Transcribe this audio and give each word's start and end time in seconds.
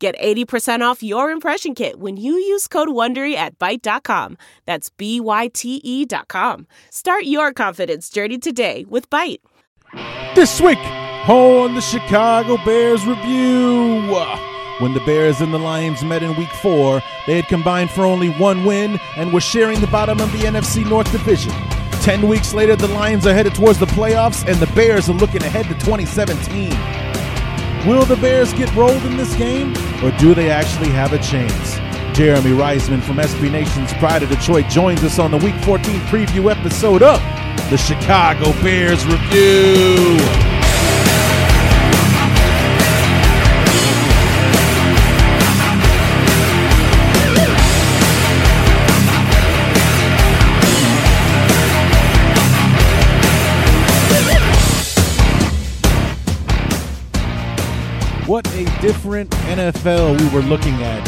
Get 0.00 0.18
80% 0.18 0.80
off 0.80 1.02
your 1.02 1.30
impression 1.30 1.74
kit 1.74 2.00
when 2.00 2.16
you 2.16 2.32
use 2.32 2.66
code 2.66 2.88
WONDERY 2.88 3.34
at 3.34 3.58
Byte.com. 3.58 4.38
That's 4.64 4.88
B-Y-T-E 4.88 6.06
dot 6.06 6.28
com. 6.28 6.66
Start 6.88 7.24
your 7.24 7.52
confidence 7.52 8.08
journey 8.08 8.38
today 8.38 8.86
with 8.88 9.10
Byte. 9.10 9.40
This 10.34 10.58
week 10.58 10.78
on 11.28 11.74
the 11.74 11.82
Chicago 11.82 12.56
Bears 12.64 13.04
review. 13.06 14.00
When 14.78 14.94
the 14.94 15.00
Bears 15.00 15.42
and 15.42 15.52
the 15.52 15.58
Lions 15.58 16.02
met 16.02 16.22
in 16.22 16.34
week 16.34 16.48
four, 16.48 17.02
they 17.26 17.36
had 17.36 17.48
combined 17.48 17.90
for 17.90 18.06
only 18.06 18.30
one 18.30 18.64
win 18.64 18.98
and 19.16 19.34
were 19.34 19.42
sharing 19.42 19.82
the 19.82 19.86
bottom 19.88 20.18
of 20.18 20.32
the 20.32 20.38
NFC 20.38 20.88
North 20.88 21.12
Division. 21.12 21.52
Ten 22.00 22.26
weeks 22.26 22.54
later, 22.54 22.74
the 22.74 22.88
Lions 22.88 23.26
are 23.26 23.34
headed 23.34 23.54
towards 23.54 23.78
the 23.78 23.84
playoffs, 23.84 24.48
and 24.50 24.56
the 24.56 24.74
Bears 24.74 25.10
are 25.10 25.12
looking 25.12 25.42
ahead 25.42 25.66
to 25.66 25.74
2017. 25.74 26.70
Will 27.86 28.04
the 28.04 28.16
Bears 28.16 28.52
get 28.52 28.72
rolled 28.74 29.02
in 29.04 29.16
this 29.16 29.34
game, 29.36 29.70
or 30.04 30.10
do 30.18 30.34
they 30.34 30.50
actually 30.50 30.90
have 30.90 31.14
a 31.14 31.18
chance? 31.18 31.76
Jeremy 32.14 32.50
Reisman 32.50 33.02
from 33.02 33.16
SB 33.16 33.50
Nation's 33.50 33.92
Pride 33.94 34.22
of 34.22 34.28
Detroit 34.28 34.68
joins 34.68 35.02
us 35.02 35.18
on 35.18 35.30
the 35.30 35.38
Week 35.38 35.54
14 35.64 35.98
preview 36.00 36.54
episode 36.54 37.02
of 37.02 37.20
the 37.70 37.78
Chicago 37.78 38.52
Bears 38.62 39.06
Review. 39.06 40.59
Different 58.80 59.28
NFL 59.30 60.18
we 60.18 60.34
were 60.34 60.42
looking 60.42 60.72
at 60.82 61.04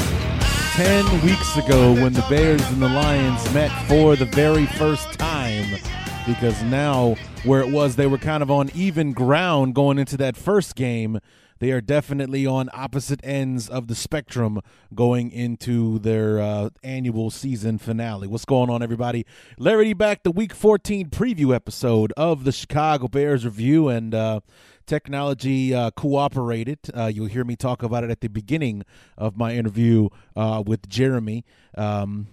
10 0.74 1.22
weeks 1.22 1.56
ago 1.56 1.94
when 1.94 2.12
the 2.12 2.24
Bears 2.28 2.60
and 2.70 2.82
the 2.82 2.88
Lions 2.88 3.42
met 3.54 3.70
for 3.88 4.14
the 4.14 4.26
very 4.26 4.66
first 4.66 5.10
time. 5.14 5.78
Because 6.26 6.62
now, 6.64 7.16
where 7.44 7.62
it 7.62 7.70
was, 7.70 7.96
they 7.96 8.06
were 8.06 8.18
kind 8.18 8.42
of 8.42 8.50
on 8.50 8.70
even 8.74 9.12
ground 9.14 9.74
going 9.74 9.98
into 9.98 10.18
that 10.18 10.36
first 10.36 10.74
game. 10.74 11.18
They 11.60 11.70
are 11.70 11.80
definitely 11.80 12.44
on 12.44 12.68
opposite 12.74 13.20
ends 13.22 13.70
of 13.70 13.86
the 13.86 13.94
spectrum 13.94 14.60
going 14.94 15.30
into 15.30 15.98
their 16.00 16.40
uh, 16.40 16.70
annual 16.82 17.30
season 17.30 17.78
finale. 17.78 18.26
What's 18.28 18.44
going 18.44 18.68
on, 18.68 18.82
everybody? 18.82 19.24
Larry 19.56 19.94
back, 19.94 20.24
the 20.24 20.32
Week 20.32 20.52
14 20.52 21.08
preview 21.08 21.54
episode 21.54 22.12
of 22.18 22.44
the 22.44 22.52
Chicago 22.52 23.08
Bears 23.08 23.44
review, 23.44 23.88
and 23.88 24.14
uh, 24.14 24.40
technology 24.86 25.74
uh, 25.74 25.90
cooperated. 25.90 26.78
Uh, 26.94 27.06
you'll 27.06 27.26
hear 27.26 27.44
me 27.44 27.56
talk 27.56 27.82
about 27.82 28.04
it 28.04 28.10
at 28.10 28.20
the 28.20 28.28
beginning 28.28 28.84
of 29.16 29.36
my 29.36 29.54
interview 29.54 30.08
uh, 30.36 30.62
with 30.64 30.88
Jeremy. 30.88 31.44
Um, 31.76 32.28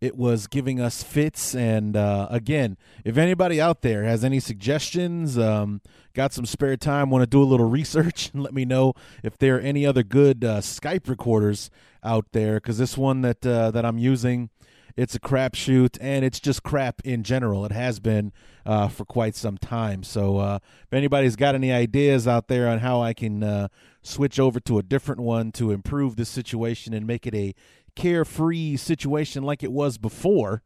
it 0.00 0.16
was 0.16 0.46
giving 0.46 0.80
us 0.80 1.02
fits, 1.02 1.54
and 1.54 1.96
uh, 1.96 2.26
again, 2.28 2.76
if 3.06 3.16
anybody 3.16 3.58
out 3.58 3.80
there 3.80 4.04
has 4.04 4.22
any 4.22 4.38
suggestions, 4.38 5.38
um, 5.38 5.80
got 6.12 6.34
some 6.34 6.44
spare 6.44 6.76
time, 6.76 7.08
want 7.08 7.22
to 7.22 7.26
do 7.26 7.42
a 7.42 7.44
little 7.44 7.70
research, 7.70 8.30
and 8.34 8.42
let 8.42 8.52
me 8.52 8.66
know 8.66 8.92
if 9.22 9.38
there 9.38 9.56
are 9.56 9.60
any 9.60 9.86
other 9.86 10.02
good 10.02 10.44
uh, 10.44 10.60
Skype 10.60 11.08
recorders 11.08 11.70
out 12.02 12.26
there. 12.32 12.56
Because 12.56 12.76
this 12.76 12.98
one 12.98 13.22
that 13.22 13.46
uh, 13.46 13.70
that 13.70 13.86
I'm 13.86 13.96
using 13.96 14.50
it's 14.96 15.14
a 15.14 15.20
crapshoot, 15.20 15.98
and 16.00 16.24
it's 16.24 16.38
just 16.40 16.62
crap 16.62 17.00
in 17.04 17.22
general. 17.22 17.64
It 17.64 17.72
has 17.72 17.98
been 18.00 18.32
uh, 18.64 18.88
for 18.88 19.04
quite 19.04 19.34
some 19.34 19.58
time. 19.58 20.02
So 20.02 20.38
uh, 20.38 20.58
if 20.84 20.92
anybody's 20.92 21.36
got 21.36 21.54
any 21.54 21.72
ideas 21.72 22.28
out 22.28 22.48
there 22.48 22.68
on 22.68 22.78
how 22.78 23.02
I 23.02 23.12
can 23.12 23.42
uh, 23.42 23.68
switch 24.02 24.38
over 24.38 24.60
to 24.60 24.78
a 24.78 24.82
different 24.82 25.20
one 25.20 25.52
to 25.52 25.72
improve 25.72 26.16
the 26.16 26.24
situation 26.24 26.94
and 26.94 27.06
make 27.06 27.26
it 27.26 27.34
a 27.34 27.54
carefree 27.96 28.76
situation 28.76 29.42
like 29.42 29.62
it 29.62 29.72
was 29.72 29.98
before, 29.98 30.62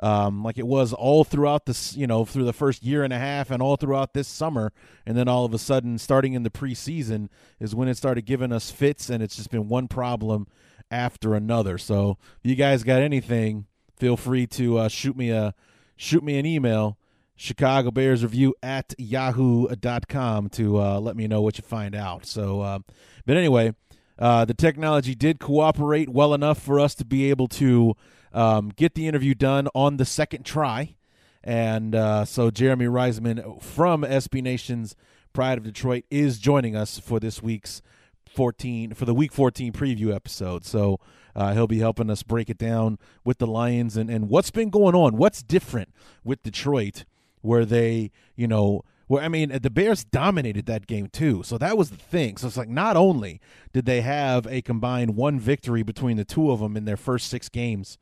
um, 0.00 0.42
like 0.42 0.58
it 0.58 0.66
was 0.66 0.92
all 0.92 1.24
throughout 1.24 1.66
this, 1.66 1.96
you 1.96 2.06
know, 2.06 2.24
through 2.24 2.44
the 2.44 2.52
first 2.52 2.82
year 2.82 3.04
and 3.04 3.12
a 3.12 3.18
half 3.18 3.50
and 3.50 3.62
all 3.62 3.76
throughout 3.76 4.14
this 4.14 4.28
summer. 4.28 4.72
And 5.06 5.16
then 5.16 5.28
all 5.28 5.44
of 5.44 5.54
a 5.54 5.58
sudden, 5.58 5.98
starting 5.98 6.32
in 6.32 6.42
the 6.42 6.50
preseason, 6.50 7.28
is 7.58 7.74
when 7.74 7.88
it 7.88 7.96
started 7.96 8.24
giving 8.24 8.52
us 8.52 8.70
fits, 8.70 9.10
and 9.10 9.22
it's 9.22 9.36
just 9.36 9.50
been 9.50 9.68
one 9.68 9.88
problem 9.88 10.46
after 10.90 11.34
another. 11.34 11.78
So 11.78 12.16
if 12.42 12.50
you 12.50 12.56
guys 12.56 12.82
got 12.82 13.02
anything, 13.02 13.66
feel 14.00 14.16
free 14.16 14.46
to 14.46 14.78
uh, 14.78 14.88
shoot 14.88 15.14
me 15.14 15.30
a 15.30 15.54
shoot 15.94 16.24
me 16.24 16.38
an 16.38 16.46
email 16.46 16.96
chicago 17.36 17.90
bears 17.90 18.22
review 18.22 18.54
at 18.62 18.94
yahoo.com 18.96 20.48
to 20.48 20.80
uh, 20.80 20.98
let 20.98 21.14
me 21.16 21.28
know 21.28 21.42
what 21.42 21.58
you 21.58 21.62
find 21.62 21.94
out. 21.94 22.24
So 22.24 22.62
uh, 22.62 22.78
but 23.26 23.36
anyway 23.36 23.74
uh, 24.18 24.46
the 24.46 24.54
technology 24.54 25.14
did 25.14 25.38
cooperate 25.38 26.08
well 26.08 26.32
enough 26.32 26.60
for 26.60 26.80
us 26.80 26.94
to 26.94 27.04
be 27.04 27.28
able 27.28 27.46
to 27.48 27.94
um, 28.32 28.70
get 28.70 28.94
the 28.94 29.06
interview 29.06 29.34
done 29.34 29.68
on 29.74 29.98
the 29.98 30.04
second 30.06 30.44
try. 30.44 30.96
And 31.44 31.94
uh, 31.94 32.24
so 32.24 32.50
jeremy 32.50 32.86
reisman 32.86 33.62
from 33.62 34.02
sb 34.02 34.42
nation's 34.42 34.96
pride 35.34 35.58
of 35.58 35.64
detroit 35.64 36.04
is 36.10 36.38
joining 36.38 36.74
us 36.74 36.98
for 36.98 37.20
this 37.20 37.42
week's 37.42 37.82
14 38.30 38.94
for 38.94 39.04
the 39.04 39.14
week 39.14 39.32
14 39.32 39.72
preview 39.72 40.14
episode 40.14 40.64
so 40.64 40.98
uh, 41.34 41.54
he'll 41.54 41.66
be 41.66 41.78
helping 41.78 42.10
us 42.10 42.22
break 42.22 42.50
it 42.50 42.58
down 42.58 42.98
with 43.24 43.38
the 43.38 43.46
Lions 43.46 43.96
and, 43.96 44.10
and 44.10 44.28
what's 44.28 44.50
been 44.50 44.70
going 44.70 44.94
on. 44.94 45.16
What's 45.16 45.42
different 45.42 45.94
with 46.24 46.42
Detroit, 46.42 47.04
where 47.40 47.64
they, 47.64 48.10
you 48.36 48.46
know, 48.46 48.82
where 49.06 49.22
I 49.22 49.28
mean, 49.28 49.50
the 49.60 49.70
Bears 49.70 50.04
dominated 50.04 50.66
that 50.66 50.86
game 50.86 51.08
too. 51.08 51.42
So 51.42 51.58
that 51.58 51.76
was 51.76 51.90
the 51.90 51.96
thing. 51.96 52.36
So 52.36 52.46
it's 52.46 52.56
like 52.56 52.68
not 52.68 52.96
only 52.96 53.40
did 53.72 53.84
they 53.84 54.02
have 54.02 54.46
a 54.46 54.62
combined 54.62 55.16
one 55.16 55.38
victory 55.40 55.82
between 55.82 56.16
the 56.16 56.24
two 56.24 56.50
of 56.50 56.60
them 56.60 56.76
in 56.76 56.84
their 56.84 56.96
first 56.96 57.28
six 57.28 57.48
games 57.48 57.98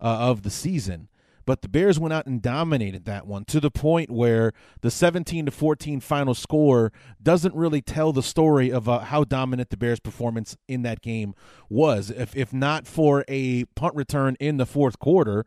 uh, 0.00 0.04
of 0.04 0.42
the 0.42 0.50
season, 0.50 1.08
but 1.44 1.62
the 1.62 1.68
Bears 1.68 1.98
went 1.98 2.12
out 2.12 2.26
and 2.26 2.40
dominated 2.40 3.04
that 3.04 3.26
one 3.26 3.44
to 3.46 3.60
the 3.60 3.70
point 3.70 4.10
where 4.10 4.52
the 4.80 4.90
17 4.90 5.46
to 5.46 5.52
14 5.52 6.00
final 6.00 6.34
score 6.34 6.92
doesn't 7.22 7.54
really 7.54 7.80
tell 7.80 8.12
the 8.12 8.22
story 8.22 8.70
of 8.70 8.88
uh, 8.88 9.00
how 9.00 9.24
dominant 9.24 9.70
the 9.70 9.76
Bears' 9.76 10.00
performance 10.00 10.56
in 10.68 10.82
that 10.82 11.00
game 11.00 11.34
was. 11.68 12.10
If 12.10 12.36
if 12.36 12.52
not 12.52 12.86
for 12.86 13.24
a 13.28 13.64
punt 13.76 13.94
return 13.94 14.36
in 14.40 14.56
the 14.56 14.66
fourth 14.66 14.98
quarter, 14.98 15.44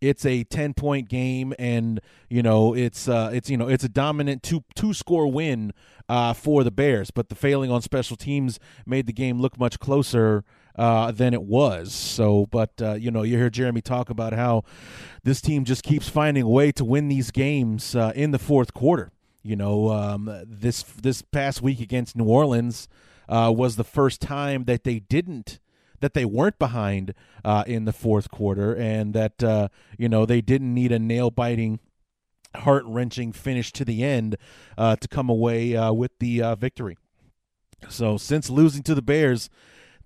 it's 0.00 0.26
a 0.26 0.44
10 0.44 0.74
point 0.74 1.08
game 1.08 1.54
and 1.58 2.00
you 2.28 2.42
know 2.42 2.74
it's 2.74 3.08
uh 3.08 3.30
it's 3.32 3.48
you 3.48 3.56
know 3.56 3.68
it's 3.68 3.84
a 3.84 3.88
dominant 3.88 4.42
two 4.42 4.62
two 4.74 4.92
score 4.92 5.30
win 5.30 5.72
uh 6.08 6.32
for 6.32 6.64
the 6.64 6.70
bears 6.70 7.10
but 7.10 7.28
the 7.28 7.34
failing 7.34 7.70
on 7.70 7.80
special 7.80 8.16
teams 8.16 8.58
made 8.86 9.06
the 9.06 9.12
game 9.12 9.40
look 9.40 9.58
much 9.58 9.78
closer 9.78 10.44
uh, 10.76 11.10
than 11.12 11.34
it 11.34 11.42
was. 11.42 11.92
So, 11.92 12.46
but 12.46 12.70
uh, 12.80 12.94
you 12.94 13.10
know, 13.10 13.22
you 13.22 13.36
hear 13.36 13.50
Jeremy 13.50 13.80
talk 13.80 14.10
about 14.10 14.32
how 14.32 14.64
this 15.22 15.40
team 15.40 15.64
just 15.64 15.82
keeps 15.82 16.08
finding 16.08 16.44
a 16.44 16.48
way 16.48 16.72
to 16.72 16.84
win 16.84 17.08
these 17.08 17.30
games 17.30 17.94
uh, 17.94 18.12
in 18.14 18.30
the 18.30 18.38
fourth 18.38 18.74
quarter. 18.74 19.12
You 19.42 19.56
know, 19.56 19.90
um, 19.90 20.42
this 20.46 20.82
this 20.82 21.22
past 21.22 21.60
week 21.60 21.80
against 21.80 22.16
New 22.16 22.24
Orleans 22.24 22.88
uh, 23.28 23.52
was 23.54 23.76
the 23.76 23.84
first 23.84 24.20
time 24.20 24.64
that 24.64 24.84
they 24.84 25.00
didn't 25.00 25.58
that 26.00 26.14
they 26.14 26.24
weren't 26.24 26.58
behind 26.58 27.14
uh, 27.44 27.64
in 27.66 27.84
the 27.84 27.92
fourth 27.92 28.30
quarter, 28.30 28.74
and 28.74 29.14
that 29.14 29.42
uh, 29.42 29.68
you 29.98 30.08
know 30.08 30.26
they 30.26 30.40
didn't 30.40 30.72
need 30.72 30.92
a 30.92 30.98
nail 30.98 31.30
biting 31.30 31.80
heart 32.56 32.84
wrenching 32.86 33.32
finish 33.32 33.72
to 33.72 33.84
the 33.84 34.02
end 34.02 34.36
uh, 34.78 34.96
to 34.96 35.08
come 35.08 35.28
away 35.28 35.76
uh, 35.76 35.92
with 35.92 36.12
the 36.18 36.42
uh, 36.42 36.54
victory. 36.54 36.96
So 37.88 38.16
since 38.16 38.48
losing 38.48 38.82
to 38.84 38.94
the 38.94 39.02
Bears, 39.02 39.50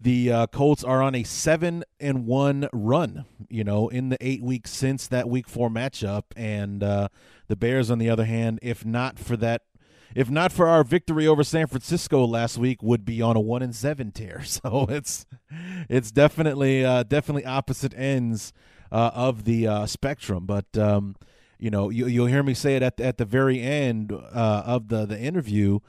the 0.00 0.30
uh, 0.30 0.46
Colts 0.48 0.84
are 0.84 1.02
on 1.02 1.14
a 1.14 1.22
seven 1.24 1.84
and 1.98 2.26
one 2.26 2.68
run, 2.72 3.24
you 3.48 3.64
know, 3.64 3.88
in 3.88 4.10
the 4.10 4.18
eight 4.20 4.42
weeks 4.42 4.70
since 4.70 5.08
that 5.08 5.28
Week 5.28 5.48
Four 5.48 5.70
matchup, 5.70 6.24
and 6.36 6.82
uh, 6.82 7.08
the 7.48 7.56
Bears, 7.56 7.90
on 7.90 7.98
the 7.98 8.08
other 8.08 8.24
hand, 8.24 8.60
if 8.62 8.84
not 8.84 9.18
for 9.18 9.36
that, 9.38 9.62
if 10.14 10.30
not 10.30 10.52
for 10.52 10.68
our 10.68 10.84
victory 10.84 11.26
over 11.26 11.42
San 11.42 11.66
Francisco 11.66 12.24
last 12.24 12.58
week, 12.58 12.82
would 12.82 13.04
be 13.04 13.20
on 13.20 13.36
a 13.36 13.40
one 13.40 13.62
and 13.62 13.74
seven 13.74 14.12
tear. 14.12 14.42
So 14.44 14.86
it's 14.88 15.26
it's 15.88 16.10
definitely 16.12 16.84
uh, 16.84 17.02
definitely 17.02 17.44
opposite 17.44 17.94
ends 17.96 18.52
uh, 18.92 19.10
of 19.14 19.44
the 19.44 19.66
uh, 19.66 19.86
spectrum, 19.86 20.46
but. 20.46 20.76
Um, 20.76 21.16
you 21.60 21.70
know, 21.70 21.90
you, 21.90 22.06
you'll 22.06 22.26
hear 22.26 22.44
me 22.44 22.54
say 22.54 22.76
it 22.76 22.84
at 22.84 22.98
the, 22.98 23.04
at 23.04 23.18
the 23.18 23.24
very 23.24 23.60
end 23.60 24.12
uh, 24.12 24.62
of 24.64 24.86
the 24.86 25.06
the 25.06 25.18
interview 25.18 25.80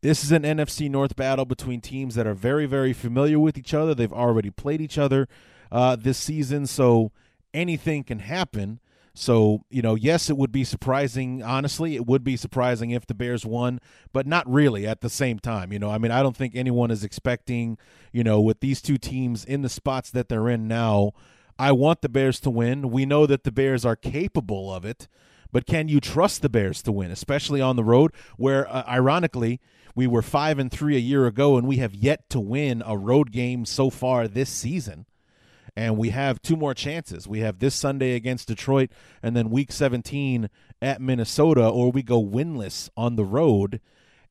this 0.00 0.22
is 0.22 0.32
an 0.32 0.42
NFC 0.42 0.88
North 0.90 1.16
battle 1.16 1.44
between 1.44 1.80
teams 1.80 2.14
that 2.14 2.26
are 2.26 2.34
very, 2.34 2.66
very 2.66 2.92
familiar 2.92 3.38
with 3.38 3.58
each 3.58 3.74
other. 3.74 3.94
They've 3.94 4.12
already 4.12 4.50
played 4.50 4.80
each 4.80 4.98
other 4.98 5.28
uh, 5.72 5.96
this 5.96 6.18
season, 6.18 6.66
so 6.66 7.12
anything 7.52 8.04
can 8.04 8.20
happen. 8.20 8.80
So, 9.14 9.64
you 9.68 9.82
know, 9.82 9.96
yes, 9.96 10.30
it 10.30 10.36
would 10.36 10.52
be 10.52 10.62
surprising. 10.62 11.42
Honestly, 11.42 11.96
it 11.96 12.06
would 12.06 12.22
be 12.22 12.36
surprising 12.36 12.92
if 12.92 13.04
the 13.04 13.14
Bears 13.14 13.44
won, 13.44 13.80
but 14.12 14.28
not 14.28 14.48
really 14.48 14.86
at 14.86 15.00
the 15.00 15.10
same 15.10 15.40
time. 15.40 15.72
You 15.72 15.80
know, 15.80 15.90
I 15.90 15.98
mean, 15.98 16.12
I 16.12 16.22
don't 16.22 16.36
think 16.36 16.54
anyone 16.54 16.92
is 16.92 17.02
expecting, 17.02 17.78
you 18.12 18.22
know, 18.22 18.40
with 18.40 18.60
these 18.60 18.80
two 18.80 18.96
teams 18.96 19.44
in 19.44 19.62
the 19.62 19.68
spots 19.68 20.10
that 20.10 20.28
they're 20.28 20.48
in 20.48 20.68
now. 20.68 21.12
I 21.58 21.72
want 21.72 22.02
the 22.02 22.08
Bears 22.08 22.38
to 22.40 22.50
win. 22.50 22.92
We 22.92 23.04
know 23.04 23.26
that 23.26 23.42
the 23.42 23.50
Bears 23.50 23.84
are 23.84 23.96
capable 23.96 24.72
of 24.72 24.84
it, 24.84 25.08
but 25.50 25.66
can 25.66 25.88
you 25.88 25.98
trust 25.98 26.40
the 26.40 26.48
Bears 26.48 26.80
to 26.82 26.92
win, 26.92 27.10
especially 27.10 27.60
on 27.60 27.74
the 27.74 27.82
road, 27.82 28.12
where, 28.36 28.72
uh, 28.72 28.84
ironically, 28.86 29.60
we 29.98 30.06
were 30.06 30.22
five 30.22 30.60
and 30.60 30.70
three 30.70 30.94
a 30.94 31.00
year 31.00 31.26
ago, 31.26 31.56
and 31.56 31.66
we 31.66 31.78
have 31.78 31.92
yet 31.92 32.30
to 32.30 32.38
win 32.38 32.84
a 32.86 32.96
road 32.96 33.32
game 33.32 33.64
so 33.64 33.90
far 33.90 34.28
this 34.28 34.48
season 34.48 35.06
and 35.74 35.96
we 35.96 36.10
have 36.10 36.40
two 36.40 36.56
more 36.56 36.72
chances. 36.72 37.28
We 37.28 37.38
have 37.40 37.58
this 37.58 37.74
Sunday 37.74 38.14
against 38.14 38.48
Detroit, 38.48 38.90
and 39.22 39.36
then 39.36 39.48
Week 39.48 39.70
17 39.70 40.50
at 40.80 41.00
Minnesota, 41.00 41.68
or 41.68 41.92
we 41.92 42.02
go 42.02 42.20
winless 42.20 42.90
on 42.96 43.14
the 43.16 43.24
road. 43.24 43.80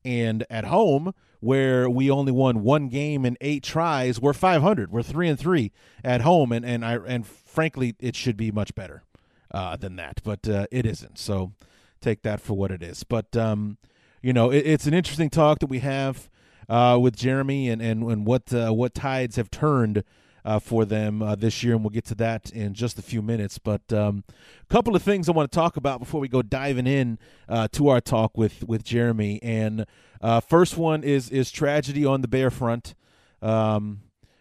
And 0.04 0.46
at 0.50 0.64
home, 0.64 1.14
where 1.40 1.88
we 1.88 2.10
only 2.10 2.32
won 2.32 2.62
one 2.62 2.88
game 2.88 3.24
in 3.24 3.36
eight 3.40 3.62
tries, 3.62 4.20
we're 4.20 4.32
500. 4.32 4.90
We're 4.90 5.02
three 5.02 5.28
and 5.28 5.38
three 5.38 5.72
at 6.04 6.20
home, 6.20 6.52
and 6.52 6.64
and 6.66 6.84
I 6.84 6.96
and 6.96 7.26
frankly, 7.26 7.94
it 7.98 8.14
should 8.16 8.36
be 8.36 8.50
much 8.50 8.74
better 8.74 9.02
uh, 9.50 9.76
than 9.76 9.96
that, 9.96 10.20
but 10.22 10.48
uh, 10.48 10.66
it 10.70 10.86
isn't. 10.86 11.18
So 11.18 11.52
take 12.00 12.22
that 12.22 12.40
for 12.40 12.54
what 12.54 12.70
it 12.70 12.82
is. 12.82 13.04
But 13.04 13.36
um, 13.36 13.78
you 14.22 14.32
know, 14.32 14.50
it, 14.50 14.66
it's 14.66 14.86
an 14.86 14.94
interesting 14.94 15.30
talk 15.30 15.58
that 15.60 15.66
we 15.66 15.80
have 15.80 16.28
uh, 16.68 16.98
with 17.00 17.16
Jeremy, 17.16 17.68
and 17.68 17.80
and 17.80 18.02
and 18.02 18.26
what 18.26 18.52
uh, 18.52 18.72
what 18.72 18.94
tides 18.94 19.36
have 19.36 19.50
turned 19.50 20.04
uh, 20.44 20.58
for 20.58 20.84
them 20.84 21.22
uh, 21.22 21.34
this 21.34 21.62
year, 21.62 21.74
and 21.74 21.82
we'll 21.82 21.90
get 21.90 22.06
to 22.06 22.14
that 22.14 22.50
in 22.50 22.74
just 22.74 22.98
a 22.98 23.02
few 23.02 23.20
minutes. 23.20 23.58
But 23.58 23.82
a 23.90 24.04
um, 24.04 24.24
couple 24.70 24.96
of 24.96 25.02
things 25.02 25.28
I 25.28 25.32
want 25.32 25.50
to 25.50 25.54
talk 25.54 25.76
about 25.76 26.00
before 26.00 26.20
we 26.20 26.28
go 26.28 26.42
diving 26.42 26.86
in 26.86 27.18
uh, 27.48 27.68
to 27.72 27.88
our 27.88 28.00
talk 28.00 28.36
with 28.36 28.64
with 28.64 28.82
Jeremy. 28.82 29.40
And 29.42 29.84
uh, 30.20 30.40
first 30.40 30.76
one 30.76 31.04
is 31.04 31.28
is 31.30 31.50
tragedy 31.50 32.04
on 32.04 32.22
the 32.22 32.28
Bear 32.28 32.50
front. 32.50 32.94
Um, 33.42 34.00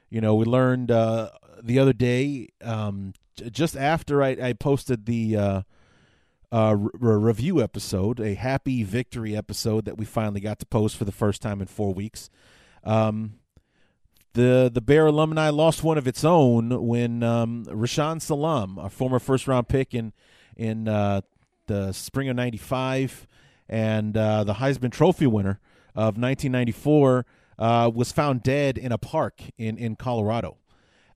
you 0.09 0.21
know, 0.21 0.35
we 0.35 0.45
learned 0.45 0.91
uh, 0.91 1.31
the 1.61 1.79
other 1.79 1.93
day, 1.93 2.49
um, 2.63 3.13
just 3.51 3.75
after 3.75 4.23
I, 4.23 4.29
I 4.41 4.53
posted 4.53 5.05
the 5.05 5.63
uh, 6.51 6.75
re- 6.77 7.15
review 7.17 7.61
episode, 7.61 8.19
a 8.19 8.35
happy 8.35 8.83
victory 8.83 9.35
episode 9.35 9.85
that 9.85 9.97
we 9.97 10.05
finally 10.05 10.39
got 10.39 10.59
to 10.59 10.65
post 10.65 10.95
for 10.97 11.05
the 11.05 11.11
first 11.11 11.41
time 11.41 11.61
in 11.61 11.67
four 11.67 11.93
weeks. 11.93 12.29
Um, 12.83 13.39
the 14.33 14.69
the 14.71 14.81
Bear 14.81 15.07
alumni 15.07 15.49
lost 15.49 15.83
one 15.83 15.97
of 15.97 16.07
its 16.07 16.23
own 16.23 16.85
when 16.85 17.23
um, 17.23 17.65
Rashaan 17.65 18.21
Salaam, 18.21 18.77
a 18.77 18.89
former 18.89 19.19
first 19.19 19.47
round 19.47 19.67
pick 19.67 19.93
in 19.93 20.13
in 20.55 20.87
uh, 20.87 21.21
the 21.65 21.91
spring 21.91 22.29
of 22.29 22.35
'95, 22.35 23.27
and 23.67 24.15
uh, 24.15 24.43
the 24.43 24.55
Heisman 24.55 24.91
Trophy 24.91 25.27
winner 25.27 25.59
of 25.95 26.17
1994, 26.17 27.25
uh, 27.57 27.91
was 27.93 28.11
found 28.11 28.43
dead 28.43 28.77
in 28.77 28.91
a 28.91 28.97
park 28.97 29.41
in 29.57 29.77
in 29.77 29.95
Colorado, 29.95 30.57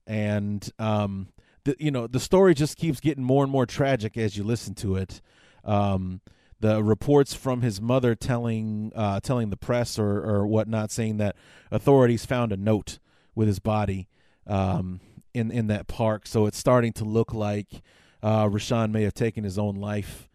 and 0.06 0.68
um, 0.78 1.28
the, 1.64 1.76
you 1.78 1.90
know 1.90 2.06
the 2.06 2.20
story 2.20 2.54
just 2.54 2.76
keeps 2.76 3.00
getting 3.00 3.24
more 3.24 3.42
and 3.42 3.52
more 3.52 3.66
tragic 3.66 4.16
as 4.16 4.36
you 4.36 4.44
listen 4.44 4.74
to 4.76 4.96
it. 4.96 5.20
Um, 5.64 6.20
the 6.60 6.82
reports 6.82 7.34
from 7.34 7.60
his 7.62 7.80
mother 7.80 8.14
telling 8.14 8.92
uh, 8.94 9.20
telling 9.20 9.50
the 9.50 9.56
press 9.56 9.98
or, 9.98 10.24
or 10.24 10.46
whatnot, 10.46 10.90
saying 10.90 11.16
that 11.18 11.36
authorities 11.70 12.24
found 12.24 12.52
a 12.52 12.56
note 12.56 12.98
with 13.34 13.48
his 13.48 13.58
body 13.58 14.08
um, 14.46 15.00
in 15.34 15.50
in 15.50 15.66
that 15.68 15.88
park. 15.88 16.26
So 16.26 16.46
it's 16.46 16.58
starting 16.58 16.92
to 16.94 17.04
look 17.04 17.34
like 17.34 17.82
uh, 18.22 18.46
Rashaan 18.46 18.92
may 18.92 19.02
have 19.02 19.14
taken 19.14 19.44
his 19.44 19.58
own 19.58 19.76
life. 19.76 20.28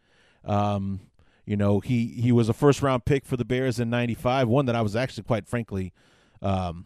Um, 0.44 1.00
you 1.46 1.56
know, 1.56 1.80
he 1.80 2.08
he 2.08 2.32
was 2.32 2.50
a 2.50 2.54
first 2.54 2.82
round 2.82 3.06
pick 3.06 3.26
for 3.26 3.38
the 3.38 3.46
Bears 3.46 3.80
in 3.80 3.90
'95, 3.90 4.50
one 4.50 4.66
that 4.66 4.76
I 4.76 4.82
was 4.82 4.96
actually 4.96 5.24
quite 5.24 5.48
frankly 5.48 5.94
um, 6.42 6.86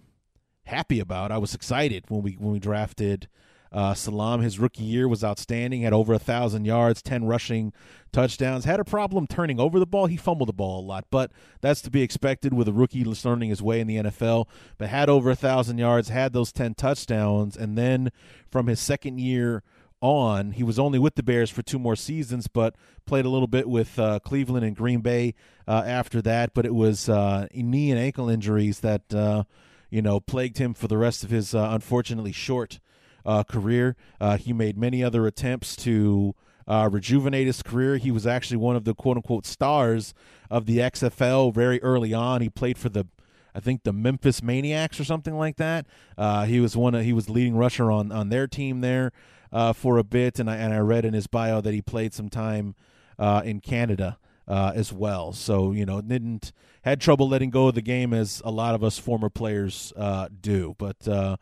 happy 0.66 1.00
about. 1.00 1.32
I 1.32 1.40
was 1.40 1.56
excited 1.56 2.06
when 2.10 2.22
we 2.22 2.34
when 2.34 2.54
we 2.54 2.60
drafted 2.60 3.28
uh, 3.72 3.94
Salaam, 3.94 4.42
his 4.42 4.60
rookie 4.60 4.84
year 4.84 5.08
was 5.08 5.24
outstanding. 5.24 5.82
Had 5.82 5.94
over 5.94 6.14
a 6.14 6.20
thousand 6.20 6.66
yards, 6.66 7.02
ten 7.02 7.24
rushing 7.26 7.72
touchdowns. 8.12 8.66
Had 8.66 8.80
a 8.80 8.86
problem 8.86 9.28
turning 9.28 9.60
over 9.60 9.80
the 9.80 9.86
ball. 9.86 10.08
He 10.08 10.18
fumbled 10.18 10.50
the 10.50 10.54
ball 10.54 10.82
a 10.82 10.86
lot, 10.86 11.06
but 11.10 11.32
that's 11.62 11.82
to 11.84 11.90
be 11.90 12.02
expected 12.02 12.54
with 12.54 12.68
a 12.68 12.74
rookie 12.74 13.06
learning 13.06 13.50
his 13.50 13.62
way 13.62 13.80
in 13.80 13.88
the 13.88 13.98
NFL. 13.98 14.48
But 14.78 14.90
had 14.90 15.10
over 15.10 15.32
a 15.32 15.36
thousand 15.36 15.78
yards, 15.78 16.10
had 16.10 16.34
those 16.34 16.52
ten 16.52 16.74
touchdowns, 16.74 17.56
and 17.56 17.78
then 17.78 18.12
from 18.50 18.68
his 18.68 18.80
second 18.80 19.20
year 19.20 19.64
on, 20.02 20.52
he 20.52 20.64
was 20.64 20.80
only 20.80 21.00
with 21.00 21.16
the 21.16 21.24
Bears 21.24 21.50
for 21.50 21.62
two 21.62 21.80
more 21.80 21.96
seasons, 21.96 22.48
but 22.48 22.76
played 23.06 23.24
a 23.24 23.30
little 23.30 23.48
bit 23.48 23.70
with 23.70 23.98
uh, 24.00 24.20
Cleveland 24.20 24.66
and 24.66 24.76
Green 24.76 25.00
Bay 25.02 25.36
uh, 25.68 25.84
after 25.86 26.22
that. 26.24 26.54
But 26.54 26.66
it 26.66 26.76
was 26.76 27.08
uh, 27.08 27.48
knee 27.54 27.92
and 27.92 28.00
ankle 28.00 28.28
injuries 28.28 28.82
that 28.82 29.14
uh, 29.14 29.44
you 29.90 30.02
know 30.02 30.20
plagued 30.20 30.58
him 30.58 30.74
for 30.74 30.88
the 30.90 30.98
rest 30.98 31.24
of 31.24 31.30
his 31.30 31.56
uh, 31.56 31.70
unfortunately 31.72 32.34
short 32.34 32.80
uh, 33.26 33.44
career. 33.44 33.96
Uh, 34.20 34.38
he 34.38 34.54
made 34.54 34.78
many 34.78 35.04
other 35.04 35.28
attempts 35.28 35.76
to 35.78 36.36
uh, 36.68 36.90
rejuvenate 36.92 37.48
his 37.48 37.62
career. 37.62 37.98
He 37.98 38.12
was 38.12 38.28
actually 38.28 38.58
one 38.58 38.76
of 38.76 38.84
the 38.84 38.94
quote 38.94 39.18
unquote 39.18 39.46
stars 39.46 40.14
of 40.50 40.66
the 40.66 40.78
XFL 40.80 41.54
very 41.54 41.82
early 41.82 42.14
on. 42.14 42.42
He 42.42 42.50
played 42.50 42.78
for 42.78 42.90
the 42.90 43.08
I 43.54 43.60
think 43.60 43.84
the 43.84 43.92
Memphis 43.94 44.42
Maniax 44.42 45.00
or 45.00 45.04
something 45.04 45.38
like 45.38 45.58
that. 45.58 45.86
Uh, 46.18 46.46
he 46.46 46.60
was 46.60 46.78
one 46.78 46.96
of 46.96 47.04
he 47.04 47.14
was 47.14 47.30
leading 47.30 47.56
rusher 47.56 47.92
on 47.92 48.12
on 48.12 48.30
their 48.30 48.48
team 48.48 48.82
there 48.82 49.12
uh, 49.52 49.74
for 49.74 49.98
a 49.98 50.04
bit, 50.04 50.40
and 50.40 50.50
I 50.50 50.56
and 50.56 50.74
I 50.74 50.80
read 50.80 51.06
in 51.06 51.14
his 51.14 51.28
bio 51.28 51.62
that 51.62 51.74
he 51.74 51.82
played 51.82 52.14
some 52.14 52.30
time 52.30 52.76
uh, 53.20 53.42
in 53.44 53.60
Canada 53.60 54.18
uh, 54.48 54.72
as 54.76 54.94
well. 54.94 55.34
So 55.34 55.72
you 55.72 55.86
know 55.86 56.02
didn't 56.02 56.52
had 56.84 57.02
trouble 57.02 57.28
letting 57.28 57.50
go 57.50 57.68
of 57.68 57.76
the 57.76 57.82
game 57.82 58.14
as 58.14 58.42
a 58.44 58.52
lot 58.52 58.76
of 58.76 58.84
us 58.84 58.98
former 58.98 59.30
players 59.30 59.94
uh, 59.96 60.30
do, 60.40 60.76
but 60.78 61.08
uh, 61.08 61.38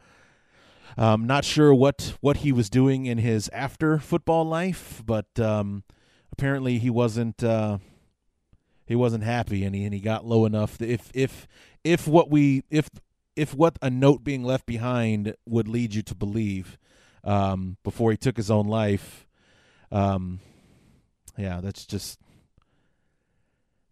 um, 0.99 1.25
not 1.25 1.45
sure 1.45 1.73
what 1.73 2.15
what 2.19 2.37
he 2.37 2.51
was 2.51 2.69
doing 2.69 3.05
in 3.05 3.19
his 3.19 3.49
after 3.53 3.99
football 3.99 4.43
life, 4.43 5.01
but 5.05 5.39
um, 5.39 5.85
apparently 6.33 6.77
he 6.77 6.89
wasn't 6.89 7.41
uh, 7.41 7.77
he 8.85 8.95
wasn't 8.95 9.23
happy, 9.23 9.63
and 9.63 9.73
he 9.73 9.85
and 9.85 9.93
he 9.93 10.01
got 10.01 10.25
low 10.25 10.45
enough. 10.45 10.77
That 10.77 10.89
if 10.89 11.09
if 11.13 11.47
if 11.85 12.05
what 12.05 12.29
we 12.29 12.63
if 12.69 12.89
if 13.37 13.55
what 13.55 13.79
a 13.81 13.89
note 13.89 14.25
being 14.25 14.43
left 14.43 14.65
behind 14.65 15.35
would 15.45 15.69
lead 15.69 15.93
you 15.93 16.01
to 16.01 16.13
believe 16.13 16.77
um, 17.23 17.77
before 17.81 18.11
he 18.11 18.17
took 18.17 18.35
his 18.35 18.51
own 18.51 18.67
life, 18.67 19.25
um, 19.93 20.41
yeah, 21.37 21.61
that's 21.61 21.85
just 21.85 22.19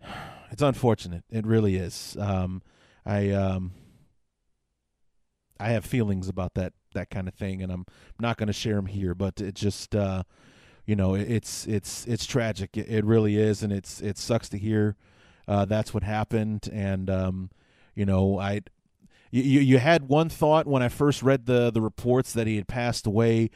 it's 0.51 0.62
unfortunate. 0.62 1.24
It 1.31 1.48
really 1.48 1.77
is. 1.77 2.17
Um, 2.20 2.62
I 3.05 3.29
um, 3.29 3.72
I 5.58 5.70
have 5.70 5.86
feelings 5.86 6.27
about 6.27 6.53
that 6.55 6.74
that 6.98 7.10
kind 7.10 7.27
of 7.27 7.34
thing, 7.34 7.62
and 7.62 7.72
I'm 7.72 7.86
not 8.20 8.38
going 8.38 8.48
to 8.48 8.54
share 8.54 8.75
them 8.75 8.88
here. 8.88 9.16
But 9.16 9.39
it 9.39 9.56
just, 9.56 9.96
uh, 9.96 10.24
you 10.86 10.96
know, 10.96 11.16
it's 11.16 11.66
it's 11.68 12.06
it's 12.06 12.25
tragic. 12.25 12.75
It, 12.77 12.89
it, 12.89 13.06
really 13.06 13.38
is, 13.38 13.63
and 13.63 13.72
it's 13.72 14.01
it 14.01 14.18
sucks 14.18 14.50
to 14.50 14.58
hear 14.58 14.96
uh, 15.48 15.66
that's 15.66 15.94
what 15.94 16.04
happened. 16.04 16.70
And 16.72 17.10
um, 17.10 17.50
you 17.96 18.06
know, 18.06 18.39
I 18.39 18.62
you 19.32 19.62
you 19.62 19.77
had 19.77 20.08
one 20.08 20.30
thought 20.30 20.68
when 20.68 20.82
I 20.82 20.89
first 20.89 21.24
read 21.24 21.46
the 21.46 21.72
the 21.72 21.82
reports 21.82 22.34
that 22.34 22.48
he 22.48 22.56
had 22.56 22.68
passed 22.68 23.06
away. 23.06 23.50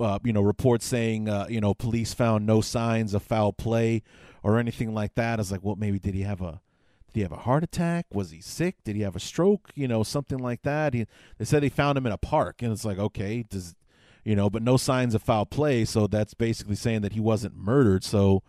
Uh, 0.00 0.18
you 0.24 0.32
know, 0.32 0.42
reports 0.42 0.86
saying 0.86 1.28
uh, 1.28 1.46
you 1.48 1.60
know 1.60 1.74
police 1.74 2.14
found 2.14 2.46
no 2.46 2.60
signs 2.60 3.14
of 3.14 3.22
foul 3.22 3.52
play 3.52 4.02
or 4.42 4.58
anything 4.58 4.94
like 4.94 5.14
that. 5.14 5.38
I 5.38 5.40
was 5.40 5.52
like, 5.52 5.62
well, 5.62 5.76
maybe 5.76 5.98
did 5.98 6.14
he 6.14 6.22
have 6.22 6.40
a 6.40 6.60
did 7.08 7.20
he 7.20 7.22
have 7.22 7.32
a 7.32 7.36
heart 7.36 7.64
attack? 7.64 8.06
Was 8.12 8.30
he 8.30 8.40
sick? 8.40 8.76
Did 8.84 8.96
he 8.96 9.02
have 9.02 9.16
a 9.16 9.20
stroke? 9.20 9.70
You 9.74 9.88
know, 9.88 10.02
something 10.02 10.38
like 10.38 10.62
that. 10.62 10.94
He, 10.94 11.06
they 11.38 11.44
said 11.44 11.62
they 11.62 11.68
found 11.68 11.98
him 11.98 12.06
in 12.06 12.12
a 12.12 12.18
park, 12.18 12.62
and 12.62 12.72
it's 12.72 12.84
like, 12.84 12.98
okay, 12.98 13.44
does 13.48 13.74
you 14.28 14.36
know, 14.36 14.50
but 14.50 14.62
no 14.62 14.76
signs 14.76 15.14
of 15.14 15.22
foul 15.22 15.46
play. 15.46 15.86
So 15.86 16.06
that's 16.06 16.34
basically 16.34 16.76
saying 16.76 17.00
that 17.00 17.14
he 17.14 17.20
wasn't 17.20 17.56
murdered. 17.56 18.04
So 18.04 18.42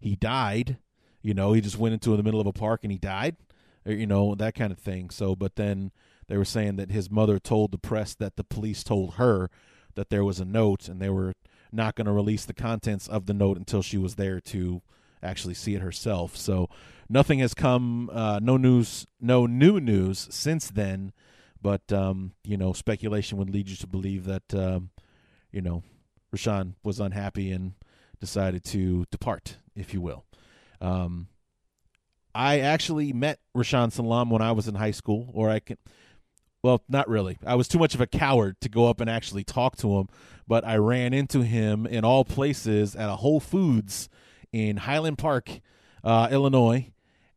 he 0.00 0.16
died. 0.16 0.78
You 1.20 1.34
know, 1.34 1.52
he 1.52 1.60
just 1.60 1.76
went 1.76 1.92
into 1.92 2.16
the 2.16 2.22
middle 2.22 2.40
of 2.40 2.46
a 2.46 2.54
park 2.54 2.80
and 2.82 2.90
he 2.90 2.96
died. 2.96 3.36
Or, 3.84 3.92
you 3.92 4.06
know, 4.06 4.34
that 4.34 4.54
kind 4.54 4.72
of 4.72 4.78
thing. 4.78 5.10
So, 5.10 5.36
but 5.36 5.56
then 5.56 5.92
they 6.28 6.38
were 6.38 6.46
saying 6.46 6.76
that 6.76 6.90
his 6.90 7.10
mother 7.10 7.38
told 7.38 7.70
the 7.70 7.78
press 7.78 8.14
that 8.14 8.36
the 8.36 8.44
police 8.44 8.82
told 8.82 9.14
her 9.14 9.50
that 9.94 10.08
there 10.08 10.24
was 10.24 10.40
a 10.40 10.44
note, 10.46 10.88
and 10.88 11.00
they 11.00 11.10
were 11.10 11.34
not 11.70 11.96
going 11.96 12.06
to 12.06 12.12
release 12.12 12.46
the 12.46 12.54
contents 12.54 13.06
of 13.06 13.26
the 13.26 13.34
note 13.34 13.58
until 13.58 13.82
she 13.82 13.98
was 13.98 14.14
there 14.14 14.40
to 14.40 14.80
actually 15.22 15.54
see 15.54 15.74
it 15.74 15.82
herself. 15.82 16.36
So 16.36 16.68
nothing 17.08 17.38
has 17.40 17.54
come, 17.54 18.10
uh, 18.12 18.40
no 18.42 18.56
news, 18.56 19.06
no 19.20 19.46
new 19.46 19.80
news 19.80 20.28
since 20.30 20.70
then. 20.70 21.12
But 21.60 21.92
um, 21.92 22.32
you 22.44 22.56
know, 22.56 22.72
speculation 22.72 23.38
would 23.38 23.50
lead 23.50 23.68
you 23.68 23.76
to 23.76 23.86
believe 23.86 24.24
that 24.24 24.54
um, 24.54 24.90
you 25.50 25.60
know 25.60 25.82
Rashaan 26.34 26.74
was 26.84 27.00
unhappy 27.00 27.50
and 27.50 27.72
decided 28.20 28.64
to 28.64 29.06
depart, 29.10 29.58
if 29.74 29.92
you 29.92 30.00
will. 30.00 30.24
Um, 30.80 31.28
I 32.34 32.60
actually 32.60 33.12
met 33.12 33.40
Rashaan 33.56 33.90
Salaam 33.90 34.30
when 34.30 34.42
I 34.42 34.52
was 34.52 34.68
in 34.68 34.74
high 34.74 34.90
school, 34.90 35.30
or 35.32 35.48
I 35.48 35.60
can. 35.60 35.78
well, 36.62 36.82
not 36.88 37.08
really. 37.08 37.38
I 37.44 37.54
was 37.54 37.66
too 37.66 37.78
much 37.78 37.94
of 37.94 38.00
a 38.00 38.06
coward 38.06 38.60
to 38.60 38.68
go 38.68 38.88
up 38.88 39.00
and 39.00 39.08
actually 39.08 39.42
talk 39.42 39.76
to 39.78 39.98
him, 39.98 40.08
but 40.46 40.64
I 40.64 40.76
ran 40.76 41.14
into 41.14 41.42
him 41.42 41.86
in 41.86 42.04
all 42.04 42.24
places 42.24 42.94
at 42.94 43.08
a 43.08 43.16
Whole 43.16 43.40
Foods 43.40 44.08
in 44.56 44.78
Highland 44.78 45.18
Park, 45.18 45.60
uh, 46.02 46.28
Illinois, 46.30 46.90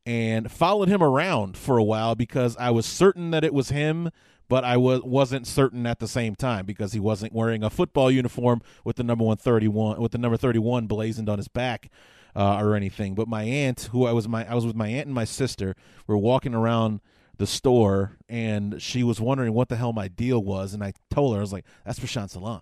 and 0.05 0.49
followed 0.49 0.87
him 0.87 1.03
around 1.03 1.57
for 1.57 1.77
a 1.77 1.83
while 1.83 2.15
because 2.15 2.55
I 2.55 2.69
was 2.69 2.85
certain 2.85 3.31
that 3.31 3.43
it 3.43 3.53
was 3.53 3.69
him, 3.69 4.09
but 4.47 4.63
I 4.63 4.77
was 4.77 5.01
wasn't 5.03 5.45
certain 5.45 5.85
at 5.85 5.99
the 5.99 6.07
same 6.07 6.33
time 6.33 6.65
because 6.65 6.93
he 6.93 6.99
wasn't 6.99 7.33
wearing 7.33 7.61
a 7.61 7.69
football 7.69 8.09
uniform 8.09 8.61
with 8.85 8.95
the 8.95 9.03
number 9.03 9.25
one 9.25 9.35
thirty 9.35 9.67
one 9.67 9.99
with 10.01 10.13
the 10.13 10.17
number 10.17 10.37
thirty 10.37 10.59
one 10.59 10.87
blazoned 10.87 11.27
on 11.29 11.37
his 11.37 11.49
back. 11.49 11.89
Uh, 12.35 12.61
or 12.61 12.75
anything, 12.75 13.15
but 13.15 13.27
my 13.27 13.41
aunt, 13.41 13.89
who 13.91 14.05
I 14.05 14.11
was 14.11 14.27
my 14.27 14.47
I 14.47 14.53
was 14.53 14.63
with 14.63 14.75
my 14.75 14.87
aunt 14.87 15.07
and 15.07 15.15
my 15.15 15.25
sister, 15.25 15.75
were 16.05 16.15
walking 16.15 16.53
around 16.53 17.01
the 17.37 17.47
store 17.47 18.17
and 18.29 18.79
she 18.79 19.01
was 19.01 19.19
wondering 19.19 19.53
what 19.53 19.67
the 19.67 19.75
hell 19.77 19.93
my 19.93 20.07
deal 20.07 20.41
was. 20.41 20.75
And 20.75 20.83
I 20.83 20.93
told 21.09 21.33
her, 21.33 21.39
I 21.39 21.41
was 21.41 21.51
like, 21.51 21.65
that's 21.83 21.99
Rashaan 21.99 22.29
Salaam. 22.29 22.61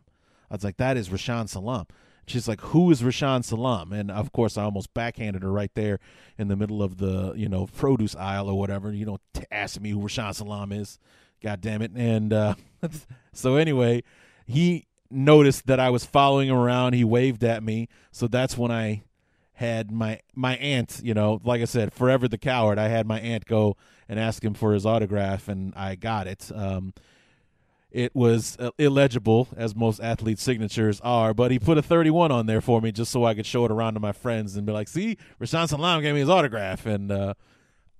I 0.50 0.56
was 0.56 0.64
like, 0.64 0.78
that 0.78 0.96
is 0.96 1.10
Rashaan 1.10 1.50
Salaam. 1.50 1.86
She's 2.28 2.48
like, 2.48 2.62
who 2.62 2.92
is 2.92 3.02
Rashaan 3.02 3.44
Salaam?" 3.44 3.92
And 3.92 4.12
of 4.12 4.32
course, 4.32 4.58
I 4.58 4.64
almost 4.64 4.94
backhanded 4.94 5.44
her 5.44 5.52
right 5.52 5.72
there 5.74 6.00
in 6.38 6.48
the 6.48 6.56
middle 6.56 6.84
of 6.84 6.98
the, 6.98 7.34
you 7.36 7.50
know, 7.50 7.68
produce 7.68 8.16
aisle 8.16 8.50
or 8.50 8.60
whatever. 8.60 8.92
You 8.92 9.06
know, 9.06 9.18
t- 9.34 9.44
asking 9.52 9.84
me 9.84 9.92
who 9.92 10.00
Rashaan 10.00 10.36
Salaam 10.36 10.72
is. 10.72 11.00
God 11.42 11.62
damn 11.62 11.82
it. 11.82 11.92
And 11.96 12.34
uh, 12.34 12.56
so 13.34 13.56
anyway, 13.56 14.04
he 14.46 14.88
noticed 15.10 15.68
that 15.68 15.80
I 15.80 15.90
was 15.90 16.06
following 16.06 16.50
him 16.50 16.56
around. 16.56 16.94
He 16.94 17.04
waved 17.04 17.44
at 17.44 17.64
me. 17.64 17.88
So 18.12 18.28
that's 18.28 18.58
when 18.58 18.72
I 18.72 19.04
had 19.54 19.92
my 19.92 20.20
my 20.36 20.56
aunt, 20.58 21.02
you 21.04 21.14
know, 21.14 21.42
like 21.44 21.62
I 21.62 21.66
said, 21.66 21.92
forever 21.92 22.28
the 22.28 22.38
coward. 22.38 22.78
I 22.78 22.90
had 22.90 23.08
my 23.08 23.20
aunt 23.20 23.46
go 23.46 23.76
and 24.08 24.20
ask 24.20 24.44
him 24.44 24.54
for 24.54 24.74
his 24.74 24.86
autograph, 24.86 25.48
and 25.48 25.74
I 25.76 25.96
got 25.96 26.28
it. 26.28 26.52
Um, 26.54 26.94
it 27.92 28.14
was 28.14 28.58
uh, 28.60 28.72
illegible, 28.78 29.48
as 29.56 29.76
most 29.76 30.02
athletes' 30.02 30.44
signatures 30.44 31.00
are, 31.02 31.34
but 31.34 31.52
he 31.52 31.60
put 31.60 31.78
a 31.78 31.82
31 31.82 32.32
on 32.32 32.46
there 32.46 32.60
for 32.60 32.82
me 32.82 32.92
just 32.92 33.12
so 33.12 33.24
I 33.24 33.34
could 33.34 33.46
show 33.46 33.64
it 33.66 33.72
around 33.72 33.94
to 33.94 34.00
my 34.00 34.12
friends 34.12 34.58
and 34.58 34.66
be 34.66 34.74
like, 34.74 34.88
"See, 34.88 35.18
Rashaan 35.40 35.70
Salaam 35.70 36.02
gave 36.02 36.14
me 36.14 36.20
his 36.20 36.30
autograph." 36.30 36.86
And 36.86 37.12
uh, 37.12 37.34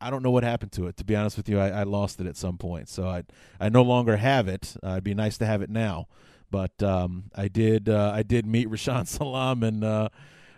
I 0.02 0.10
don't 0.10 0.24
know 0.24 0.32
what 0.32 0.44
happened 0.44 0.74
to 0.74 0.88
it. 0.88 0.98
To 0.98 1.06
be 1.06 1.16
honest 1.16 1.38
with 1.38 1.48
you, 1.48 1.60
I, 1.60 1.70
I 1.70 1.84
lost 1.84 2.20
it 2.20 2.28
at 2.28 2.36
some 2.36 2.58
point, 2.58 2.90
so 2.90 3.08
I 3.08 3.24
I 3.60 3.70
no 3.70 3.82
longer 3.82 4.18
have 4.18 4.50
it. 4.50 4.76
Uh, 4.84 4.92
it'd 4.92 5.04
be 5.06 5.14
nice 5.14 5.38
to 5.38 5.46
have 5.46 5.62
it 5.62 5.70
now, 5.70 6.08
but 6.52 6.84
um, 6.84 7.32
I 7.34 7.48
did 7.48 7.88
uh, 7.88 8.12
I 8.14 8.24
did 8.24 8.46
meet 8.46 8.68
Rashaan 8.70 9.08
Salaam, 9.08 9.64
and 9.64 9.86
uh, 9.86 10.10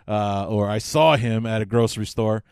uh, 0.08 0.46
or 0.48 0.68
I 0.68 0.78
saw 0.78 1.16
him 1.16 1.46
at 1.46 1.62
a 1.62 1.66
grocery 1.66 2.06
store 2.06 2.42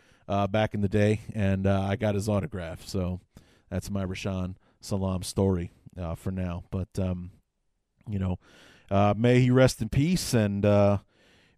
back 0.49 0.73
in 0.73 0.79
the 0.79 0.89
day, 0.89 1.21
and 1.35 1.67
I 1.67 1.97
got 1.97 2.15
his 2.15 2.29
autograph. 2.29 2.87
So 2.87 3.19
that's 3.69 3.91
my 3.91 4.05
Rashaan 4.05 4.55
Salaam 4.79 5.23
story 5.23 5.71
uh, 5.99 6.15
for 6.15 6.31
now. 6.31 6.63
But 6.71 6.87
um, 6.97 7.31
you 8.07 8.19
know, 8.19 8.39
uh, 8.89 9.13
may 9.17 9.39
he 9.39 9.51
rest 9.51 9.81
in 9.81 9.89
peace, 9.89 10.33
and 10.33 10.65
uh, 10.65 10.99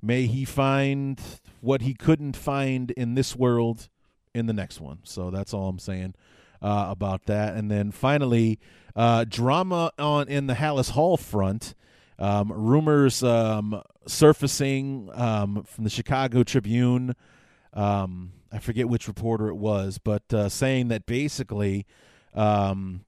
may 0.02 0.26
he 0.26 0.46
find 0.46 1.22
what 1.62 1.82
he 1.82 1.94
couldn't 1.94 2.36
find 2.36 2.92
in 2.92 3.16
this 3.16 3.36
world 3.36 3.90
in 4.34 4.46
the 4.46 4.54
next 4.54 4.82
one. 4.82 5.00
So 5.04 5.30
that's 5.30 5.54
all 5.54 5.70
I'm 5.70 5.80
saying 5.80 6.16
about 6.62 7.26
that. 7.26 7.56
And 7.56 7.70
then 7.70 7.92
finally, 7.92 8.60
drama 8.96 9.92
on 9.98 10.28
in 10.28 10.48
the 10.48 10.56
Halas 10.56 10.92
Hall 10.92 11.18
front. 11.18 11.76
Um, 12.20 12.54
rumors 12.54 13.24
um, 13.24 13.82
surfacing 14.06 15.10
um, 15.16 15.64
from 15.64 15.84
the 15.84 15.90
Chicago 15.90 16.44
Tribune. 16.44 17.16
Um, 17.74 18.34
I 18.52 18.60
forget 18.60 18.88
which 18.88 19.08
reporter 19.08 19.48
it 19.48 19.56
was, 19.56 19.98
but 19.98 20.32
uh, 20.32 20.48
saying 20.48 20.90
that 20.90 21.08
basically, 21.08 21.88
um, 22.36 23.06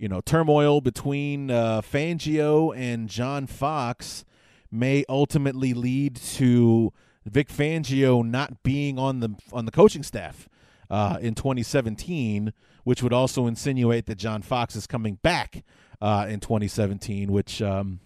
you 0.00 0.08
know, 0.08 0.22
turmoil 0.22 0.80
between 0.80 1.50
uh, 1.50 1.82
Fangio 1.82 2.74
and 2.74 3.06
John 3.06 3.46
Fox 3.46 4.24
may 4.72 5.04
ultimately 5.10 5.74
lead 5.74 6.16
to 6.16 6.90
Vic 7.26 7.48
Fangio 7.48 8.26
not 8.26 8.62
being 8.62 8.98
on 8.98 9.20
the 9.20 9.36
on 9.52 9.66
the 9.66 9.70
coaching 9.70 10.02
staff 10.02 10.48
uh, 10.88 11.18
in 11.20 11.34
2017, 11.34 12.54
which 12.84 13.02
would 13.02 13.12
also 13.12 13.46
insinuate 13.46 14.06
that 14.06 14.14
John 14.14 14.40
Fox 14.40 14.74
is 14.74 14.86
coming 14.86 15.16
back 15.16 15.64
uh, 16.00 16.26
in 16.30 16.40
2017, 16.40 17.30
which 17.30 17.60
um, 17.60 18.00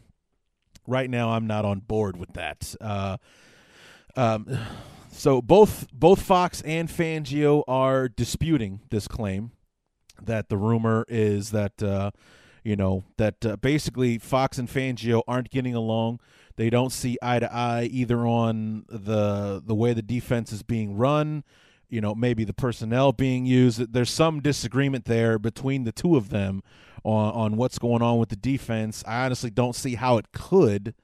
right 0.88 1.08
now 1.08 1.30
I'm 1.30 1.46
not 1.46 1.64
on 1.64 1.78
board 1.78 2.16
with 2.16 2.32
that. 2.32 2.74
Uh, 2.80 3.18
um, 4.16 4.58
so 5.12 5.40
both 5.40 5.86
both 5.92 6.22
Fox 6.22 6.60
and 6.62 6.88
Fangio 6.88 7.62
are 7.68 8.08
disputing 8.08 8.80
this 8.90 9.06
claim 9.06 9.52
that 10.26 10.48
the 10.48 10.56
rumor 10.56 11.04
is 11.08 11.50
that 11.50 11.82
uh, 11.82 12.10
you 12.62 12.76
know 12.76 13.04
that 13.16 13.44
uh, 13.44 13.56
basically 13.56 14.18
Fox 14.18 14.58
and 14.58 14.68
Fangio 14.68 15.22
aren't 15.28 15.50
getting 15.50 15.74
along. 15.74 16.20
They 16.56 16.70
don't 16.70 16.90
see 16.90 17.18
eye 17.20 17.40
to 17.40 17.52
eye 17.52 17.88
either 17.90 18.26
on 18.26 18.84
the 18.88 19.62
the 19.64 19.74
way 19.74 19.92
the 19.92 20.02
defense 20.02 20.52
is 20.52 20.62
being 20.62 20.96
run, 20.96 21.44
you 21.88 22.00
know, 22.00 22.14
maybe 22.14 22.44
the 22.44 22.54
personnel 22.54 23.12
being 23.12 23.46
used. 23.46 23.92
There's 23.92 24.10
some 24.10 24.40
disagreement 24.40 25.04
there 25.04 25.38
between 25.38 25.84
the 25.84 25.92
two 25.92 26.16
of 26.16 26.30
them 26.30 26.62
on 27.02 27.32
on 27.32 27.56
what's 27.56 27.78
going 27.78 28.02
on 28.02 28.18
with 28.18 28.28
the 28.28 28.36
defense. 28.36 29.04
I 29.06 29.24
honestly 29.24 29.50
don't 29.50 29.76
see 29.76 29.96
how 29.96 30.16
it 30.18 30.32
could. 30.32 30.94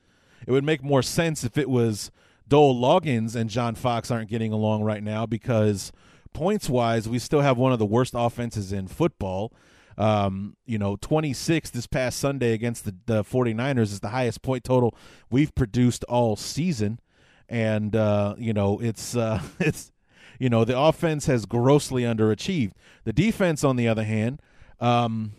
It 0.47 0.53
would 0.53 0.65
make 0.65 0.83
more 0.83 1.03
sense 1.03 1.45
if 1.45 1.59
it 1.59 1.69
was 1.69 2.11
Dowell 2.49 2.75
Loggains 2.75 3.37
and 3.37 3.51
John 3.51 3.75
Fox 3.75 4.11
aren't 4.11 4.31
getting 4.31 4.53
along 4.53 4.83
right 4.83 5.03
now 5.03 5.27
because 5.27 5.93
points 6.33 6.69
wise, 6.69 7.09
we 7.09 7.19
still 7.19 7.41
have 7.41 7.59
one 7.59 7.73
of 7.73 7.79
the 7.79 7.87
worst 7.87 8.15
offenses 8.17 8.73
in 8.73 8.89
football. 8.89 9.53
Um, 9.99 10.57
you 10.65 10.79
know, 10.79 10.97
26 10.97 11.71
this 11.71 11.87
past 11.87 12.19
Sunday 12.19 12.53
against 12.53 12.85
the, 12.85 12.95
the 13.05 13.23
49ers 13.23 13.83
is 13.83 14.01
the 14.01 14.09
highest 14.09 14.41
point 14.41 14.65
total 14.65 14.97
we've 15.31 15.55
produced 15.55 16.05
all 16.05 16.37
season. 16.37 17.01
And, 17.49 17.95
uh, 17.95 18.35
you 18.39 18.53
know, 18.53 18.79
it's, 18.81 19.15
uh, 19.15 19.43
it's, 19.59 19.93
you 20.39 20.49
know, 20.49 20.65
the 20.65 20.79
offense 20.79 21.27
has 21.27 21.45
grossly 21.45 22.03
underachieved. 22.03 22.73
The 23.05 23.13
defense, 23.13 23.63
on 23.63 23.77
the 23.77 23.89
other 23.89 24.05
hand, 24.05 24.41
um, 24.81 25.33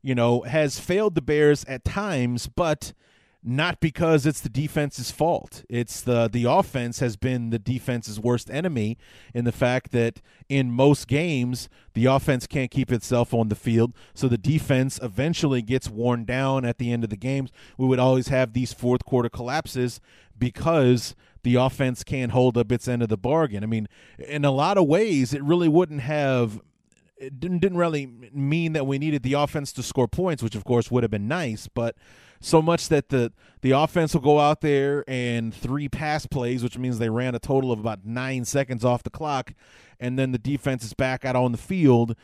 you 0.00 0.14
know, 0.14 0.40
has 0.42 0.80
failed 0.80 1.14
the 1.14 1.20
Bears 1.20 1.64
at 1.66 1.84
times, 1.84 2.48
but 2.48 2.94
not 3.44 3.80
because 3.80 4.24
it's 4.24 4.40
the 4.40 4.48
defense's 4.48 5.10
fault. 5.10 5.64
It's 5.68 6.00
the 6.00 6.28
the 6.28 6.44
offense 6.44 7.00
has 7.00 7.16
been 7.16 7.50
the 7.50 7.58
defense's 7.58 8.20
worst 8.20 8.50
enemy 8.50 8.98
in 9.34 9.44
the 9.44 9.52
fact 9.52 9.90
that 9.92 10.20
in 10.48 10.70
most 10.70 11.08
games 11.08 11.68
the 11.94 12.06
offense 12.06 12.46
can't 12.46 12.70
keep 12.70 12.92
itself 12.92 13.34
on 13.34 13.48
the 13.48 13.56
field, 13.56 13.94
so 14.14 14.28
the 14.28 14.38
defense 14.38 15.00
eventually 15.02 15.60
gets 15.60 15.90
worn 15.90 16.24
down 16.24 16.64
at 16.64 16.78
the 16.78 16.92
end 16.92 17.02
of 17.02 17.10
the 17.10 17.16
games. 17.16 17.50
We 17.76 17.86
would 17.86 17.98
always 17.98 18.28
have 18.28 18.52
these 18.52 18.72
fourth 18.72 19.04
quarter 19.04 19.28
collapses 19.28 20.00
because 20.38 21.16
the 21.42 21.56
offense 21.56 22.04
can't 22.04 22.30
hold 22.32 22.56
up 22.56 22.70
its 22.70 22.86
end 22.86 23.02
of 23.02 23.08
the 23.08 23.16
bargain. 23.16 23.64
I 23.64 23.66
mean, 23.66 23.88
in 24.18 24.44
a 24.44 24.52
lot 24.52 24.78
of 24.78 24.86
ways 24.86 25.34
it 25.34 25.42
really 25.42 25.68
wouldn't 25.68 26.02
have 26.02 26.60
it 27.18 27.38
didn't, 27.38 27.58
didn't 27.58 27.78
really 27.78 28.06
mean 28.32 28.72
that 28.72 28.86
we 28.86 28.98
needed 28.98 29.22
the 29.22 29.34
offense 29.34 29.72
to 29.74 29.82
score 29.82 30.08
points, 30.08 30.42
which 30.42 30.54
of 30.54 30.64
course 30.64 30.90
would 30.90 31.02
have 31.02 31.10
been 31.10 31.28
nice, 31.28 31.68
but 31.68 31.96
so 32.42 32.60
much 32.60 32.88
that 32.88 33.08
the 33.08 33.32
the 33.62 33.70
offense 33.70 34.12
will 34.12 34.20
go 34.20 34.40
out 34.40 34.60
there 34.60 35.04
and 35.06 35.54
three 35.54 35.88
pass 35.88 36.26
plays, 36.26 36.62
which 36.62 36.76
means 36.76 36.98
they 36.98 37.08
ran 37.08 37.34
a 37.34 37.38
total 37.38 37.70
of 37.72 37.78
about 37.78 38.04
nine 38.04 38.44
seconds 38.44 38.84
off 38.84 39.04
the 39.04 39.10
clock, 39.10 39.54
and 40.00 40.18
then 40.18 40.32
the 40.32 40.38
defense 40.38 40.84
is 40.84 40.92
back 40.92 41.24
out 41.24 41.36
on 41.36 41.52
the 41.52 41.58
field, 41.58 42.16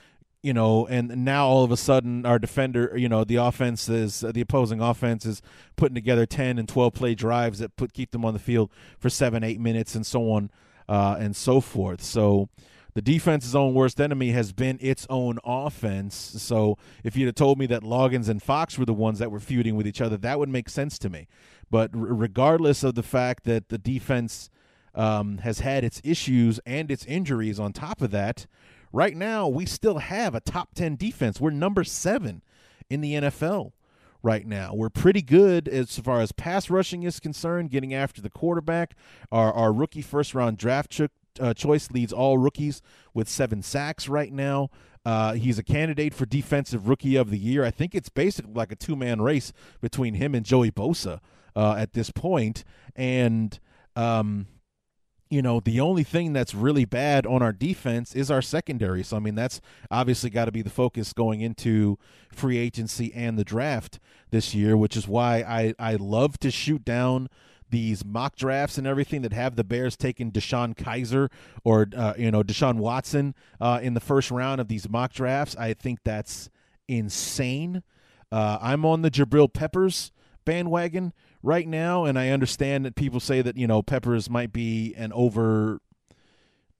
you 0.42 0.52
know, 0.52 0.86
and 0.88 1.24
now 1.24 1.46
all 1.46 1.62
of 1.62 1.70
a 1.70 1.76
sudden 1.76 2.26
our 2.26 2.40
defender, 2.40 2.92
you 2.96 3.08
know, 3.08 3.22
the 3.22 3.36
offense 3.36 3.88
is 3.88 4.20
the 4.20 4.40
opposing 4.40 4.80
offense 4.80 5.24
is 5.24 5.40
putting 5.76 5.94
together 5.94 6.26
ten 6.26 6.58
and 6.58 6.68
twelve 6.68 6.94
play 6.94 7.14
drives 7.14 7.60
that 7.60 7.76
put 7.76 7.92
keep 7.92 8.10
them 8.10 8.24
on 8.24 8.34
the 8.34 8.40
field 8.40 8.70
for 8.98 9.08
seven, 9.08 9.44
eight 9.44 9.60
minutes, 9.60 9.94
and 9.94 10.04
so 10.04 10.30
on 10.32 10.50
uh, 10.88 11.16
and 11.20 11.36
so 11.36 11.60
forth. 11.60 12.02
So 12.02 12.48
the 12.98 13.02
defense's 13.02 13.54
own 13.54 13.74
worst 13.74 14.00
enemy 14.00 14.32
has 14.32 14.52
been 14.52 14.76
its 14.80 15.06
own 15.08 15.38
offense. 15.44 16.16
So 16.16 16.78
if 17.04 17.16
you'd 17.16 17.26
have 17.26 17.36
told 17.36 17.56
me 17.56 17.64
that 17.66 17.84
Loggains 17.84 18.28
and 18.28 18.42
Fox 18.42 18.76
were 18.76 18.86
the 18.86 18.92
ones 18.92 19.20
that 19.20 19.30
were 19.30 19.38
feuding 19.38 19.76
with 19.76 19.86
each 19.86 20.00
other, 20.00 20.16
that 20.16 20.36
would 20.40 20.48
make 20.48 20.68
sense 20.68 20.98
to 20.98 21.08
me. 21.08 21.28
But 21.70 21.92
r- 21.94 22.00
regardless 22.00 22.82
of 22.82 22.96
the 22.96 23.04
fact 23.04 23.44
that 23.44 23.68
the 23.68 23.78
defense 23.78 24.50
um, 24.96 25.38
has 25.38 25.60
had 25.60 25.84
its 25.84 26.00
issues 26.02 26.58
and 26.66 26.90
its 26.90 27.04
injuries 27.04 27.60
on 27.60 27.72
top 27.72 28.02
of 28.02 28.10
that, 28.10 28.48
right 28.92 29.16
now 29.16 29.46
we 29.46 29.64
still 29.64 29.98
have 29.98 30.34
a 30.34 30.40
top 30.40 30.74
10 30.74 30.96
defense. 30.96 31.40
We're 31.40 31.50
number 31.50 31.84
seven 31.84 32.42
in 32.90 33.00
the 33.00 33.12
NFL 33.12 33.74
right 34.24 34.44
now. 34.44 34.74
We're 34.74 34.90
pretty 34.90 35.22
good 35.22 35.68
as 35.68 36.00
far 36.00 36.20
as 36.20 36.32
pass 36.32 36.68
rushing 36.68 37.04
is 37.04 37.20
concerned, 37.20 37.70
getting 37.70 37.94
after 37.94 38.20
the 38.20 38.28
quarterback. 38.28 38.96
Our, 39.30 39.52
our 39.52 39.72
rookie 39.72 40.02
first 40.02 40.34
round 40.34 40.58
draft 40.58 40.90
cho- 40.90 41.10
uh, 41.40 41.54
choice 41.54 41.90
leads 41.90 42.12
all 42.12 42.38
rookies 42.38 42.82
with 43.14 43.28
seven 43.28 43.62
sacks 43.62 44.08
right 44.08 44.32
now. 44.32 44.70
Uh, 45.04 45.32
he's 45.34 45.58
a 45.58 45.62
candidate 45.62 46.12
for 46.12 46.26
defensive 46.26 46.88
rookie 46.88 47.16
of 47.16 47.30
the 47.30 47.38
year. 47.38 47.64
I 47.64 47.70
think 47.70 47.94
it's 47.94 48.08
basically 48.08 48.52
like 48.52 48.72
a 48.72 48.76
two 48.76 48.96
man 48.96 49.22
race 49.22 49.52
between 49.80 50.14
him 50.14 50.34
and 50.34 50.44
Joey 50.44 50.70
Bosa 50.70 51.20
uh, 51.56 51.74
at 51.78 51.92
this 51.94 52.10
point. 52.10 52.64
And, 52.94 53.58
um, 53.96 54.46
you 55.30 55.42
know, 55.42 55.60
the 55.60 55.80
only 55.80 56.04
thing 56.04 56.32
that's 56.32 56.54
really 56.54 56.84
bad 56.84 57.26
on 57.26 57.42
our 57.42 57.52
defense 57.52 58.14
is 58.14 58.30
our 58.30 58.42
secondary. 58.42 59.02
So, 59.02 59.16
I 59.16 59.20
mean, 59.20 59.34
that's 59.34 59.60
obviously 59.90 60.30
got 60.30 60.46
to 60.46 60.52
be 60.52 60.62
the 60.62 60.70
focus 60.70 61.12
going 61.12 61.40
into 61.40 61.98
free 62.32 62.58
agency 62.58 63.12
and 63.14 63.38
the 63.38 63.44
draft 63.44 63.98
this 64.30 64.54
year, 64.54 64.76
which 64.76 64.96
is 64.96 65.08
why 65.08 65.38
I, 65.38 65.74
I 65.78 65.94
love 65.96 66.38
to 66.40 66.50
shoot 66.50 66.84
down 66.84 67.28
these 67.70 68.04
mock 68.04 68.36
drafts 68.36 68.78
and 68.78 68.86
everything 68.86 69.22
that 69.22 69.32
have 69.32 69.56
the 69.56 69.64
Bears 69.64 69.96
taking 69.96 70.32
DeShone 70.32 70.74
Kizer 70.76 71.30
or, 71.64 71.86
uh, 71.96 72.14
you 72.16 72.30
know, 72.30 72.42
Deshaun 72.42 72.76
Watson 72.76 73.34
uh, 73.60 73.80
in 73.82 73.94
the 73.94 74.00
first 74.00 74.30
round 74.30 74.60
of 74.60 74.68
these 74.68 74.88
mock 74.88 75.12
drafts. 75.12 75.56
I 75.56 75.74
think 75.74 76.00
that's 76.04 76.50
insane. 76.88 77.82
Uh, 78.30 78.58
I'm 78.60 78.84
on 78.84 79.02
the 79.02 79.10
Jabril 79.10 79.52
Peppers 79.52 80.12
bandwagon 80.44 81.12
right 81.42 81.68
now, 81.68 82.04
and 82.04 82.18
I 82.18 82.30
understand 82.30 82.84
that 82.84 82.94
people 82.94 83.20
say 83.20 83.42
that 83.42 83.56
you 83.56 83.66
know 83.66 83.82
Peppers 83.82 84.30
might 84.30 84.52
be 84.52 84.94
an 84.96 85.12
over 85.12 85.80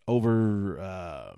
over 0.07 0.81
uh, 0.81 1.35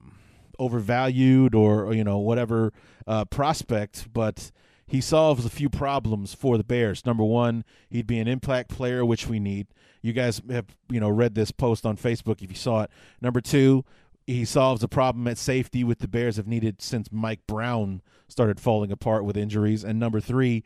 overvalued 0.59 1.55
or, 1.55 1.85
or, 1.85 1.95
you 1.95 2.05
know 2.05 2.19
whatever 2.19 2.73
uh, 3.07 3.25
prospect, 3.25 4.13
but 4.13 4.51
he 4.91 5.01
solves 5.01 5.45
a 5.47 5.51
few 5.51 5.71
problems 5.71 6.35
for 6.35 6.59
the 6.59 6.65
Bears. 6.65 7.07
Number 7.07 7.23
one, 7.23 7.65
he'd 7.89 8.09
be 8.09 8.19
an 8.19 8.27
impact 8.27 8.71
player, 8.71 9.05
which 9.05 9.29
we 9.29 9.39
need. 9.39 9.69
You 10.03 10.13
guys 10.13 10.43
have 10.51 10.67
you 10.91 10.99
know 10.99 11.09
read 11.09 11.37
this 11.37 11.53
post 11.53 11.87
on 11.87 11.97
Facebook 11.97 12.43
if 12.43 12.51
you 12.51 12.57
saw 12.57 12.83
it. 12.83 12.91
Number 13.21 13.41
two, 13.41 13.85
he 14.27 14.45
solves 14.45 14.83
a 14.83 14.89
problem 14.89 15.29
at 15.29 15.39
safety 15.39 15.85
with 15.85 16.01
the 16.01 16.09
Bears 16.09 16.37
have 16.37 16.49
needed 16.49 16.83
since 16.83 17.13
Mike 17.13 17.47
Brown 17.47 18.03
started 18.27 18.59
falling 18.59 18.91
apart 18.91 19.25
with 19.25 19.37
injuries. 19.37 19.85
And 19.85 20.01
number 20.01 20.19
three, 20.21 20.65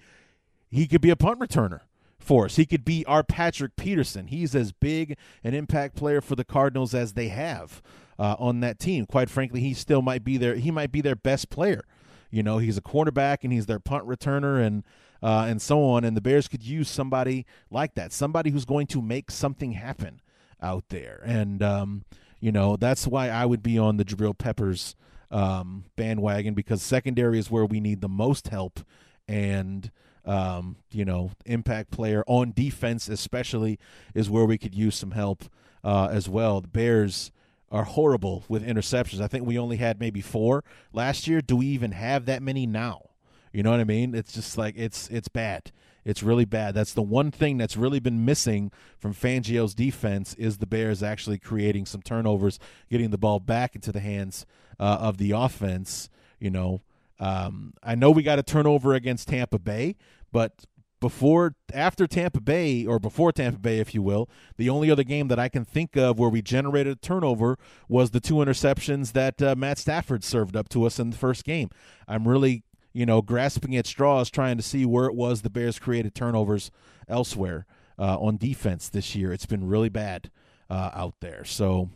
he 0.71 0.87
could 0.87 1.03
be 1.03 1.11
a 1.11 1.17
punt 1.17 1.39
returner 1.39 1.81
for 2.19 2.47
us. 2.47 2.57
He 2.57 2.65
could 2.65 2.85
be 2.85 3.05
our 3.05 3.23
Patrick 3.23 3.77
Peterson. 3.77 4.29
He's 4.29 4.55
as 4.55 4.73
big 4.73 5.19
an 5.43 5.53
impact 5.53 5.97
player 5.97 6.23
for 6.23 6.35
the 6.35 6.45
Cardinals 6.45 6.95
as 6.95 7.13
they 7.13 7.29
have 7.29 7.83
uh, 8.19 8.37
on 8.39 8.61
that 8.61 8.79
team. 8.79 9.05
Quite 9.05 9.29
frankly, 9.29 9.61
he 9.61 9.75
still 9.75 10.01
might 10.01 10.25
be 10.25 10.39
their 10.39 10.55
he 10.55 10.71
might 10.71 10.93
be 10.93 11.03
their 11.03 11.17
best 11.17 11.51
player. 11.51 11.85
You 12.35 12.43
know, 12.43 12.59
he's 12.59 12.77
a 12.77 12.83
cornerback 12.83 13.39
and 13.43 13.53
he's 13.53 13.67
their 13.67 13.79
punt 13.79 14.07
returner 14.07 14.65
and 14.65 14.85
uh, 15.23 15.47
and 15.49 15.63
so 15.63 15.83
on. 15.85 16.05
And 16.05 16.17
the 16.17 16.21
Bears 16.21 16.49
could 16.49 16.63
use 16.63 16.89
somebody 16.89 17.47
like 17.71 17.95
that, 17.95 18.13
somebody 18.13 18.51
who's 18.51 18.65
going 18.65 18.87
to 18.89 19.01
make 19.01 19.31
something 19.31 19.73
happen 19.73 20.21
out 20.61 20.85
there. 20.89 21.23
And 21.25 21.63
um, 21.63 22.05
you 22.41 22.53
know, 22.53 22.77
that's 22.77 23.07
why 23.07 23.29
I 23.29 23.47
would 23.47 23.63
be 23.63 23.79
on 23.79 23.97
the 23.97 24.05
Jabril 24.05 24.37
Peppers 24.37 24.97
um, 25.31 25.85
bandwagon 25.97 26.55
because 26.55 26.83
secondary 26.83 27.39
is 27.39 27.51
where 27.51 27.65
we 27.65 27.81
need 27.81 28.01
the 28.01 28.09
most 28.09 28.49
help 28.49 28.81
and 29.27 29.91
um, 30.27 30.77
you 30.91 31.05
know, 31.05 31.33
impact 31.45 31.91
player 31.91 32.25
on 32.27 32.53
defense, 32.53 33.09
especially, 33.09 33.79
is 34.15 34.31
where 34.31 34.45
we 34.45 34.59
could 34.59 34.75
use 34.75 34.97
some 34.97 35.11
help 35.11 35.45
uh, 35.83 36.09
as 36.11 36.29
well. 36.29 36.61
The 36.61 36.69
Bears 36.69 37.31
are 37.75 37.83
horrible 37.83 38.45
with 38.49 38.65
interceptions. 38.65 39.21
I 39.21 39.27
think 39.27 39.45
we 39.45 39.59
only 39.59 39.79
had 39.79 39.99
maybe 39.99 40.21
four 40.21 40.63
last 40.93 41.27
year. 41.27 41.41
Do 41.41 41.57
we 41.57 41.67
even 41.67 41.91
have 41.91 42.25
that 42.27 42.41
many 42.41 42.69
now? 42.69 43.11
You 43.53 43.65
know 43.65 43.73
what 43.73 43.81
I 43.81 43.85
mean? 43.85 44.15
It's 44.15 44.33
just 44.33 44.57
like 44.57 44.77
it's 44.77 45.09
it's 45.11 45.27
bad. 45.27 45.73
It's 46.05 46.23
really 46.23 46.45
bad. 46.45 46.75
That's 46.75 46.95
the 46.95 47.03
one 47.03 47.33
thing 47.33 47.59
that's 47.59 47.77
really 47.77 47.99
been 47.99 48.25
missing 48.25 48.71
from 48.97 49.13
Fangio's 49.13 49.75
defense 49.75 50.35
is 50.35 50.59
the 50.59 50.67
Bears 50.67 51.03
actually 51.03 51.39
creating 51.39 51.87
some 51.87 52.01
turnovers, 52.01 52.61
getting 52.89 53.11
the 53.11 53.19
ball 53.19 53.41
back 53.41 53.75
into 53.75 53.91
the 53.91 54.01
hands 54.01 54.47
uh, 54.79 54.99
of 55.01 55.19
the 55.19 55.33
offense. 55.33 56.09
You 56.39 56.51
know, 56.51 56.83
um, 57.19 57.75
I 57.83 57.97
know 57.97 58.13
we 58.13 58.23
got 58.23 58.39
a 58.39 58.45
turnover 58.45 58.95
against 58.95 59.29
Tampa 59.29 59.59
Bay, 59.59 59.97
but 60.31 60.65
before 61.05 61.55
after 61.75 62.07
Tampa 62.07 62.41
Bay 62.41 62.87
or 62.87 62.99
before 62.99 63.31
Tampa 63.31 63.59
Bay, 63.59 63.79
if 63.79 63.95
you 63.95 64.01
will, 64.01 64.27
the 64.57 64.71
only 64.71 64.91
other 64.91 65.05
game 65.05 65.29
that 65.29 65.39
I 65.39 65.51
can 65.51 65.63
think 65.63 65.99
of 65.99 66.19
where 66.19 66.31
we 66.31 66.41
generated 66.41 66.97
a 66.97 66.99
turnover 66.99 67.59
was 67.91 68.13
the 68.13 68.21
two 68.21 68.37
interceptions 68.37 69.13
that 69.13 69.43
uh, 69.43 69.55
Matt 69.55 69.77
Stafford 69.77 70.25
served 70.25 70.57
up 70.57 70.71
to 70.71 70.87
us 70.87 70.99
in 70.99 71.11
the 71.11 71.17
first 71.19 71.45
game. 71.45 71.69
I'm 72.09 72.27
really, 72.27 72.63
you 72.95 73.05
know, 73.05 73.21
grasping 73.21 73.77
at 73.77 73.87
straws 73.87 74.31
trying 74.31 74.57
to 74.57 74.63
see 74.63 74.87
where 74.87 75.05
it 75.05 75.15
was 75.15 75.43
the 75.43 75.51
Bears 75.51 75.79
created 75.79 76.15
turnovers 76.15 76.71
elsewhere 77.07 77.67
uh, 77.99 78.19
on 78.19 78.39
defense 78.39 78.89
this 78.89 79.15
year. 79.15 79.31
It's 79.31 79.45
been 79.45 79.69
really 79.69 79.91
bad 79.91 80.31
uh, 80.71 80.89
out 80.95 81.17
there. 81.21 81.45
So, 81.45 81.91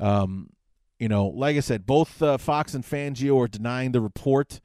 um, 0.00 0.50
you 0.98 1.06
know, 1.06 1.28
like 1.28 1.56
I 1.56 1.60
said, 1.60 1.86
both 1.86 2.20
uh, 2.20 2.36
Fox 2.36 2.74
and 2.74 2.82
Fangio 2.82 3.40
are 3.40 3.46
denying 3.46 3.92
the 3.92 4.00
report 4.00 4.60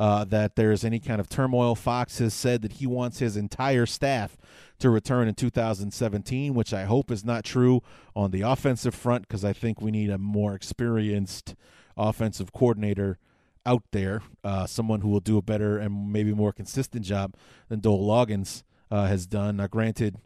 uh, 0.00 0.24
that 0.24 0.56
there's 0.56 0.82
any 0.82 0.98
kind 0.98 1.20
of 1.20 1.28
turmoil. 1.28 1.74
Fox 1.74 2.18
has 2.20 2.32
said 2.32 2.62
that 2.62 2.72
he 2.72 2.86
wants 2.86 3.18
his 3.18 3.36
entire 3.36 3.84
staff 3.84 4.38
to 4.78 4.88
return 4.88 5.28
in 5.28 5.34
2017, 5.34 6.54
which 6.54 6.72
I 6.72 6.84
hope 6.84 7.10
is 7.10 7.22
not 7.22 7.44
true 7.44 7.82
on 8.16 8.30
the 8.30 8.40
offensive 8.40 8.94
front 8.94 9.28
because 9.28 9.44
I 9.44 9.52
think 9.52 9.82
we 9.82 9.90
need 9.90 10.08
a 10.08 10.16
more 10.16 10.54
experienced 10.54 11.54
offensive 11.98 12.50
coordinator 12.50 13.18
out 13.66 13.82
there, 13.92 14.22
uh, 14.42 14.64
someone 14.64 15.02
who 15.02 15.10
will 15.10 15.20
do 15.20 15.36
a 15.36 15.42
better 15.42 15.76
and 15.76 16.10
maybe 16.10 16.32
more 16.32 16.54
consistent 16.54 17.04
job 17.04 17.34
than 17.68 17.80
Dowell 17.80 18.06
Loggains 18.08 18.62
uh, 18.90 19.04
has 19.06 19.26
done. 19.26 19.58
Now, 19.58 19.66
granted, 19.66 20.16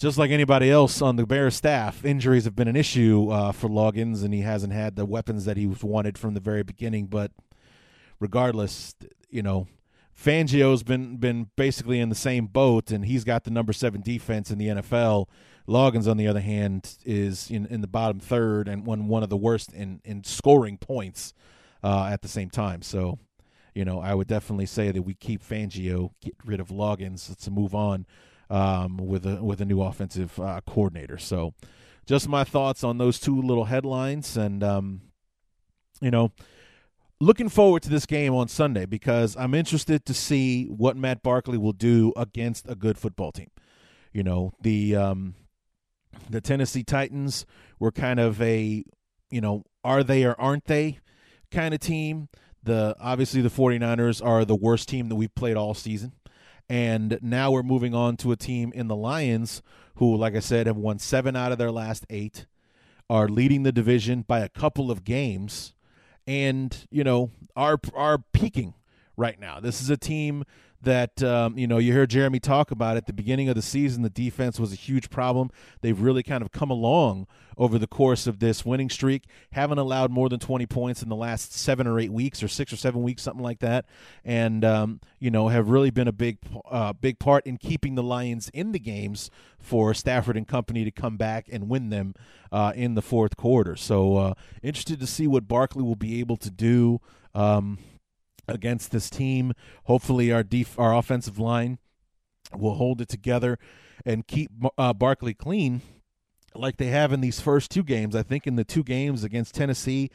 just 0.00 0.18
like 0.18 0.32
anybody 0.32 0.68
else 0.68 1.00
on 1.00 1.14
the 1.14 1.26
Bears 1.26 1.54
staff, 1.54 2.04
injuries 2.04 2.44
have 2.44 2.56
been 2.56 2.66
an 2.66 2.74
issue 2.74 3.30
uh, 3.30 3.52
for 3.52 3.68
Loggains, 3.68 4.24
and 4.24 4.34
he 4.34 4.40
hasn't 4.40 4.72
had 4.72 4.96
the 4.96 5.06
weapons 5.06 5.44
that 5.44 5.56
he 5.56 5.68
wanted 5.68 6.18
from 6.18 6.34
the 6.34 6.40
very 6.40 6.64
beginning. 6.64 7.06
But 7.06 7.30
regardless, 8.20 8.94
you 9.30 9.42
know, 9.42 9.66
Fangio's 10.16 10.82
been 10.82 11.16
been 11.16 11.50
basically 11.56 12.00
in 12.00 12.08
the 12.08 12.14
same 12.14 12.46
boat, 12.46 12.90
and 12.90 13.04
he's 13.04 13.24
got 13.24 13.44
the 13.44 13.50
number 13.50 13.72
seven 13.72 14.00
defense 14.00 14.50
in 14.50 14.58
the 14.58 14.68
NFL. 14.68 15.28
Loggains, 15.68 16.08
on 16.08 16.16
the 16.16 16.28
other 16.28 16.40
hand, 16.40 16.96
is 17.04 17.50
in, 17.50 17.66
in 17.66 17.80
the 17.80 17.86
bottom 17.86 18.20
third 18.20 18.68
and 18.68 18.86
one 18.86 19.08
one 19.08 19.22
of 19.22 19.28
the 19.28 19.36
worst 19.36 19.72
in 19.72 20.00
in 20.04 20.24
scoring 20.24 20.78
points 20.78 21.34
uh, 21.82 22.08
at 22.10 22.22
the 22.22 22.28
same 22.28 22.48
time. 22.48 22.80
So, 22.82 23.18
you 23.74 23.84
know, 23.84 24.00
I 24.00 24.14
would 24.14 24.26
definitely 24.26 24.66
say 24.66 24.90
that 24.90 25.02
we 25.02 25.14
keep 25.14 25.42
Fangio, 25.42 26.12
get 26.22 26.34
rid 26.44 26.60
of 26.60 26.68
Loggains. 26.68 27.28
Let's 27.28 27.50
move 27.50 27.74
on 27.74 28.06
um, 28.48 28.96
with 28.96 29.26
a 29.26 29.42
with 29.44 29.60
a 29.60 29.66
new 29.66 29.82
offensive 29.82 30.38
uh, 30.40 30.60
coordinator. 30.66 31.18
So, 31.18 31.52
just 32.06 32.26
my 32.26 32.44
thoughts 32.44 32.82
on 32.82 32.96
those 32.96 33.20
two 33.20 33.40
little 33.40 33.66
headlines, 33.66 34.36
and 34.36 34.64
um, 34.64 35.02
you 36.00 36.10
know, 36.10 36.32
looking 37.20 37.48
forward 37.48 37.82
to 37.82 37.88
this 37.88 38.06
game 38.06 38.34
on 38.34 38.48
Sunday 38.48 38.86
because 38.86 39.36
I'm 39.36 39.54
interested 39.54 40.04
to 40.06 40.14
see 40.14 40.66
what 40.66 40.96
Matt 40.96 41.22
Barkley 41.22 41.58
will 41.58 41.72
do 41.72 42.12
against 42.16 42.68
a 42.68 42.74
good 42.74 42.98
football 42.98 43.32
team. 43.32 43.50
You 44.12 44.22
know, 44.22 44.52
the 44.60 44.96
um, 44.96 45.34
the 46.30 46.40
Tennessee 46.40 46.82
Titans 46.82 47.46
were 47.78 47.92
kind 47.92 48.20
of 48.20 48.40
a, 48.40 48.84
you 49.30 49.40
know, 49.40 49.64
are 49.84 50.02
they 50.02 50.24
or 50.24 50.38
aren't 50.40 50.64
they 50.66 51.00
kind 51.50 51.74
of 51.74 51.80
team. 51.80 52.28
The 52.62 52.96
obviously 53.00 53.42
the 53.42 53.48
49ers 53.48 54.24
are 54.24 54.44
the 54.44 54.56
worst 54.56 54.88
team 54.88 55.08
that 55.08 55.16
we've 55.16 55.34
played 55.34 55.56
all 55.56 55.74
season. 55.74 56.12
And 56.68 57.18
now 57.22 57.52
we're 57.52 57.62
moving 57.62 57.94
on 57.94 58.16
to 58.18 58.32
a 58.32 58.36
team 58.36 58.72
in 58.74 58.88
the 58.88 58.96
Lions 58.96 59.62
who, 59.96 60.16
like 60.16 60.34
I 60.34 60.40
said, 60.40 60.66
have 60.66 60.76
won 60.76 60.98
seven 60.98 61.36
out 61.36 61.52
of 61.52 61.58
their 61.58 61.70
last 61.70 62.04
eight, 62.10 62.46
are 63.08 63.28
leading 63.28 63.62
the 63.62 63.70
division 63.70 64.22
by 64.22 64.40
a 64.40 64.48
couple 64.48 64.90
of 64.90 65.04
games 65.04 65.75
and 66.26 66.86
you 66.90 67.04
know 67.04 67.30
are 67.54 67.78
are 67.94 68.18
peaking 68.32 68.74
right 69.16 69.38
now. 69.40 69.60
This 69.60 69.80
is 69.80 69.90
a 69.90 69.96
team 69.96 70.44
that 70.86 71.20
um, 71.22 71.58
you 71.58 71.66
know 71.66 71.78
you 71.78 71.92
heard 71.92 72.10
Jeremy 72.10 72.40
talk 72.40 72.70
about 72.70 72.96
at 72.96 73.06
the 73.06 73.12
beginning 73.12 73.48
of 73.48 73.56
the 73.56 73.62
season. 73.62 74.02
The 74.02 74.08
defense 74.10 74.58
was 74.58 74.72
a 74.72 74.76
huge 74.76 75.10
problem. 75.10 75.50
They've 75.82 76.00
really 76.00 76.22
kind 76.22 76.42
of 76.42 76.52
come 76.52 76.70
along 76.70 77.26
over 77.58 77.78
the 77.78 77.86
course 77.86 78.26
of 78.26 78.38
this 78.38 78.64
winning 78.64 78.88
streak. 78.88 79.24
Haven't 79.50 79.78
allowed 79.78 80.10
more 80.10 80.28
than 80.28 80.38
twenty 80.38 80.64
points 80.64 81.02
in 81.02 81.08
the 81.08 81.16
last 81.16 81.52
seven 81.52 81.86
or 81.86 81.98
eight 81.98 82.12
weeks, 82.12 82.42
or 82.42 82.48
six 82.48 82.72
or 82.72 82.76
seven 82.76 83.02
weeks, 83.02 83.22
something 83.22 83.42
like 83.42 83.58
that. 83.58 83.84
And 84.24 84.64
um, 84.64 85.00
you 85.18 85.30
know 85.30 85.48
have 85.48 85.68
really 85.68 85.90
been 85.90 86.08
a 86.08 86.12
big 86.12 86.38
uh, 86.70 86.92
big 86.92 87.18
part 87.18 87.46
in 87.46 87.58
keeping 87.58 87.96
the 87.96 88.02
Lions 88.02 88.48
in 88.54 88.72
the 88.72 88.78
games 88.78 89.30
for 89.58 89.92
Stafford 89.92 90.36
and 90.36 90.46
company 90.46 90.84
to 90.84 90.92
come 90.92 91.16
back 91.16 91.46
and 91.50 91.68
win 91.68 91.90
them 91.90 92.14
uh, 92.52 92.72
in 92.76 92.94
the 92.94 93.02
fourth 93.02 93.36
quarter. 93.36 93.74
So 93.74 94.16
uh, 94.16 94.34
interested 94.62 95.00
to 95.00 95.06
see 95.06 95.26
what 95.26 95.48
Barkley 95.48 95.82
will 95.82 95.96
be 95.96 96.20
able 96.20 96.36
to 96.36 96.50
do. 96.50 97.00
Um, 97.34 97.78
against 98.48 98.90
this 98.90 99.10
team. 99.10 99.52
Hopefully, 99.84 100.32
our 100.32 100.42
def- 100.42 100.78
our 100.78 100.96
offensive 100.96 101.38
line 101.38 101.78
will 102.56 102.74
hold 102.74 103.00
it 103.00 103.08
together 103.08 103.58
and 104.04 104.26
keep 104.26 104.50
uh, 104.78 104.92
Barkley 104.92 105.34
clean, 105.34 105.82
like 106.54 106.76
they 106.76 106.86
have 106.86 107.12
in 107.12 107.20
these 107.20 107.40
first 107.40 107.70
two 107.70 107.82
games. 107.82 108.14
I 108.14 108.22
think 108.22 108.46
in 108.46 108.56
the 108.56 108.64
two 108.64 108.84
games 108.84 109.24
against 109.24 109.54
Tennessee 109.54 110.10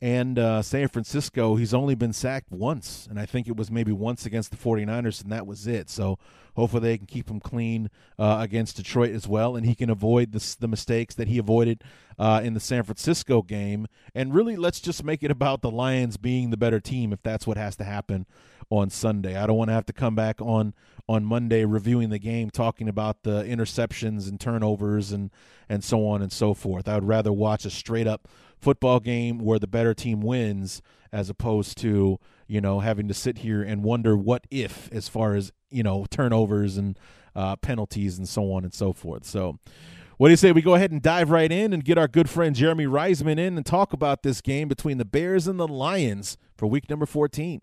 and 0.00 0.38
uh, 0.38 0.62
San 0.62 0.86
Francisco, 0.88 1.56
he's 1.56 1.74
only 1.74 1.96
been 1.96 2.12
sacked 2.12 2.52
once, 2.52 3.08
and 3.10 3.18
I 3.18 3.26
think 3.26 3.48
it 3.48 3.56
was 3.56 3.68
maybe 3.68 3.90
once 3.90 4.26
against 4.26 4.52
the 4.52 4.56
49ers, 4.56 5.22
and 5.22 5.32
that 5.32 5.44
was 5.44 5.66
it. 5.66 5.90
So 5.90 6.18
hopefully 6.54 6.82
they 6.82 6.98
can 6.98 7.06
keep 7.06 7.28
him 7.28 7.40
clean 7.40 7.90
uh, 8.16 8.38
against 8.40 8.76
Detroit 8.76 9.10
as 9.10 9.26
well, 9.26 9.56
and 9.56 9.66
he 9.66 9.74
can 9.74 9.90
avoid 9.90 10.30
the, 10.30 10.56
the 10.60 10.68
mistakes 10.68 11.16
that 11.16 11.26
he 11.26 11.36
avoided 11.38 11.82
uh, 12.16 12.40
in 12.44 12.54
the 12.54 12.60
San 12.60 12.84
Francisco 12.84 13.42
game. 13.42 13.88
And 14.14 14.32
really, 14.32 14.54
let's 14.54 14.80
just 14.80 15.02
make 15.02 15.24
it 15.24 15.32
about 15.32 15.62
the 15.62 15.70
Lions 15.70 16.16
being 16.16 16.50
the 16.50 16.56
better 16.56 16.78
team 16.78 17.12
if 17.12 17.22
that's 17.22 17.46
what 17.46 17.56
has 17.56 17.74
to 17.76 17.84
happen 17.84 18.26
on 18.70 18.90
Sunday. 18.90 19.36
I 19.36 19.46
don't 19.46 19.56
want 19.56 19.70
to 19.70 19.74
have 19.74 19.86
to 19.86 19.92
come 19.92 20.14
back 20.14 20.40
on 20.40 20.74
on 21.08 21.24
Monday 21.24 21.64
reviewing 21.64 22.10
the 22.10 22.18
game, 22.18 22.50
talking 22.50 22.86
about 22.86 23.22
the 23.22 23.42
interceptions 23.44 24.28
and 24.28 24.38
turnovers 24.38 25.10
and 25.10 25.30
and 25.68 25.82
so 25.82 26.06
on 26.06 26.22
and 26.22 26.30
so 26.30 26.54
forth. 26.54 26.86
I 26.86 26.94
would 26.94 27.08
rather 27.08 27.32
watch 27.32 27.64
a 27.64 27.70
straight 27.70 28.06
up 28.06 28.28
football 28.60 29.00
game 29.00 29.38
where 29.38 29.58
the 29.58 29.66
better 29.66 29.94
team 29.94 30.20
wins 30.20 30.82
as 31.12 31.30
opposed 31.30 31.78
to 31.78 32.18
you 32.46 32.60
know 32.60 32.80
having 32.80 33.08
to 33.08 33.14
sit 33.14 33.38
here 33.38 33.62
and 33.62 33.82
wonder 33.82 34.16
what 34.16 34.46
if 34.50 34.90
as 34.92 35.08
far 35.08 35.34
as 35.34 35.52
you 35.70 35.82
know 35.82 36.06
turnovers 36.10 36.76
and 36.76 36.98
uh, 37.34 37.56
penalties 37.56 38.18
and 38.18 38.28
so 38.28 38.52
on 38.52 38.64
and 38.64 38.74
so 38.74 38.92
forth. 38.92 39.24
So. 39.24 39.58
What 40.16 40.26
do 40.26 40.32
you 40.32 40.36
say 40.36 40.50
we 40.50 40.62
go 40.62 40.74
ahead 40.74 40.90
and 40.90 41.00
dive 41.00 41.30
right 41.30 41.52
in 41.52 41.72
and 41.72 41.84
get 41.84 41.96
our 41.96 42.08
good 42.08 42.28
friend 42.28 42.52
Jeremy 42.52 42.86
Reisman 42.86 43.38
in 43.38 43.56
and 43.56 43.64
talk 43.64 43.92
about 43.92 44.24
this 44.24 44.40
game 44.40 44.66
between 44.66 44.98
the 44.98 45.04
Bears 45.04 45.46
and 45.46 45.60
the 45.60 45.68
Lions 45.68 46.36
for 46.56 46.66
week 46.66 46.90
number 46.90 47.06
14? 47.06 47.60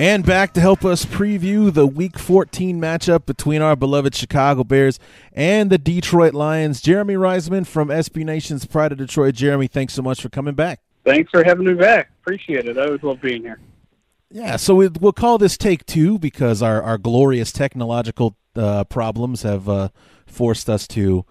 And 0.00 0.24
back 0.24 0.52
to 0.52 0.60
help 0.60 0.84
us 0.84 1.04
preview 1.04 1.74
the 1.74 1.84
Week 1.84 2.20
14 2.20 2.80
matchup 2.80 3.26
between 3.26 3.60
our 3.60 3.74
beloved 3.74 4.14
Chicago 4.14 4.62
Bears 4.62 5.00
and 5.32 5.70
the 5.70 5.78
Detroit 5.78 6.34
Lions. 6.34 6.80
Jeremy 6.80 7.14
Reisman 7.14 7.66
from 7.66 7.88
SB 7.88 8.24
Nation's 8.24 8.64
Pride 8.64 8.92
of 8.92 8.98
Detroit. 8.98 9.34
Jeremy, 9.34 9.66
thanks 9.66 9.94
so 9.94 10.02
much 10.02 10.22
for 10.22 10.28
coming 10.28 10.54
back. 10.54 10.78
Thanks 11.04 11.32
for 11.32 11.42
having 11.42 11.66
me 11.66 11.74
back. 11.74 12.12
Appreciate 12.22 12.66
it. 12.66 12.78
I 12.78 12.84
always 12.84 13.02
love 13.02 13.20
being 13.20 13.42
here. 13.42 13.58
Yeah, 14.30 14.54
so 14.54 14.76
we, 14.76 14.86
will 14.86 15.12
call 15.12 15.36
this 15.36 15.58
take 15.58 15.84
two 15.84 16.16
because 16.16 16.62
our, 16.62 16.80
our 16.80 16.96
glorious 16.96 17.50
technological 17.50 18.36
uh, 18.54 18.84
problems 18.84 19.42
have 19.42 19.68
uh, 19.68 19.88
forced 20.28 20.70
us 20.70 20.86
to 20.88 21.26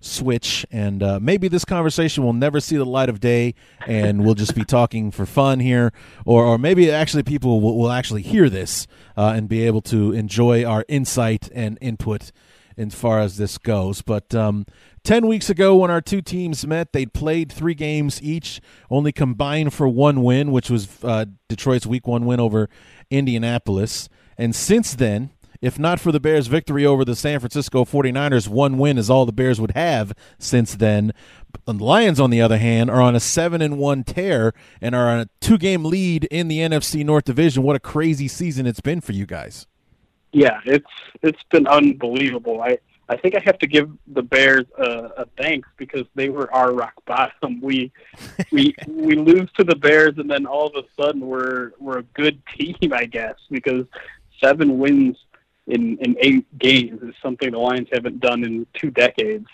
switch 0.00 0.64
and 0.70 1.02
uh, 1.02 1.18
maybe 1.20 1.46
this 1.46 1.64
conversation 1.64 2.24
will 2.24 2.32
never 2.32 2.58
see 2.58 2.76
the 2.76 2.86
light 2.86 3.08
of 3.08 3.20
day 3.20 3.54
and 3.86 4.24
we'll 4.24 4.34
just 4.34 4.54
be 4.54 4.64
talking 4.64 5.10
for 5.10 5.26
fun 5.26 5.60
here 5.60 5.92
or, 6.24 6.44
or 6.44 6.58
maybe 6.58 6.90
actually 6.90 7.22
people 7.22 7.60
will, 7.60 7.78
will 7.78 7.92
actually 7.92 8.22
hear 8.22 8.48
this 8.48 8.86
uh, 9.16 9.32
and 9.36 9.48
be 9.48 9.66
able 9.66 9.82
to 9.82 10.12
enjoy 10.12 10.64
our 10.64 10.84
insight 10.88 11.50
and 11.54 11.76
input 11.82 12.32
as 12.78 12.94
far 12.94 13.20
as 13.20 13.36
this 13.36 13.58
goes. 13.58 14.00
But 14.00 14.34
um, 14.34 14.64
10 15.04 15.26
weeks 15.26 15.50
ago 15.50 15.76
when 15.76 15.90
our 15.90 16.00
two 16.00 16.22
teams 16.22 16.66
met 16.66 16.92
they'd 16.92 17.12
played 17.12 17.52
three 17.52 17.74
games 17.74 18.22
each 18.22 18.60
only 18.90 19.12
combined 19.12 19.74
for 19.74 19.86
one 19.86 20.22
win 20.22 20.50
which 20.50 20.70
was 20.70 20.88
uh, 21.04 21.26
detroit's 21.48 21.86
week 21.86 22.06
one 22.06 22.24
win 22.24 22.40
over 22.40 22.70
indianapolis. 23.10 24.08
And 24.38 24.56
since 24.56 24.94
then 24.94 25.30
if 25.60 25.78
not 25.78 26.00
for 26.00 26.10
the 26.10 26.20
Bears' 26.20 26.46
victory 26.46 26.86
over 26.86 27.04
the 27.04 27.14
San 27.14 27.38
Francisco 27.38 27.84
49ers, 27.84 28.48
one 28.48 28.78
win 28.78 28.96
is 28.96 29.10
all 29.10 29.26
the 29.26 29.32
Bears 29.32 29.60
would 29.60 29.72
have 29.72 30.12
since 30.38 30.74
then. 30.74 31.12
The 31.66 31.74
Lions, 31.74 32.18
on 32.18 32.30
the 32.30 32.40
other 32.40 32.58
hand, 32.58 32.90
are 32.90 33.02
on 33.02 33.14
a 33.14 33.20
7 33.20 33.60
and 33.60 33.78
1 33.78 34.04
tear 34.04 34.52
and 34.80 34.94
are 34.94 35.08
on 35.08 35.20
a 35.20 35.28
two 35.40 35.58
game 35.58 35.84
lead 35.84 36.24
in 36.24 36.48
the 36.48 36.58
NFC 36.58 37.04
North 37.04 37.24
Division. 37.24 37.62
What 37.62 37.76
a 37.76 37.80
crazy 37.80 38.28
season 38.28 38.66
it's 38.66 38.80
been 38.80 39.00
for 39.00 39.12
you 39.12 39.26
guys. 39.26 39.66
Yeah, 40.32 40.60
it's 40.64 40.90
it's 41.22 41.42
been 41.50 41.66
unbelievable. 41.66 42.62
I 42.62 42.78
I 43.08 43.16
think 43.16 43.34
I 43.34 43.40
have 43.40 43.58
to 43.58 43.66
give 43.66 43.90
the 44.06 44.22
Bears 44.22 44.64
a, 44.78 45.10
a 45.18 45.26
thanks 45.36 45.68
because 45.76 46.06
they 46.14 46.28
were 46.28 46.52
our 46.54 46.72
rock 46.72 46.94
bottom. 47.04 47.60
We 47.60 47.90
we 48.52 48.74
we 48.86 49.16
lose 49.16 49.50
to 49.56 49.64
the 49.64 49.74
Bears 49.74 50.14
and 50.18 50.30
then 50.30 50.46
all 50.46 50.68
of 50.68 50.76
a 50.76 51.02
sudden 51.02 51.20
we're 51.20 51.72
we're 51.80 51.98
a 51.98 52.04
good 52.14 52.40
team, 52.56 52.92
I 52.92 53.06
guess, 53.06 53.34
because 53.50 53.86
seven 54.42 54.78
wins 54.78 55.16
in, 55.70 55.98
in 55.98 56.16
eight 56.20 56.58
games 56.58 57.02
is 57.02 57.14
something 57.22 57.50
the 57.50 57.58
Lions 57.58 57.88
haven't 57.92 58.20
done 58.20 58.44
in 58.44 58.66
two 58.74 58.90
decades. 58.90 59.46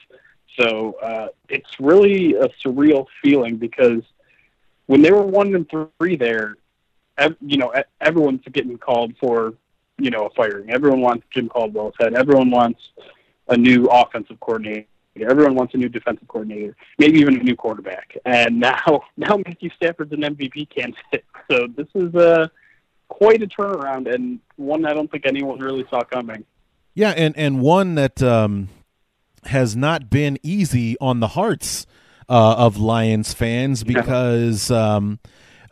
So 0.58 0.96
uh, 1.02 1.28
it's 1.48 1.68
really 1.80 2.34
a 2.34 2.48
surreal 2.64 3.06
feeling 3.22 3.56
because 3.56 4.02
when 4.86 5.02
they 5.02 5.10
were 5.10 5.22
one 5.22 5.54
and 5.54 5.68
three 5.98 6.16
there, 6.16 6.56
ev- 7.18 7.36
you 7.40 7.58
know, 7.58 7.72
everyone's 8.00 8.42
getting 8.52 8.78
called 8.78 9.14
for, 9.20 9.54
you 9.98 10.10
know, 10.10 10.26
a 10.26 10.30
firing. 10.30 10.70
Everyone 10.70 11.00
wants 11.00 11.26
Jim 11.30 11.48
Caldwell's 11.48 11.94
head. 11.98 12.14
Everyone 12.14 12.50
wants 12.50 12.80
a 13.48 13.56
new 13.56 13.86
offensive 13.86 14.40
coordinator. 14.40 14.86
Everyone 15.18 15.54
wants 15.54 15.72
a 15.74 15.78
new 15.78 15.88
defensive 15.88 16.28
coordinator, 16.28 16.76
maybe 16.98 17.18
even 17.20 17.40
a 17.40 17.42
new 17.42 17.56
quarterback. 17.56 18.16
And 18.26 18.60
now, 18.60 19.02
now 19.16 19.38
Matthew 19.46 19.70
Stafford's 19.76 20.12
an 20.12 20.20
MVP 20.20 20.68
candidate. 20.68 21.24
So 21.50 21.68
this 21.74 21.86
is 21.94 22.14
a 22.14 22.50
quite 23.08 23.42
a 23.42 23.46
turnaround 23.46 24.12
and 24.12 24.40
one 24.56 24.84
I 24.84 24.94
don't 24.94 25.10
think 25.10 25.26
anyone 25.26 25.58
really 25.58 25.86
saw 25.90 26.02
coming. 26.02 26.44
Yeah, 26.94 27.10
and 27.10 27.36
and 27.36 27.60
one 27.60 27.94
that 27.96 28.22
um, 28.22 28.68
has 29.44 29.76
not 29.76 30.08
been 30.08 30.38
easy 30.42 30.96
on 31.00 31.20
the 31.20 31.28
hearts 31.28 31.86
uh, 32.28 32.54
of 32.56 32.76
Lions 32.76 33.32
fans 33.34 33.84
because. 33.84 34.70
Um, 34.70 35.18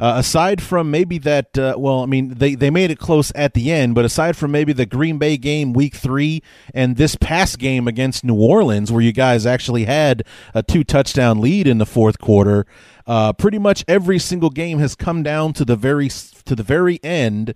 uh, 0.05 0.19
aside 0.19 0.61
from 0.61 0.91
maybe 0.91 1.17
that, 1.17 1.57
uh, 1.57 1.75
well, 1.79 2.03
I 2.03 2.07
mean, 2.07 2.35
they, 2.35 2.55
they 2.55 2.69
made 2.69 2.91
it 2.91 2.99
close 2.99 3.33
at 3.35 3.55
the 3.55 3.73
end, 3.73 3.95
but 3.95 4.05
aside 4.05 4.37
from 4.37 4.51
maybe 4.51 4.75
the 4.75 4.85
Green 4.85 5.17
Bay 5.17 5.39
game 5.39 5.73
week 5.73 5.95
three 5.95 6.43
and 6.75 6.99
this 6.99 7.17
past 7.17 7.59
game 7.59 7.89
against 7.89 8.23
New 8.23 8.35
Orleans, 8.35 8.93
where 8.93 9.01
you 9.01 9.13
guys 9.13 9.47
actually 9.47 9.87
had 9.87 10.23
a 10.53 10.63
two 10.63 10.85
touchdown 10.85 11.41
lead 11.41 11.67
in 11.67 11.79
the 11.79 11.87
fourth 11.87 12.19
quarter, 12.19 12.67
uh, 13.07 13.33
pretty 13.33 13.59
much 13.59 13.83
every 13.89 14.19
single 14.19 14.51
game 14.51 14.79
has 14.79 14.95
come 14.95 15.23
down 15.23 15.55
to 15.55 15.65
the 15.65 15.75
very 15.75 16.11
to 16.11 16.55
the 16.55 16.63
very 16.63 17.03
end 17.03 17.55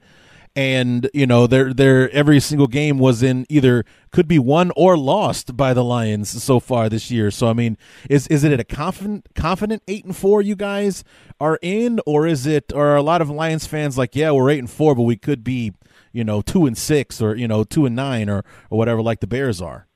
and 0.59 1.09
you 1.15 1.25
know 1.25 1.47
their 1.47 1.73
their 1.73 2.11
every 2.11 2.41
single 2.41 2.67
game 2.67 2.99
was 2.99 3.23
in 3.23 3.47
either 3.49 3.85
could 4.11 4.27
be 4.27 4.41
won 4.41 4.73
or 4.75 4.99
lost 4.99 5.57
by 5.57 5.73
the 5.73 5.85
Lions 5.85 6.43
so 6.43 6.59
far 6.59 6.89
this 6.89 7.13
year. 7.13 7.31
So 7.31 7.47
I 7.47 7.53
mean, 7.53 7.79
is 8.11 8.27
is 8.27 8.43
it 8.43 8.59
a 8.59 8.65
confident 8.65 9.29
confident 9.37 9.85
eight 9.87 10.05
and 10.05 10.17
four 10.17 10.43
you 10.43 10.57
guys 10.57 11.05
are 11.41 11.61
in, 11.63 12.01
or 12.07 12.27
is 12.27 12.45
it 12.45 12.73
or 12.75 12.89
are 12.89 12.97
a 12.97 13.03
lot 13.03 13.23
of 13.23 13.31
Lions 13.31 13.69
fans 13.69 13.97
like 13.97 14.17
yeah 14.17 14.33
we're 14.33 14.51
eight 14.51 14.59
and 14.59 14.69
four, 14.69 14.97
but 14.97 15.03
we 15.03 15.15
could 15.15 15.45
be 15.45 15.75
you 16.11 16.25
know 16.25 16.43
two 16.43 16.67
and 16.67 16.77
six 16.77 17.23
or 17.23 17.37
you 17.37 17.47
know 17.47 17.63
two 17.63 17.87
and 17.87 17.95
nine 17.95 18.29
or 18.29 18.45
or 18.69 18.79
whatever 18.79 19.01
like 19.01 19.21
the 19.21 19.29
Bears 19.29 19.63
are. 19.63 19.87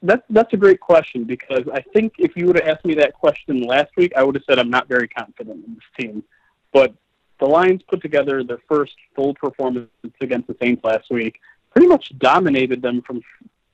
That's 0.00 0.22
that's 0.30 0.54
a 0.54 0.56
great 0.56 0.80
question 0.80 1.24
because 1.24 1.68
I 1.74 1.82
think 1.92 2.14
if 2.16 2.34
you 2.36 2.46
would 2.46 2.58
have 2.58 2.66
asked 2.66 2.86
me 2.86 2.94
that 2.94 3.12
question 3.12 3.60
last 3.60 3.90
week, 3.98 4.12
I 4.16 4.22
would 4.22 4.34
have 4.34 4.44
said 4.48 4.58
I'm 4.58 4.70
not 4.70 4.88
very 4.88 5.08
confident 5.08 5.62
in 5.66 5.74
this 5.74 5.84
team. 6.06 6.24
But 6.72 6.94
the 7.38 7.46
Lions 7.46 7.82
put 7.88 8.00
together 8.00 8.42
their 8.42 8.60
first 8.68 8.94
full 9.14 9.34
performance 9.34 9.90
against 10.20 10.46
the 10.46 10.56
Saints 10.60 10.82
last 10.84 11.10
week, 11.10 11.40
pretty 11.70 11.86
much 11.86 12.12
dominated 12.18 12.82
them 12.82 13.02
from 13.02 13.22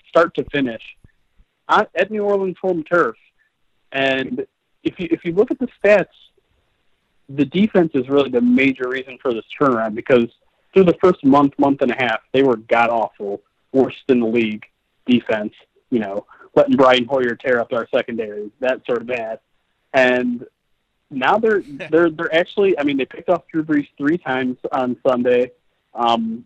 start 0.09 0.35
to 0.35 0.45
finish 0.53 0.83
at 1.69 2.11
New 2.11 2.25
Orleans 2.25 2.57
home 2.61 2.85
turf. 2.85 3.17
And 3.93 4.47
if 4.83 4.99
you 4.99 5.09
if 5.11 5.25
you 5.25 5.33
look 5.33 5.51
at 5.51 5.59
the 5.59 5.69
stats, 5.83 6.07
the 7.29 7.45
defense 7.45 7.93
is 7.95 8.09
really 8.09 8.31
the 8.31 8.41
major 8.41 8.89
reason 8.89 9.19
for 9.23 9.33
this 9.33 9.45
turnaround 9.59 9.95
because 9.95 10.27
through 10.75 10.85
the 10.85 10.97
first 11.03 11.25
month, 11.25 11.55
month 11.59 11.83
and 11.83 11.91
a 11.91 11.97
half, 11.97 12.21
they 12.33 12.43
were 12.43 12.57
god 12.57 12.91
awful, 12.91 13.43
worst 13.73 14.03
in 14.09 14.21
the 14.21 14.27
league 14.27 14.65
defense 15.07 15.53
you 15.93 15.99
know, 15.99 16.27
letting 16.57 16.75
Brian 16.75 17.05
Hoyer 17.05 17.37
tear 17.37 17.61
up 17.61 17.73
our 17.73 17.87
secondary, 17.95 18.51
that 18.61 18.85
sort 18.87 19.03
of 19.03 19.07
bad. 19.07 19.39
And 19.93 20.45
now 21.13 21.39
they're 21.39 21.63
they're 21.91 22.11
they're 22.11 22.35
actually 22.35 22.79
I 22.79 22.85
mean 22.85 22.97
they 22.97 23.05
picked 23.05 23.29
off 23.29 23.43
Drew 23.51 23.63
Brees 23.65 23.89
three 23.97 24.19
times 24.19 24.59
on 24.73 24.97
Sunday. 25.07 25.53
Um 25.95 26.45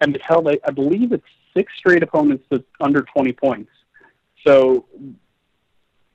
and 0.00 0.14
they 0.14 0.20
held 0.22 0.48
I 0.48 0.70
believe 0.70 1.12
it's 1.12 1.24
six 1.54 1.72
straight 1.76 2.02
opponents 2.02 2.44
to 2.52 2.64
under 2.80 3.02
twenty 3.02 3.32
points. 3.32 3.70
So 4.46 4.86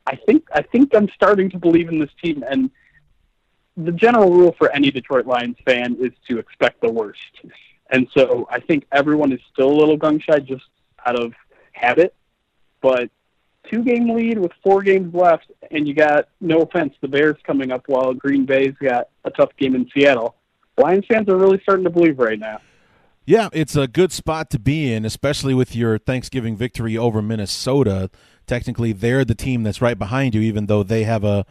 I 0.07 0.15
think 0.15 0.47
I 0.53 0.61
think 0.61 0.95
I'm 0.95 1.09
starting 1.09 1.49
to 1.51 1.57
believe 1.57 1.89
in 1.89 1.99
this 1.99 2.11
team 2.21 2.43
and 2.49 2.69
the 3.77 3.91
general 3.91 4.31
rule 4.31 4.55
for 4.57 4.71
any 4.71 4.89
Detroit 4.89 5.25
Lions 5.25 5.57
fan 5.65 5.97
is 5.99 6.11
to 6.29 6.39
expect 6.39 6.81
the 6.81 6.91
worst. 6.91 7.19
And 7.91 8.07
so 8.15 8.47
I 8.49 8.59
think 8.59 8.85
everyone 8.91 9.31
is 9.31 9.39
still 9.51 9.69
a 9.69 9.77
little 9.77 9.97
gun 9.97 10.19
shy 10.19 10.39
just 10.39 10.65
out 11.05 11.19
of 11.19 11.33
habit. 11.73 12.15
But 12.81 13.09
two 13.71 13.83
game 13.83 14.09
lead 14.15 14.39
with 14.39 14.51
four 14.63 14.81
games 14.81 15.13
left, 15.13 15.51
and 15.71 15.87
you 15.87 15.93
got 15.93 16.29
no 16.41 16.61
offense, 16.61 16.93
the 17.01 17.07
Bears 17.07 17.37
coming 17.45 17.71
up 17.71 17.83
while 17.87 18.13
Green 18.13 18.45
Bay's 18.45 18.73
got 18.81 19.09
a 19.23 19.31
tough 19.31 19.49
game 19.57 19.75
in 19.75 19.89
Seattle. 19.93 20.35
Lions 20.77 21.05
fans 21.07 21.29
are 21.29 21.37
really 21.37 21.59
starting 21.63 21.85
to 21.85 21.89
believe 21.89 22.19
right 22.19 22.39
now. 22.39 22.59
Yeah, 23.25 23.49
it's 23.53 23.75
a 23.75 23.87
good 23.87 24.11
spot 24.11 24.49
to 24.51 24.59
be 24.59 24.93
in, 24.93 25.03
especially 25.03 25.53
with 25.53 25.75
your 25.75 25.97
Thanksgiving 25.97 26.55
victory 26.55 26.95
over 26.95 27.21
Minnesota. 27.21 28.11
Technically, 28.45 28.93
they're 28.93 29.25
the 29.25 29.33
team 29.33 29.63
that's 29.63 29.81
right 29.81 29.97
behind 29.97 30.35
you, 30.35 30.41
even 30.41 30.67
though 30.67 30.83
they 30.83 31.03
have 31.03 31.23
a 31.23 31.45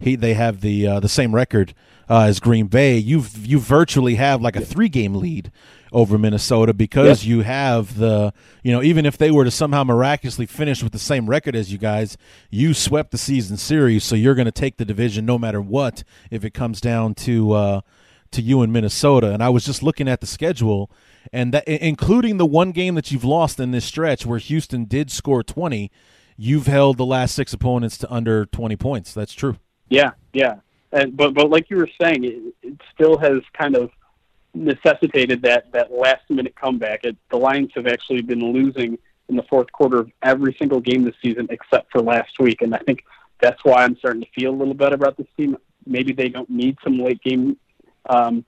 he 0.00 0.16
they 0.16 0.34
have 0.34 0.60
the 0.60 0.86
uh, 0.86 1.00
the 1.00 1.08
same 1.08 1.34
record 1.34 1.74
uh, 2.08 2.22
as 2.22 2.40
Green 2.40 2.66
Bay. 2.66 2.96
You've 2.96 3.46
you 3.46 3.58
virtually 3.58 4.14
have 4.14 4.40
like 4.40 4.56
a 4.56 4.64
three 4.64 4.88
game 4.88 5.14
lead 5.14 5.52
over 5.92 6.18
Minnesota 6.18 6.72
because 6.72 7.24
yep. 7.24 7.28
you 7.28 7.40
have 7.42 7.96
the 7.96 8.32
you 8.62 8.72
know 8.72 8.82
even 8.82 9.06
if 9.06 9.18
they 9.18 9.30
were 9.30 9.44
to 9.44 9.50
somehow 9.50 9.84
miraculously 9.84 10.46
finish 10.46 10.82
with 10.82 10.92
the 10.92 10.98
same 10.98 11.28
record 11.28 11.54
as 11.54 11.72
you 11.72 11.78
guys, 11.78 12.16
you 12.50 12.74
swept 12.74 13.10
the 13.10 13.18
season 13.18 13.56
series, 13.56 14.04
so 14.04 14.14
you're 14.14 14.34
going 14.34 14.46
to 14.46 14.52
take 14.52 14.76
the 14.76 14.84
division 14.84 15.24
no 15.26 15.38
matter 15.38 15.60
what 15.60 16.04
if 16.30 16.44
it 16.44 16.54
comes 16.54 16.80
down 16.80 17.14
to. 17.14 17.52
Uh, 17.52 17.80
to 18.30 18.42
you 18.42 18.62
in 18.62 18.70
Minnesota. 18.70 19.32
And 19.32 19.42
I 19.42 19.48
was 19.48 19.64
just 19.64 19.82
looking 19.82 20.08
at 20.08 20.20
the 20.20 20.26
schedule, 20.26 20.90
and 21.32 21.52
that 21.54 21.66
including 21.66 22.36
the 22.36 22.46
one 22.46 22.72
game 22.72 22.94
that 22.94 23.10
you've 23.10 23.24
lost 23.24 23.58
in 23.58 23.70
this 23.70 23.84
stretch 23.84 24.26
where 24.26 24.38
Houston 24.38 24.84
did 24.84 25.10
score 25.10 25.42
20, 25.42 25.90
you've 26.36 26.66
held 26.66 26.96
the 26.96 27.06
last 27.06 27.34
six 27.34 27.52
opponents 27.52 27.98
to 27.98 28.12
under 28.12 28.46
20 28.46 28.76
points. 28.76 29.14
That's 29.14 29.32
true. 29.32 29.56
Yeah, 29.88 30.10
yeah. 30.32 30.56
And 30.92 31.16
but 31.16 31.34
but 31.34 31.50
like 31.50 31.68
you 31.68 31.76
were 31.76 31.90
saying, 32.00 32.24
it, 32.24 32.54
it 32.62 32.80
still 32.94 33.18
has 33.18 33.40
kind 33.52 33.76
of 33.76 33.90
necessitated 34.54 35.42
that 35.42 35.70
that 35.72 35.92
last 35.92 36.28
minute 36.28 36.54
comeback. 36.56 37.04
It, 37.04 37.16
the 37.30 37.36
Lions 37.36 37.70
have 37.74 37.86
actually 37.86 38.22
been 38.22 38.52
losing 38.52 38.98
in 39.28 39.36
the 39.36 39.42
fourth 39.44 39.70
quarter 39.72 39.98
of 39.98 40.10
every 40.22 40.56
single 40.58 40.80
game 40.80 41.04
this 41.04 41.14
season 41.22 41.48
except 41.50 41.92
for 41.92 42.00
last 42.00 42.38
week, 42.38 42.62
and 42.62 42.74
I 42.74 42.78
think 42.78 43.04
that's 43.40 43.62
why 43.62 43.84
I'm 43.84 43.96
starting 43.98 44.22
to 44.22 44.28
feel 44.38 44.50
a 44.50 44.56
little 44.56 44.74
better 44.74 44.94
about 44.94 45.16
this 45.16 45.26
team. 45.36 45.56
Maybe 45.86 46.12
they 46.12 46.28
don't 46.28 46.50
need 46.50 46.76
some 46.82 46.98
late 46.98 47.22
game 47.22 47.56
um, 48.08 48.44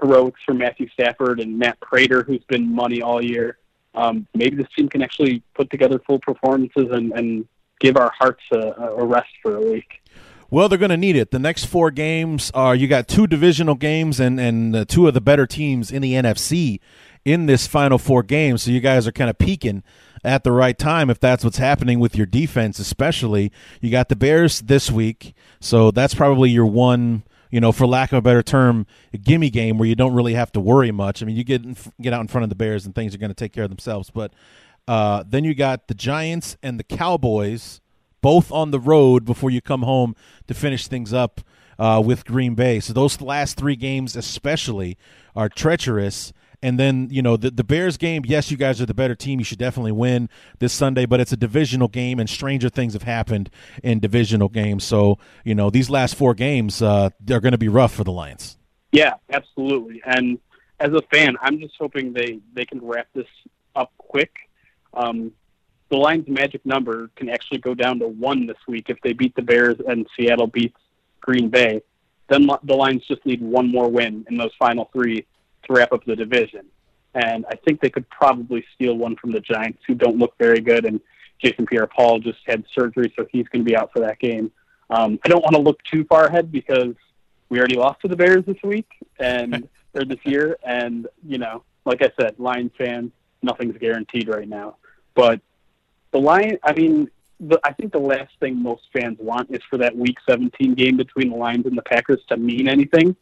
heroics 0.00 0.40
from 0.44 0.58
Matthew 0.58 0.88
Stafford 0.90 1.40
and 1.40 1.58
Matt 1.58 1.80
Prater, 1.80 2.22
who's 2.22 2.42
been 2.48 2.74
money 2.74 3.00
all 3.02 3.24
year. 3.24 3.58
Um, 3.94 4.26
maybe 4.34 4.56
this 4.56 4.68
team 4.76 4.88
can 4.88 5.02
actually 5.02 5.42
put 5.54 5.70
together 5.70 6.00
full 6.06 6.20
performances 6.20 6.88
and, 6.90 7.12
and 7.12 7.48
give 7.80 7.96
our 7.96 8.12
hearts 8.16 8.42
a, 8.52 8.58
a 8.58 9.04
rest 9.04 9.30
for 9.42 9.56
a 9.56 9.60
week. 9.60 9.97
Well, 10.50 10.70
they're 10.70 10.78
going 10.78 10.90
to 10.90 10.96
need 10.96 11.16
it. 11.16 11.30
The 11.30 11.38
next 11.38 11.66
four 11.66 11.90
games 11.90 12.50
are 12.54 12.74
you 12.74 12.88
got 12.88 13.06
two 13.06 13.26
divisional 13.26 13.74
games 13.74 14.18
and 14.18 14.40
and 14.40 14.74
uh, 14.74 14.84
two 14.86 15.06
of 15.06 15.12
the 15.12 15.20
better 15.20 15.46
teams 15.46 15.90
in 15.90 16.00
the 16.00 16.14
NFC 16.14 16.80
in 17.24 17.44
this 17.44 17.66
final 17.66 17.98
four 17.98 18.22
games. 18.22 18.62
So 18.62 18.70
you 18.70 18.80
guys 18.80 19.06
are 19.06 19.12
kind 19.12 19.28
of 19.28 19.36
peaking 19.36 19.82
at 20.24 20.44
the 20.44 20.52
right 20.52 20.78
time 20.78 21.10
if 21.10 21.20
that's 21.20 21.44
what's 21.44 21.58
happening 21.58 22.00
with 22.00 22.16
your 22.16 22.24
defense, 22.24 22.78
especially. 22.78 23.52
You 23.82 23.90
got 23.90 24.08
the 24.08 24.16
Bears 24.16 24.62
this 24.62 24.90
week, 24.90 25.34
so 25.60 25.90
that's 25.90 26.14
probably 26.14 26.48
your 26.48 26.66
one, 26.66 27.24
you 27.50 27.60
know, 27.60 27.70
for 27.70 27.86
lack 27.86 28.12
of 28.12 28.18
a 28.18 28.22
better 28.22 28.42
term, 28.42 28.86
gimme 29.22 29.50
game 29.50 29.76
where 29.76 29.86
you 29.88 29.94
don't 29.94 30.14
really 30.14 30.34
have 30.34 30.50
to 30.52 30.60
worry 30.60 30.90
much. 30.90 31.22
I 31.22 31.26
mean, 31.26 31.36
you 31.36 31.44
get 31.44 31.62
get 32.00 32.14
out 32.14 32.22
in 32.22 32.28
front 32.28 32.44
of 32.44 32.48
the 32.48 32.56
Bears 32.56 32.86
and 32.86 32.94
things 32.94 33.14
are 33.14 33.18
going 33.18 33.30
to 33.30 33.34
take 33.34 33.52
care 33.52 33.64
of 33.64 33.70
themselves. 33.70 34.08
But 34.08 34.32
uh, 34.86 35.24
then 35.28 35.44
you 35.44 35.54
got 35.54 35.88
the 35.88 35.94
Giants 35.94 36.56
and 36.62 36.80
the 36.80 36.84
Cowboys 36.84 37.82
both 38.20 38.50
on 38.52 38.70
the 38.70 38.80
road 38.80 39.24
before 39.24 39.50
you 39.50 39.60
come 39.60 39.82
home 39.82 40.14
to 40.46 40.54
finish 40.54 40.86
things 40.86 41.12
up 41.12 41.40
uh, 41.78 42.02
with 42.04 42.24
Green 42.24 42.54
Bay. 42.54 42.80
So 42.80 42.92
those 42.92 43.20
last 43.20 43.56
three 43.56 43.76
games, 43.76 44.16
especially, 44.16 44.98
are 45.36 45.48
treacherous. 45.48 46.32
And 46.60 46.76
then, 46.76 47.06
you 47.10 47.22
know, 47.22 47.36
the, 47.36 47.52
the 47.52 47.62
Bears 47.62 47.96
game, 47.96 48.22
yes, 48.26 48.50
you 48.50 48.56
guys 48.56 48.80
are 48.80 48.86
the 48.86 48.94
better 48.94 49.14
team. 49.14 49.38
You 49.38 49.44
should 49.44 49.60
definitely 49.60 49.92
win 49.92 50.28
this 50.58 50.72
Sunday, 50.72 51.06
but 51.06 51.20
it's 51.20 51.30
a 51.30 51.36
divisional 51.36 51.86
game, 51.86 52.18
and 52.18 52.28
stranger 52.28 52.68
things 52.68 52.94
have 52.94 53.04
happened 53.04 53.48
in 53.84 54.00
divisional 54.00 54.48
games. 54.48 54.82
So, 54.82 55.18
you 55.44 55.54
know, 55.54 55.70
these 55.70 55.88
last 55.88 56.16
four 56.16 56.34
games, 56.34 56.82
uh, 56.82 57.10
they're 57.20 57.38
going 57.38 57.52
to 57.52 57.58
be 57.58 57.68
rough 57.68 57.94
for 57.94 58.02
the 58.02 58.10
Lions. 58.10 58.58
Yeah, 58.90 59.14
absolutely. 59.30 60.02
And 60.04 60.40
as 60.80 60.92
a 60.92 61.02
fan, 61.14 61.36
I'm 61.40 61.60
just 61.60 61.74
hoping 61.78 62.12
they, 62.12 62.40
they 62.54 62.64
can 62.64 62.84
wrap 62.84 63.06
this 63.14 63.28
up 63.76 63.92
quick. 63.96 64.34
Um, 64.94 65.30
the 65.90 65.96
Lions' 65.96 66.28
magic 66.28 66.64
number 66.66 67.10
can 67.16 67.28
actually 67.28 67.58
go 67.58 67.74
down 67.74 67.98
to 68.00 68.08
one 68.08 68.46
this 68.46 68.58
week 68.66 68.86
if 68.88 69.00
they 69.02 69.12
beat 69.12 69.34
the 69.34 69.42
Bears 69.42 69.76
and 69.86 70.06
Seattle 70.16 70.46
beats 70.46 70.78
Green 71.20 71.48
Bay. 71.48 71.82
Then 72.28 72.46
the 72.62 72.74
Lions 72.74 73.06
just 73.06 73.24
need 73.24 73.40
one 73.40 73.70
more 73.70 73.88
win 73.90 74.26
in 74.28 74.36
those 74.36 74.52
final 74.58 74.90
three 74.92 75.26
to 75.64 75.72
wrap 75.72 75.92
up 75.92 76.04
the 76.04 76.14
division. 76.14 76.66
And 77.14 77.46
I 77.50 77.56
think 77.56 77.80
they 77.80 77.88
could 77.88 78.08
probably 78.10 78.64
steal 78.74 78.94
one 78.94 79.16
from 79.16 79.32
the 79.32 79.40
Giants, 79.40 79.80
who 79.86 79.94
don't 79.94 80.18
look 80.18 80.36
very 80.38 80.60
good. 80.60 80.84
And 80.84 81.00
Jason 81.42 81.66
Pierre-Paul 81.66 82.20
just 82.20 82.38
had 82.46 82.64
surgery, 82.74 83.12
so 83.16 83.26
he's 83.30 83.48
going 83.48 83.64
to 83.64 83.68
be 83.68 83.76
out 83.76 83.90
for 83.92 84.00
that 84.00 84.18
game. 84.18 84.52
Um, 84.90 85.18
I 85.24 85.28
don't 85.28 85.42
want 85.42 85.54
to 85.54 85.62
look 85.62 85.82
too 85.84 86.04
far 86.04 86.26
ahead 86.26 86.52
because 86.52 86.94
we 87.48 87.58
already 87.58 87.76
lost 87.76 88.00
to 88.02 88.08
the 88.08 88.16
Bears 88.16 88.44
this 88.46 88.62
week 88.62 88.88
and 89.18 89.68
or 89.94 90.04
this 90.04 90.18
year, 90.24 90.58
and 90.64 91.06
you 91.26 91.38
know, 91.38 91.62
like 91.84 92.02
I 92.02 92.10
said, 92.20 92.34
Lions 92.38 92.72
fans, 92.76 93.10
nothing's 93.42 93.76
guaranteed 93.78 94.28
right 94.28 94.48
now. 94.48 94.76
But 95.14 95.40
the 96.12 96.18
Lions, 96.18 96.58
I 96.62 96.72
mean, 96.72 97.10
the, 97.40 97.60
I 97.64 97.72
think 97.72 97.92
the 97.92 97.98
last 97.98 98.32
thing 98.40 98.62
most 98.62 98.82
fans 98.92 99.18
want 99.20 99.50
is 99.50 99.60
for 99.70 99.78
that 99.78 99.96
Week 99.96 100.16
17 100.28 100.74
game 100.74 100.96
between 100.96 101.30
the 101.30 101.36
Lions 101.36 101.66
and 101.66 101.76
the 101.76 101.82
Packers 101.82 102.20
to 102.28 102.36
mean 102.36 102.68
anything. 102.68 103.16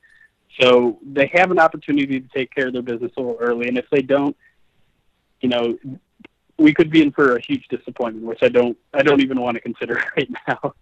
So 0.60 0.98
they 1.02 1.30
have 1.34 1.50
an 1.50 1.58
opportunity 1.58 2.20
to 2.20 2.28
take 2.34 2.54
care 2.54 2.68
of 2.68 2.72
their 2.72 2.82
business 2.82 3.12
a 3.16 3.20
little 3.20 3.36
early, 3.40 3.68
and 3.68 3.76
if 3.76 3.84
they 3.90 4.00
don't, 4.00 4.36
you 5.40 5.50
know, 5.50 5.78
we 6.58 6.72
could 6.72 6.90
be 6.90 7.02
in 7.02 7.12
for 7.12 7.36
a 7.36 7.40
huge 7.42 7.68
disappointment, 7.68 8.24
which 8.24 8.38
I 8.42 8.48
don't, 8.48 8.78
I 8.94 9.02
don't 9.02 9.20
even 9.20 9.40
want 9.40 9.56
to 9.56 9.60
consider 9.60 9.94
right 10.16 10.30
now. 10.48 10.74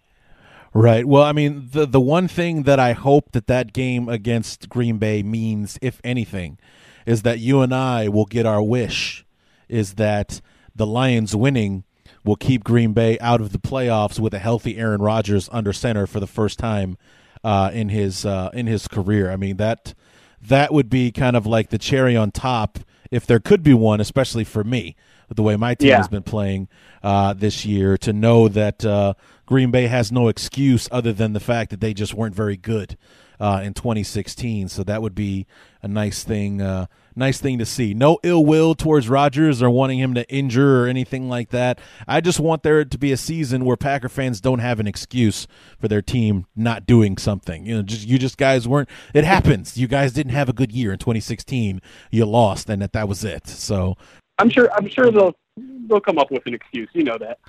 Right. 0.73 1.05
Well, 1.05 1.23
I 1.23 1.31
mean, 1.31 1.69
the 1.71 1.85
the 1.85 2.01
one 2.01 2.27
thing 2.27 2.63
that 2.63 2.81
I 2.81 2.91
hope 2.91 3.31
that 3.31 3.47
that 3.47 3.71
game 3.71 4.09
against 4.09 4.67
Green 4.67 4.97
Bay 4.97 5.23
means, 5.23 5.79
if 5.81 6.01
anything, 6.03 6.57
is 7.05 7.21
that 7.21 7.39
you 7.39 7.61
and 7.61 7.73
I 7.73 8.09
will 8.09 8.25
get 8.25 8.45
our 8.45 8.61
wish, 8.61 9.25
is 9.69 9.93
that 9.93 10.41
the 10.75 10.85
Lions 10.85 11.33
winning 11.33 11.85
will 12.25 12.35
keep 12.35 12.63
Green 12.63 12.93
Bay 12.93 13.17
out 13.19 13.39
of 13.39 13.51
the 13.51 13.59
playoffs 13.59 14.19
with 14.19 14.33
a 14.33 14.39
healthy 14.39 14.77
Aaron 14.77 15.01
Rodgers 15.01 15.47
under 15.51 15.71
center 15.71 16.07
for 16.07 16.19
the 16.19 16.27
first 16.27 16.59
time 16.59 16.97
uh, 17.43 17.69
in 17.73 17.89
his 17.89 18.25
uh, 18.25 18.49
in 18.53 18.67
his 18.67 18.87
career. 18.87 19.31
I 19.31 19.35
mean 19.35 19.57
that 19.57 19.93
that 20.41 20.73
would 20.73 20.89
be 20.89 21.11
kind 21.11 21.35
of 21.35 21.45
like 21.45 21.69
the 21.69 21.77
cherry 21.77 22.15
on 22.15 22.31
top 22.31 22.79
if 23.11 23.25
there 23.25 23.39
could 23.39 23.63
be 23.63 23.73
one, 23.73 24.01
especially 24.01 24.43
for 24.43 24.63
me, 24.63 24.95
the 25.33 25.43
way 25.43 25.55
my 25.55 25.75
team 25.75 25.89
yeah. 25.89 25.97
has 25.97 26.07
been 26.07 26.23
playing 26.23 26.67
uh, 27.03 27.33
this 27.33 27.65
year, 27.65 27.97
to 27.97 28.13
know 28.13 28.47
that 28.47 28.83
uh, 28.83 29.13
Green 29.45 29.71
Bay 29.71 29.87
has 29.87 30.11
no 30.11 30.27
excuse 30.27 30.89
other 30.91 31.13
than 31.13 31.33
the 31.33 31.39
fact 31.39 31.69
that 31.71 31.79
they 31.79 31.93
just 31.93 32.13
weren't 32.13 32.35
very 32.35 32.57
good 32.57 32.97
uh, 33.39 33.61
in 33.63 33.73
2016. 33.73 34.69
So 34.69 34.83
that 34.83 35.01
would 35.01 35.15
be 35.15 35.45
a 35.81 35.87
nice 35.87 36.23
thing 36.23 36.61
uh, 36.61 36.87
nice 37.15 37.39
thing 37.39 37.57
to 37.59 37.65
see. 37.65 37.93
No 37.93 38.19
ill 38.23 38.45
will 38.45 38.75
towards 38.75 39.09
Rodgers 39.09 39.61
or 39.61 39.69
wanting 39.69 39.99
him 39.99 40.13
to 40.15 40.29
injure 40.29 40.83
or 40.83 40.87
anything 40.87 41.29
like 41.29 41.49
that. 41.49 41.79
I 42.07 42.21
just 42.21 42.39
want 42.39 42.63
there 42.63 42.83
to 42.85 42.97
be 42.97 43.11
a 43.11 43.17
season 43.17 43.65
where 43.65 43.77
Packer 43.77 44.09
fans 44.09 44.41
don't 44.41 44.59
have 44.59 44.79
an 44.79 44.87
excuse 44.87 45.47
for 45.79 45.87
their 45.87 46.01
team 46.01 46.45
not 46.55 46.85
doing 46.85 47.17
something. 47.17 47.65
You 47.65 47.77
know, 47.77 47.81
just 47.83 48.07
you 48.07 48.17
just 48.17 48.37
guys 48.37 48.67
weren't. 48.67 48.89
It 49.13 49.23
happens. 49.23 49.77
You 49.77 49.87
guys 49.87 50.13
didn't 50.13 50.33
have 50.33 50.49
a 50.49 50.53
good 50.53 50.71
year 50.71 50.91
in 50.91 50.99
2016. 50.99 51.81
You 52.11 52.25
lost, 52.25 52.69
and 52.69 52.81
that 52.81 52.93
that 52.93 53.07
was 53.07 53.23
it. 53.23 53.47
So 53.47 53.95
I'm 54.39 54.49
sure. 54.49 54.69
I'm 54.73 54.89
sure 54.89 55.11
they'll 55.11 55.35
they'll 55.87 56.01
come 56.01 56.17
up 56.17 56.31
with 56.31 56.45
an 56.45 56.53
excuse. 56.53 56.89
You 56.93 57.03
know 57.03 57.17
that. 57.19 57.39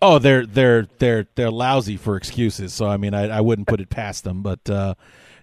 Oh, 0.00 0.18
they're 0.18 0.46
they're 0.46 0.86
they're 0.98 1.26
they're 1.34 1.50
lousy 1.50 1.96
for 1.96 2.16
excuses. 2.16 2.72
So 2.72 2.86
I 2.86 2.96
mean, 2.96 3.14
I, 3.14 3.38
I 3.38 3.40
wouldn't 3.40 3.68
put 3.68 3.80
it 3.80 3.90
past 3.90 4.24
them, 4.24 4.42
but 4.42 4.68
uh, 4.70 4.94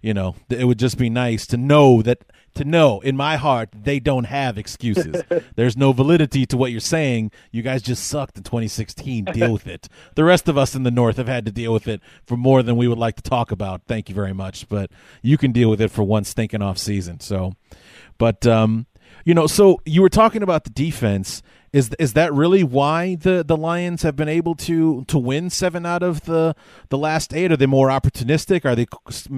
you 0.01 0.13
know, 0.13 0.35
it 0.49 0.65
would 0.65 0.79
just 0.79 0.97
be 0.97 1.09
nice 1.09 1.45
to 1.47 1.57
know 1.57 2.01
that 2.03 2.19
to 2.55 2.65
know 2.65 2.99
in 3.01 3.15
my 3.15 3.37
heart 3.37 3.69
they 3.73 3.99
don't 3.99 4.25
have 4.25 4.57
excuses. 4.57 5.23
There's 5.55 5.77
no 5.77 5.91
validity 5.91 6.45
to 6.47 6.57
what 6.57 6.71
you're 6.71 6.79
saying. 6.79 7.31
You 7.51 7.61
guys 7.61 7.81
just 7.81 8.07
sucked 8.07 8.37
in 8.37 8.43
2016. 8.43 9.25
Deal 9.25 9.53
with 9.53 9.67
it. 9.67 9.87
The 10.15 10.23
rest 10.23 10.47
of 10.47 10.57
us 10.57 10.75
in 10.75 10.83
the 10.83 10.91
North 10.91 11.17
have 11.17 11.27
had 11.27 11.45
to 11.45 11.51
deal 11.51 11.73
with 11.73 11.87
it 11.87 12.01
for 12.25 12.37
more 12.37 12.63
than 12.63 12.75
we 12.77 12.87
would 12.87 12.97
like 12.97 13.15
to 13.17 13.21
talk 13.21 13.51
about. 13.51 13.83
Thank 13.87 14.09
you 14.09 14.15
very 14.15 14.33
much, 14.33 14.67
but 14.67 14.91
you 15.21 15.37
can 15.37 15.51
deal 15.51 15.69
with 15.69 15.81
it 15.81 15.91
for 15.91 16.03
one 16.03 16.23
stinking 16.23 16.61
off 16.61 16.77
season. 16.77 17.19
So, 17.19 17.53
but 18.17 18.45
um, 18.47 18.87
you 19.23 19.33
know, 19.33 19.47
so 19.47 19.81
you 19.85 20.01
were 20.01 20.09
talking 20.09 20.43
about 20.43 20.63
the 20.63 20.69
defense. 20.69 21.41
Is 21.75 21.89
is 21.99 22.13
that 22.13 22.33
really 22.33 22.63
why 22.63 23.15
the, 23.15 23.43
the 23.45 23.57
Lions 23.57 24.03
have 24.03 24.15
been 24.15 24.29
able 24.29 24.55
to 24.55 25.03
to 25.09 25.17
win 25.17 25.49
seven 25.49 25.85
out 25.85 26.03
of 26.03 26.21
the 26.21 26.55
the 26.87 26.97
last 26.97 27.33
eight? 27.33 27.51
Are 27.51 27.57
they 27.57 27.65
more 27.65 27.89
opportunistic? 27.89 28.63
Are 28.63 28.75
they 28.75 28.85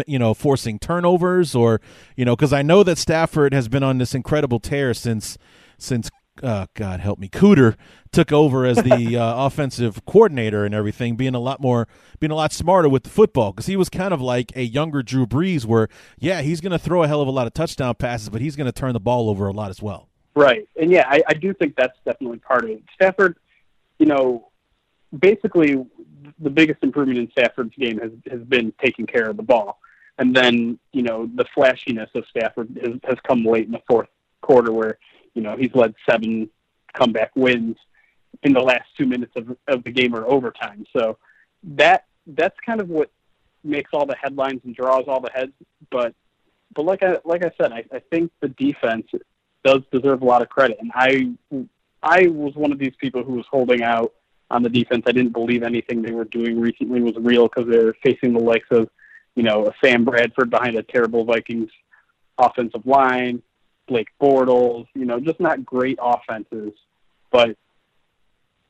you 0.06 0.20
know 0.20 0.36
forcing 0.36 0.78
turnovers 0.78 1.56
or 1.56 1.82
you 2.16 2.26
know 2.26 2.36
because 2.36 2.54
I 2.54 2.62
know 2.62 2.84
that 2.84 3.00
Stafford 3.00 3.56
has 3.56 3.68
been 3.68 3.82
on 3.82 3.98
this 3.98 4.14
incredible 4.14 4.60
tear 4.60 4.94
since 4.94 5.40
since 5.80 6.12
uh, 6.44 6.68
God 6.76 7.00
help 7.00 7.18
me, 7.18 7.28
Cooter 7.28 7.76
took 8.12 8.32
over 8.32 8.68
as 8.68 8.78
the 8.78 9.18
uh, 9.20 9.46
offensive 9.48 10.06
coordinator 10.06 10.64
and 10.64 10.76
everything, 10.76 11.16
being 11.16 11.34
a 11.34 11.40
lot 11.40 11.60
more, 11.60 11.88
being 12.20 12.30
a 12.30 12.36
lot 12.36 12.54
smarter 12.54 12.88
with 12.88 13.02
the 13.02 13.10
football 13.10 13.52
because 13.52 13.66
he 13.66 13.76
was 13.76 13.90
kind 13.90 14.14
of 14.14 14.22
like 14.22 14.56
a 14.56 14.62
younger 14.62 15.02
Drew 15.02 15.26
Brees, 15.26 15.66
where 15.66 15.88
yeah, 16.20 16.44
he's 16.44 16.62
going 16.62 16.72
to 16.72 16.78
throw 16.78 17.02
a 17.02 17.08
hell 17.08 17.22
of 17.22 17.28
a 17.28 17.32
lot 17.32 17.48
of 17.48 17.56
touchdown 17.56 17.96
passes, 17.96 18.30
but 18.30 18.42
he's 18.42 18.56
going 18.56 18.68
to 18.68 18.72
turn 18.72 18.94
the 18.94 19.00
ball 19.00 19.28
over 19.28 19.48
a 19.48 19.54
lot 19.54 19.72
as 19.72 19.82
well. 19.82 20.07
Right, 20.38 20.68
and 20.80 20.92
yeah, 20.92 21.06
I, 21.08 21.24
I 21.28 21.34
do 21.34 21.54
think 21.54 21.76
that's 21.76 21.98
definitely 22.06 22.40
part 22.40 22.64
of 22.64 22.70
it. 22.72 22.84
Stafford, 22.94 23.38
you 24.00 24.06
know, 24.06 24.50
basically 25.18 25.86
the 26.40 26.50
biggest 26.50 26.84
improvement 26.84 27.18
in 27.20 27.32
Stafford's 27.32 27.76
game 27.76 28.00
has 28.00 28.12
has 28.30 28.42
been 28.42 28.74
taking 28.84 29.06
care 29.06 29.30
of 29.30 29.38
the 29.38 29.44
ball, 29.44 29.80
and 30.18 30.36
then 30.36 30.78
you 30.94 31.02
know 31.02 31.30
the 31.36 31.46
flashiness 31.56 32.10
of 32.16 32.24
Stafford 32.30 32.70
has, 32.84 32.94
has 33.04 33.18
come 33.28 33.44
late 33.44 33.66
in 33.66 33.72
the 33.72 33.82
fourth 33.88 34.10
quarter 34.42 34.72
where 34.72 35.00
you 35.38 35.44
know, 35.44 35.56
he's 35.56 35.74
led 35.76 35.94
seven 36.10 36.50
comeback 36.94 37.32
wins 37.36 37.78
in 38.42 38.54
the 38.54 38.60
last 38.60 38.86
two 38.98 39.06
minutes 39.06 39.34
of, 39.36 39.56
of 39.68 39.84
the 39.84 39.92
game 39.92 40.16
or 40.16 40.26
overtime. 40.26 40.84
So 40.98 41.20
that 41.64 42.06
that's 42.26 42.56
kind 42.66 42.82
of 42.82 42.90
what 42.90 43.12
makes 43.64 43.92
all 43.94 44.08
the 44.08 44.16
headlines 44.20 44.62
and 44.66 44.76
draws 44.76 45.04
all 45.08 45.22
the 45.22 45.30
heads. 45.32 45.52
But 45.92 46.16
but 46.74 46.86
like 46.86 47.04
I 47.04 47.18
like 47.24 47.46
I 47.46 47.52
said, 47.62 47.72
I, 47.72 47.84
I 47.94 48.00
think 48.10 48.32
the 48.42 48.50
defense 48.50 49.06
does 49.64 49.82
deserve 49.92 50.22
a 50.22 50.26
lot 50.26 50.42
of 50.42 50.50
credit. 50.50 50.78
And 50.80 50.92
I 50.94 51.30
I 52.04 52.28
was 52.28 52.56
one 52.56 52.72
of 52.72 52.80
these 52.80 52.94
people 53.00 53.24
who 53.24 53.34
was 53.34 53.46
holding 53.50 53.84
out 53.84 54.14
on 54.50 54.64
the 54.64 54.70
defense. 54.70 55.04
I 55.08 55.12
didn't 55.12 55.34
believe 55.34 55.64
anything 55.64 56.02
they 56.02 56.12
were 56.12 56.26
doing 56.26 56.60
recently 56.60 57.02
was 57.02 57.16
real 57.18 57.48
because 57.48 57.70
they 57.70 57.84
were 57.84 57.96
facing 58.04 58.34
the 58.34 58.40
likes 58.40 58.68
of 58.72 58.90
you 59.36 59.44
know 59.44 59.68
a 59.68 59.74
Sam 59.84 60.06
Bradford 60.06 60.50
behind 60.50 60.78
a 60.78 60.84
terrible 60.84 61.26
Vikings 61.26 61.70
offensive 62.38 62.86
line, 62.86 63.42
Blake 63.88 64.10
Bortles, 64.22 64.88
you 64.94 65.06
know, 65.06 65.20
just 65.20 65.40
not 65.40 65.66
great 65.66 65.98
offenses. 66.02 66.74
But 67.32 67.58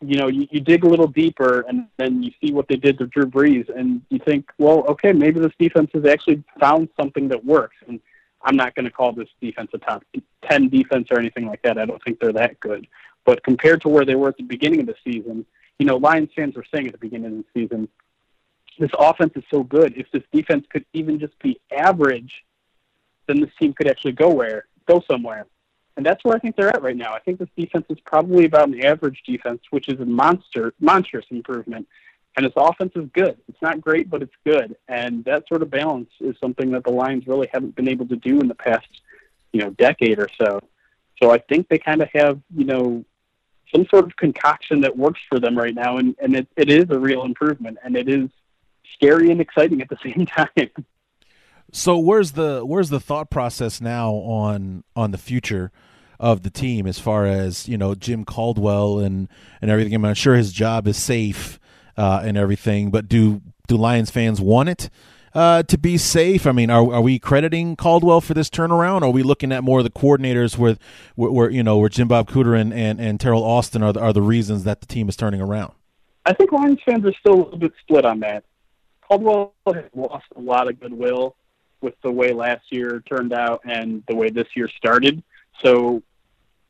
you 0.02 0.17
know, 0.17 0.28
you, 0.28 0.47
you 0.52 0.60
dig 0.60 0.84
a 0.84 0.88
little 0.88 1.08
deeper 1.08 1.62
and 1.67 1.88
then 1.97 2.21
you 2.21 2.32
see 2.41 2.54
what 2.54 2.67
they 2.67 2.76
did 2.76 3.00
to 3.00 3.08
Drew 3.08 3.26
Brees, 3.26 3.67
and 3.76 4.02
you 4.10 4.19
think, 4.19 4.50
well, 4.58 4.86
okay, 4.89 5.12
maybe 5.12 5.39
this 5.39 5.54
defense 5.60 5.89
has 5.93 6.06
actually 6.06 6.43
found 6.60 6.89
something 7.00 7.28
that 7.30 7.43
works. 7.43 7.76
And 7.88 8.00
I'm 8.41 8.56
not 8.56 8.76
going 8.76 8.86
to 8.86 8.91
call 8.91 9.12
this 9.13 9.30
defense 9.41 9.71
a 9.73 9.78
top 9.78 10.04
10 10.50 10.69
defense 10.69 11.08
or 11.12 11.19
anything 11.19 11.47
like 11.47 11.62
that. 11.63 11.78
I 11.78 11.86
don't 11.86 12.02
think 12.04 12.19
they're 12.19 12.34
that 12.34 12.60
good. 12.60 12.88
But 13.26 13.43
compared 13.43 13.82
to 13.82 13.89
where 13.89 14.06
they 14.06 14.15
were 14.15 14.30
at 14.30 14.38
the 14.38 14.43
beginning 14.43 14.80
of 14.82 14.86
the 14.86 14.95
season, 15.04 15.45
you 15.80 15.86
know, 15.86 15.97
Lions 15.97 16.30
fans 16.36 16.56
were 16.56 16.65
saying 16.73 16.88
at 16.88 16.93
the 16.93 17.00
beginning 17.00 17.39
of 17.39 17.45
the 17.54 17.62
season, 17.62 17.88
this 18.80 18.91
offense 18.97 19.34
is 19.36 19.43
so 19.52 19.63
good. 19.63 19.93
If 19.97 20.08
this 20.12 20.23
defense 20.32 20.65
could 20.69 20.86
even 20.93 21.19
just 21.19 21.38
be 21.39 21.60
average, 21.71 22.43
then 23.28 23.41
this 23.41 23.50
team 23.60 23.73
could 23.73 23.88
actually 23.88 24.13
go 24.13 24.30
where 24.30 24.65
go 24.88 25.04
somewhere. 25.10 25.45
And 25.97 26.06
that's 26.06 26.23
where 26.23 26.36
I 26.36 26.39
think 26.39 26.56
they're 26.56 26.69
at 26.69 26.82
right 26.82 26.95
now. 26.95 27.13
I 27.13 27.19
think 27.19 27.39
this 27.39 27.50
defense 27.58 27.86
is 27.89 27.97
probably 28.06 28.45
about 28.45 28.69
an 28.69 28.84
average 28.84 29.21
defense, 29.26 29.62
which 29.71 29.89
is 29.89 30.00
a 30.00 30.06
monster 30.06 30.73
monstrous 30.80 31.26
improvement. 31.32 31.88
And 32.38 32.45
its 32.45 32.56
offense 32.56 32.91
is 32.95 33.10
good. 33.13 33.36
It's 33.50 33.62
not 33.63 33.82
great, 33.82 34.12
but 34.12 34.21
it's 34.21 34.36
good. 34.45 34.76
And 34.88 35.26
that 35.26 35.47
sort 35.47 35.63
of 35.63 35.71
balance 35.71 36.12
is 36.21 36.36
something 36.39 36.69
that 36.71 36.84
the 36.84 36.91
Lions 36.91 37.26
really 37.26 37.50
haven't 37.52 37.76
been 37.76 37.89
able 37.89 38.08
to 38.08 38.15
do 38.15 38.39
in 38.39 38.47
the 38.47 38.54
past, 38.54 38.88
you 39.52 39.62
know, 39.62 39.71
decade 39.71 40.19
or 40.19 40.30
so. 40.39 40.62
So 41.21 41.32
I 41.32 41.39
think 41.39 41.67
they 41.67 41.80
kind 41.80 42.00
of 42.00 42.10
have, 42.13 42.39
you 42.56 42.65
know, 42.65 43.04
some 43.73 43.88
sort 43.89 44.06
of 44.06 44.15
concoction 44.17 44.82
that 44.82 44.95
works 44.95 45.19
for 45.28 45.39
them 45.39 45.58
right 45.58 45.73
now, 45.73 45.97
and, 45.97 46.15
and 46.19 46.36
it, 46.36 46.47
it 46.56 46.69
is 46.69 46.86
a 46.91 47.00
real 47.00 47.23
improvement, 47.23 47.80
and 47.84 47.97
it 47.97 48.08
is 48.08 48.30
scary 48.93 49.32
and 49.32 49.41
exciting 49.41 49.82
at 49.82 49.89
the 49.89 49.97
same 50.04 50.28
time. 50.28 50.69
So 51.71 51.97
where's 51.97 52.34
the 52.34 52.63
where's 52.63 52.89
the 52.89 53.00
thought 53.00 53.32
process 53.32 53.82
now 53.82 54.12
on 54.13 54.84
on 54.95 55.10
the 55.10 55.17
future 55.17 55.71
of 56.19 56.43
the 56.43 56.50
team 56.50 56.88
as 56.88 56.97
far 56.97 57.26
as 57.26 57.67
you 57.67 57.78
know 57.78 57.93
Jim 57.93 58.23
Caldwell 58.23 59.00
and 59.00 59.28
and 59.60 59.69
everything? 59.69 59.93
I'm 59.93 60.13
sure 60.13 60.36
his 60.36 60.54
job 60.54 60.88
is 60.88 60.97
safe 60.97 61.60
uh, 61.98 62.22
and 62.24 62.38
everything, 62.38 62.92
but 62.92 63.08
do 63.08 63.42
do 63.68 63.76
Lions 63.76 64.10
fans 64.10 64.40
want 64.40 64.70
it? 64.70 64.90
Uh, 65.34 65.62
to 65.64 65.78
be 65.78 65.98
safe? 65.98 66.48
I 66.48 66.52
mean, 66.52 66.70
are 66.70 66.94
are 66.94 67.02
we 67.02 67.20
crediting 67.20 67.76
Caldwell 67.76 68.22
for 68.22 68.34
this 68.34 68.50
turnaround? 68.50 69.02
Or 69.02 69.06
are 69.06 69.12
we 69.12 69.24
looking 69.24 69.52
at 69.52 69.64
more 69.64 69.80
of 69.80 69.84
the 69.84 69.92
coordinators 69.92 70.58
with 70.58 70.80
where, 71.16 71.50
you 71.50 71.64
know 71.64 71.78
where 71.78 71.90
Jim 71.90 72.08
Bob 72.08 72.30
Cooter 72.30 72.60
and, 72.60 72.74
and, 72.74 73.00
and 73.00 73.20
Teryl 73.20 73.42
Austin 73.42 73.84
are 73.84 73.94
the, 73.94 74.00
are 74.00 74.14
the 74.14 74.22
reasons 74.22 74.64
that 74.64 74.82
the 74.82 74.88
team 74.88 75.10
is 75.10 75.16
turning 75.16 75.42
around? 75.42 75.74
I 76.26 76.34
think 76.34 76.52
Lions 76.52 76.80
fans 76.86 77.06
are 77.06 77.14
still 77.20 77.34
a 77.34 77.42
little 77.44 77.60
bit 77.60 77.74
split 77.82 78.06
on 78.06 78.20
that. 78.22 78.44
Caldwell 79.08 79.54
has 79.68 79.86
lost 79.96 80.26
a 80.36 80.42
lot 80.42 80.68
of 80.68 80.80
goodwill 80.80 81.36
with 81.82 81.94
the 82.04 82.12
way 82.12 82.34
last 82.34 82.66
year 82.72 83.04
turned 83.08 83.32
out 83.32 83.62
and 83.64 84.04
the 84.08 84.16
way 84.16 84.30
this 84.30 84.48
year 84.56 84.70
started. 84.76 85.24
So 85.64 86.02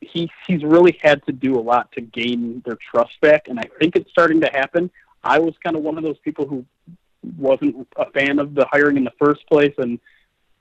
he 0.02 0.30
he's 0.46 0.64
really 0.64 1.00
had 1.02 1.26
to 1.26 1.32
do 1.32 1.56
a 1.56 1.62
lot 1.62 1.92
to 1.94 2.02
gain 2.02 2.62
their 2.66 2.78
trust 2.92 3.20
back, 3.22 3.48
and 3.48 3.60
I 3.60 3.64
think 3.80 3.96
it's 3.96 4.10
starting 4.12 4.42
to 4.42 4.50
happen. 4.54 4.92
I 5.28 5.40
was 5.40 5.54
kind 5.62 5.76
of 5.76 5.84
one 5.84 5.98
of 5.98 6.04
those 6.04 6.18
people 6.20 6.48
who 6.48 6.66
wasn't 7.38 7.86
a 7.98 8.10
fan 8.12 8.40
of 8.40 8.56
the 8.56 8.66
hiring 8.72 8.96
in 8.96 9.04
the 9.04 9.12
first 9.20 9.46
place, 9.48 9.74
and 9.78 10.00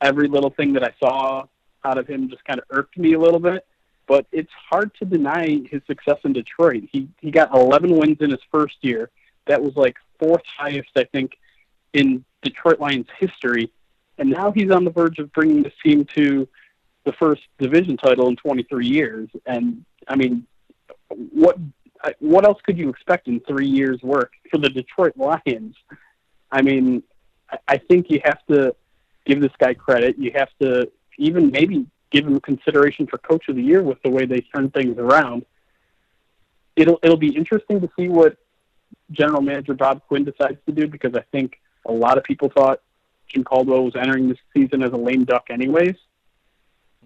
every 0.01 0.27
little 0.27 0.51
thing 0.51 0.73
that 0.73 0.83
I 0.83 0.93
saw 0.99 1.45
out 1.85 1.99
of 1.99 2.09
him 2.09 2.29
just 2.29 2.45
kind 2.45 2.59
of 2.59 2.65
irked 2.71 2.99
me 2.99 3.13
a 3.15 3.19
little 3.19 3.39
bit. 3.39 3.65
But 4.09 4.27
it's 4.33 4.51
hard 4.69 4.93
to 4.99 5.05
deny 5.05 5.61
his 5.71 5.83
success 5.87 6.19
in 6.25 6.33
Detroit. 6.33 6.85
He 6.91 7.09
he 7.21 7.31
got 7.31 7.55
11 7.55 7.97
wins 7.97 8.19
in 8.21 8.31
his 8.31 8.41
first 8.51 8.77
year. 8.81 9.11
That 9.47 9.63
was 9.63 9.77
like 9.77 9.97
fourth 10.19 10.43
highest, 10.59 10.91
I 10.97 11.05
think, 11.05 11.33
in 11.93 12.25
Detroit 12.43 12.81
Lions 12.81 13.07
history. 13.19 13.71
And 14.19 14.31
now 14.31 14.51
he's 14.51 14.71
on 14.71 14.85
the 14.85 14.91
verge 14.91 15.19
of 15.19 15.33
bringing 15.33 15.63
this 15.63 15.75
team 15.85 16.05
to 16.17 16.49
the 17.05 17.13
first 17.13 17.43
division 17.59 17.97
title 17.97 18.29
in 18.29 18.37
23 18.37 18.87
years. 18.87 19.29
And 19.45 19.85
I 20.09 20.17
mean, 20.17 20.47
what 21.09 21.57
what 22.19 22.45
else 22.45 22.59
could 22.65 22.79
you 22.79 22.89
expect 22.89 23.29
in 23.29 23.41
three 23.41 23.69
years' 23.69 24.03
work 24.03 24.33
for 24.51 24.59
the 24.59 24.69
Detroit 24.69 25.15
Lions? 25.17 25.77
I 26.51 26.63
mean, 26.63 27.03
I 27.69 27.79
think 27.79 28.11
you 28.11 28.21
have 28.25 28.45
to 28.51 28.75
give 29.25 29.41
this 29.41 29.53
guy 29.59 29.75
credit. 29.75 30.17
You 30.19 30.33
have 30.35 30.49
to 30.61 30.91
even 31.19 31.51
maybe 31.51 31.87
give 32.11 32.27
him 32.27 32.41
consideration 32.41 33.07
for 33.07 33.19
Coach 33.19 33.49
of 33.49 33.57
the 33.57 33.63
Year 33.63 33.83
with 33.83 34.03
the 34.03 34.11
way 34.11 34.27
they 34.27 34.41
turn 34.41 34.71
things 34.71 34.99
around. 34.99 35.45
It'll 36.77 36.99
it'll 37.03 37.17
be 37.17 37.35
interesting 37.35 37.81
to 37.81 37.89
see 37.99 38.09
what 38.09 38.37
General 39.11 39.43
Manager 39.43 39.75
Bob 39.75 40.03
Quinn 40.07 40.25
decides 40.25 40.59
to 40.67 40.73
do 40.73 40.87
because 40.87 41.15
I 41.15 41.23
think 41.33 41.61
a 41.87 41.93
lot 41.93 42.19
of 42.19 42.25
people 42.25 42.51
thought 42.55 42.81
Jim 43.29 43.45
Caldwell 43.45 43.85
was 43.85 43.97
entering 43.97 44.29
this 44.29 44.39
season 44.55 44.83
as 44.83 44.91
a 44.93 44.97
lame 44.97 45.25
duck, 45.25 45.47
anyways. 45.51 45.97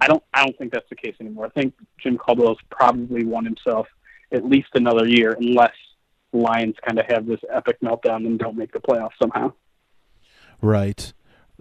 I 0.01 0.07
don't 0.07 0.23
I 0.33 0.45
don't 0.45 0.57
think 0.59 0.73
that's 0.73 0.89
the 0.89 0.97
case 0.97 1.15
anymore. 1.21 1.47
I 1.47 1.61
think 1.61 1.75
Jim 1.99 2.17
Caldwell's 2.17 2.59
probably 2.71 3.25
won 3.25 3.45
himself 3.45 3.87
at 4.33 4.45
least 4.45 4.69
another 4.75 5.07
year, 5.07 5.37
unless 5.39 5.75
Lions 6.33 6.77
kind 6.87 6.99
of 6.99 7.07
have 7.09 7.27
this 7.27 7.41
epic 7.53 7.79
meltdown 7.83 8.27
and 8.27 8.39
don't 8.39 8.57
make 8.57 8.73
the 8.73 8.79
playoffs 8.79 9.11
somehow. 9.21 9.53
Right. 10.63 11.13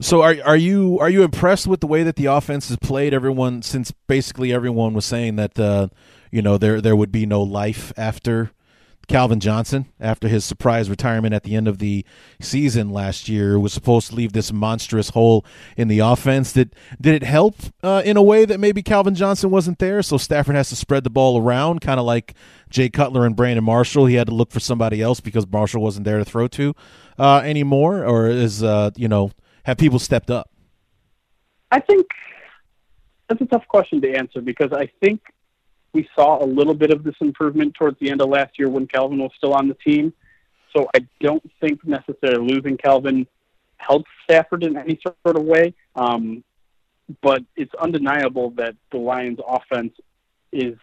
So 0.01 0.21
are 0.21 0.35
are 0.45 0.55
you 0.55 0.97
are 0.99 1.09
you 1.09 1.23
impressed 1.23 1.67
with 1.67 1.81
the 1.81 1.87
way 1.87 2.03
that 2.03 2.15
the 2.15 2.27
offense 2.27 2.69
has 2.69 2.77
played? 2.77 3.13
Everyone 3.13 3.61
since 3.61 3.91
basically 4.07 4.53
everyone 4.53 4.93
was 4.93 5.05
saying 5.05 5.35
that 5.35 5.59
uh, 5.59 5.89
you 6.31 6.41
know 6.41 6.57
there 6.57 6.79
there 6.79 6.95
would 6.95 7.11
be 7.11 7.25
no 7.25 7.41
life 7.41 7.91
after 7.97 8.51
Calvin 9.09 9.39
Johnson, 9.39 9.87
after 9.99 10.27
his 10.27 10.45
surprise 10.45 10.89
retirement 10.89 11.33
at 11.33 11.43
the 11.43 11.55
end 11.55 11.67
of 11.67 11.79
the 11.79 12.05
season 12.39 12.91
last 12.91 13.27
year, 13.27 13.59
was 13.59 13.73
supposed 13.73 14.09
to 14.09 14.15
leave 14.15 14.33
this 14.33 14.53
monstrous 14.53 15.09
hole 15.09 15.43
in 15.75 15.87
the 15.87 15.99
offense. 15.99 16.53
Did 16.53 16.75
did 17.01 17.15
it 17.15 17.23
help 17.23 17.55
uh, 17.81 18.03
in 18.05 18.15
a 18.15 18.21
way 18.21 18.45
that 18.45 18.59
maybe 18.59 18.83
Calvin 18.83 19.15
Johnson 19.15 19.49
wasn't 19.49 19.79
there? 19.79 20.03
So 20.03 20.17
Stafford 20.17 20.55
has 20.55 20.69
to 20.69 20.75
spread 20.75 21.03
the 21.03 21.09
ball 21.09 21.41
around, 21.41 21.81
kind 21.81 21.99
of 21.99 22.05
like 22.05 22.35
Jay 22.69 22.87
Cutler 22.87 23.25
and 23.25 23.35
Brandon 23.35 23.63
Marshall. 23.63 24.05
He 24.05 24.15
had 24.15 24.27
to 24.27 24.33
look 24.33 24.51
for 24.51 24.59
somebody 24.59 25.01
else 25.01 25.19
because 25.19 25.47
Marshall 25.47 25.81
wasn't 25.81 26.05
there 26.05 26.19
to 26.19 26.25
throw 26.25 26.47
to 26.47 26.75
uh, 27.17 27.41
anymore. 27.43 28.05
Or 28.05 28.27
is 28.27 28.63
uh, 28.63 28.91
you 28.95 29.07
know 29.07 29.31
have 29.63 29.77
people 29.77 29.97
stepped 29.97 30.29
up? 30.29 30.51
I 31.71 31.79
think 31.79 32.05
that's 33.27 33.41
a 33.41 33.45
tough 33.45 33.67
question 33.67 34.01
to 34.01 34.13
answer 34.13 34.41
because 34.41 34.71
I 34.71 34.89
think 35.01 35.21
we 35.93 36.07
saw 36.15 36.43
a 36.43 36.45
little 36.45 36.73
bit 36.73 36.91
of 36.91 37.03
this 37.03 37.15
improvement 37.19 37.73
towards 37.73 37.99
the 37.99 38.09
end 38.09 38.21
of 38.21 38.29
last 38.29 38.59
year 38.59 38.69
when 38.69 38.87
Calvin 38.87 39.19
was 39.19 39.31
still 39.37 39.53
on 39.53 39.67
the 39.67 39.73
team. 39.75 40.13
So 40.75 40.87
I 40.95 40.99
don't 41.19 41.43
think 41.59 41.85
necessarily 41.85 42.53
losing 42.53 42.77
Calvin 42.77 43.25
helps 43.77 44.09
Stafford 44.23 44.63
in 44.63 44.77
any 44.77 44.99
sort 45.01 45.35
of 45.37 45.43
way. 45.43 45.73
Um, 45.95 46.43
but 47.21 47.43
it's 47.55 47.73
undeniable 47.75 48.51
that 48.51 48.75
the 48.91 48.97
Lions' 48.97 49.39
offense 49.47 49.93
is 50.51 50.77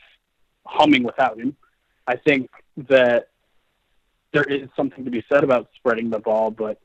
humming 0.64 1.04
without 1.04 1.38
him. 1.38 1.56
I 2.06 2.16
think 2.16 2.50
that 2.88 3.28
there 4.32 4.44
is 4.44 4.68
something 4.76 5.04
to 5.04 5.10
be 5.10 5.24
said 5.32 5.44
about 5.44 5.68
spreading 5.76 6.10
the 6.10 6.18
ball, 6.18 6.50
but 6.50 6.80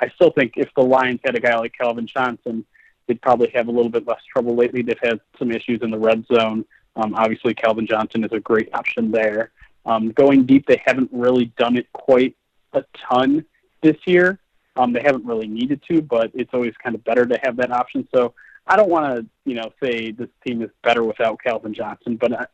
I 0.00 0.08
still 0.14 0.30
think 0.30 0.54
if 0.56 0.68
the 0.74 0.82
Lions 0.82 1.20
had 1.24 1.36
a 1.36 1.40
guy 1.40 1.56
like 1.56 1.74
Calvin 1.78 2.06
Johnson, 2.06 2.64
they'd 3.06 3.20
probably 3.20 3.50
have 3.54 3.68
a 3.68 3.70
little 3.70 3.90
bit 3.90 4.06
less 4.06 4.20
trouble 4.32 4.54
lately. 4.54 4.82
They've 4.82 4.98
had 5.02 5.20
some 5.38 5.50
issues 5.50 5.80
in 5.82 5.90
the 5.90 5.98
red 5.98 6.24
zone. 6.32 6.64
Um, 6.98 7.14
obviously, 7.14 7.54
Calvin 7.54 7.86
Johnson 7.86 8.24
is 8.24 8.32
a 8.32 8.40
great 8.40 8.68
option 8.74 9.10
there. 9.10 9.52
Um, 9.86 10.10
going 10.10 10.44
deep, 10.44 10.66
they 10.66 10.82
haven't 10.84 11.08
really 11.12 11.46
done 11.56 11.76
it 11.76 11.90
quite 11.92 12.36
a 12.72 12.84
ton 13.08 13.44
this 13.82 13.96
year. 14.04 14.40
Um, 14.76 14.92
they 14.92 15.00
haven't 15.00 15.24
really 15.24 15.46
needed 15.46 15.80
to, 15.88 16.02
but 16.02 16.30
it's 16.34 16.52
always 16.52 16.74
kind 16.82 16.94
of 16.94 17.04
better 17.04 17.24
to 17.24 17.38
have 17.42 17.56
that 17.56 17.70
option. 17.70 18.06
So 18.14 18.34
I 18.66 18.76
don't 18.76 18.90
want 18.90 19.16
to, 19.16 19.26
you 19.44 19.54
know, 19.54 19.72
say 19.82 20.10
this 20.10 20.28
team 20.46 20.60
is 20.60 20.70
better 20.82 21.04
without 21.04 21.40
Calvin 21.42 21.72
Johnson, 21.72 22.16
but 22.16 22.32
I, 22.32 22.46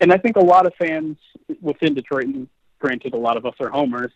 and 0.00 0.12
I 0.12 0.16
think 0.16 0.36
a 0.36 0.40
lot 0.40 0.66
of 0.66 0.74
fans 0.74 1.16
within 1.60 1.94
Detroit, 1.94 2.24
and 2.24 2.48
granted, 2.80 3.14
a 3.14 3.18
lot 3.18 3.36
of 3.36 3.46
us 3.46 3.54
are 3.60 3.68
homers, 3.68 4.10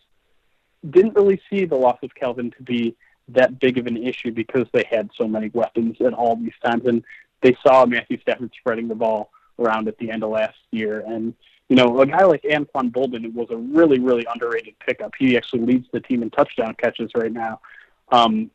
didn't 0.89 1.15
really 1.15 1.41
see 1.49 1.65
the 1.65 1.75
loss 1.75 1.97
of 2.03 2.13
Calvin 2.13 2.51
to 2.57 2.63
be 2.63 2.95
that 3.29 3.59
big 3.59 3.77
of 3.77 3.87
an 3.87 3.97
issue 3.97 4.31
because 4.31 4.67
they 4.73 4.83
had 4.89 5.09
so 5.15 5.27
many 5.27 5.49
weapons 5.53 5.97
at 6.05 6.13
all 6.13 6.35
these 6.35 6.53
times. 6.63 6.85
And 6.85 7.03
they 7.41 7.55
saw 7.65 7.85
Matthew 7.85 8.19
Stafford 8.21 8.51
spreading 8.59 8.87
the 8.87 8.95
ball 8.95 9.31
around 9.59 9.87
at 9.87 9.97
the 9.97 10.11
end 10.11 10.23
of 10.23 10.29
last 10.29 10.57
year. 10.71 11.03
And, 11.07 11.33
you 11.69 11.75
know, 11.75 11.99
a 11.99 12.05
guy 12.05 12.23
like 12.25 12.43
Anquan 12.43 12.91
Boldin 12.91 13.33
was 13.33 13.47
a 13.51 13.57
really, 13.57 13.99
really 13.99 14.25
underrated 14.33 14.75
pickup. 14.79 15.13
He 15.17 15.37
actually 15.37 15.61
leads 15.61 15.87
the 15.91 15.99
team 15.99 16.23
in 16.23 16.29
touchdown 16.29 16.75
catches 16.81 17.11
right 17.15 17.31
now. 17.31 17.59
Um, 18.11 18.51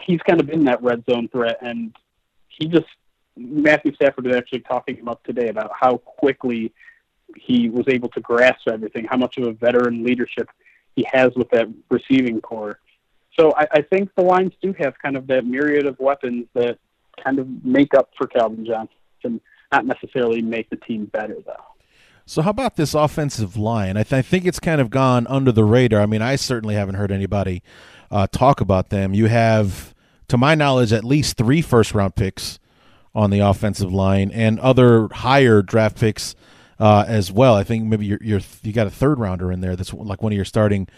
he's 0.00 0.20
kind 0.20 0.40
of 0.40 0.50
in 0.50 0.64
that 0.64 0.82
red 0.82 1.04
zone 1.10 1.28
threat, 1.28 1.58
and 1.62 1.94
he 2.48 2.66
just, 2.68 2.86
Matthew 3.36 3.94
Stafford 3.94 4.26
was 4.26 4.36
actually 4.36 4.60
talking 4.60 4.96
him 4.96 5.08
up 5.08 5.22
today 5.24 5.48
about 5.48 5.70
how 5.78 5.98
quickly 5.98 6.72
he 7.36 7.68
was 7.68 7.86
able 7.88 8.08
to 8.10 8.20
grasp 8.20 8.68
everything, 8.68 9.04
how 9.04 9.16
much 9.16 9.38
of 9.38 9.46
a 9.46 9.52
veteran 9.52 10.04
leadership 10.04 10.48
he 10.96 11.06
has 11.12 11.30
with 11.36 11.48
that 11.50 11.68
receiving 11.90 12.40
corps. 12.40 12.80
So 13.38 13.52
I, 13.56 13.66
I 13.70 13.82
think 13.82 14.10
the 14.16 14.22
Lions 14.22 14.54
do 14.60 14.74
have 14.78 14.94
kind 15.00 15.16
of 15.16 15.26
that 15.28 15.44
myriad 15.44 15.86
of 15.86 15.98
weapons 16.00 16.46
that 16.54 16.78
kind 17.22 17.38
of 17.38 17.46
make 17.64 17.94
up 17.94 18.10
for 18.16 18.26
Calvin 18.26 18.66
Johnson, 18.66 19.40
not 19.72 19.86
necessarily 19.86 20.42
make 20.42 20.70
the 20.70 20.76
team 20.76 21.06
better, 21.06 21.36
though. 21.44 21.54
So, 22.26 22.42
how 22.42 22.50
about 22.50 22.76
this 22.76 22.94
offensive 22.94 23.56
line? 23.56 23.96
I, 23.96 24.02
th- 24.02 24.18
I, 24.18 24.22
think 24.22 24.44
it's 24.44 24.60
kind 24.60 24.80
of 24.80 24.90
gone 24.90 25.26
under 25.28 25.50
the 25.50 25.64
radar. 25.64 26.02
I 26.02 26.06
mean, 26.06 26.20
I 26.20 26.36
certainly 26.36 26.74
haven't 26.74 26.96
heard 26.96 27.10
anybody 27.10 27.62
uh, 28.10 28.26
talk 28.26 28.60
about 28.60 28.90
them. 28.90 29.14
You 29.14 29.26
have 29.26 29.94
to 30.28 30.36
my 30.36 30.54
knowledge, 30.54 30.92
at 30.92 31.04
least 31.04 31.38
three 31.38 31.62
first 31.62 31.94
round 31.94 32.16
picks 32.16 32.58
on 33.14 33.30
the 33.30 33.40
offensive 33.40 33.92
line 33.92 34.30
and 34.30 34.60
other 34.60 35.08
higher 35.08 35.62
draft 35.62 35.98
picks 35.98 36.34
uh, 36.80 37.04
as 37.06 37.32
well. 37.32 37.54
I 37.54 37.64
think 37.64 37.84
maybe 37.84 38.06
you're, 38.06 38.20
you're 38.22 38.40
you 38.62 38.72
got 38.72 38.86
a 38.86 38.90
third 38.90 39.18
rounder 39.18 39.50
in 39.50 39.60
there 39.60 39.76
that's 39.76 39.92
like 39.92 40.22
one 40.22 40.32
of 40.32 40.36
your 40.36 40.44
starting 40.44 40.88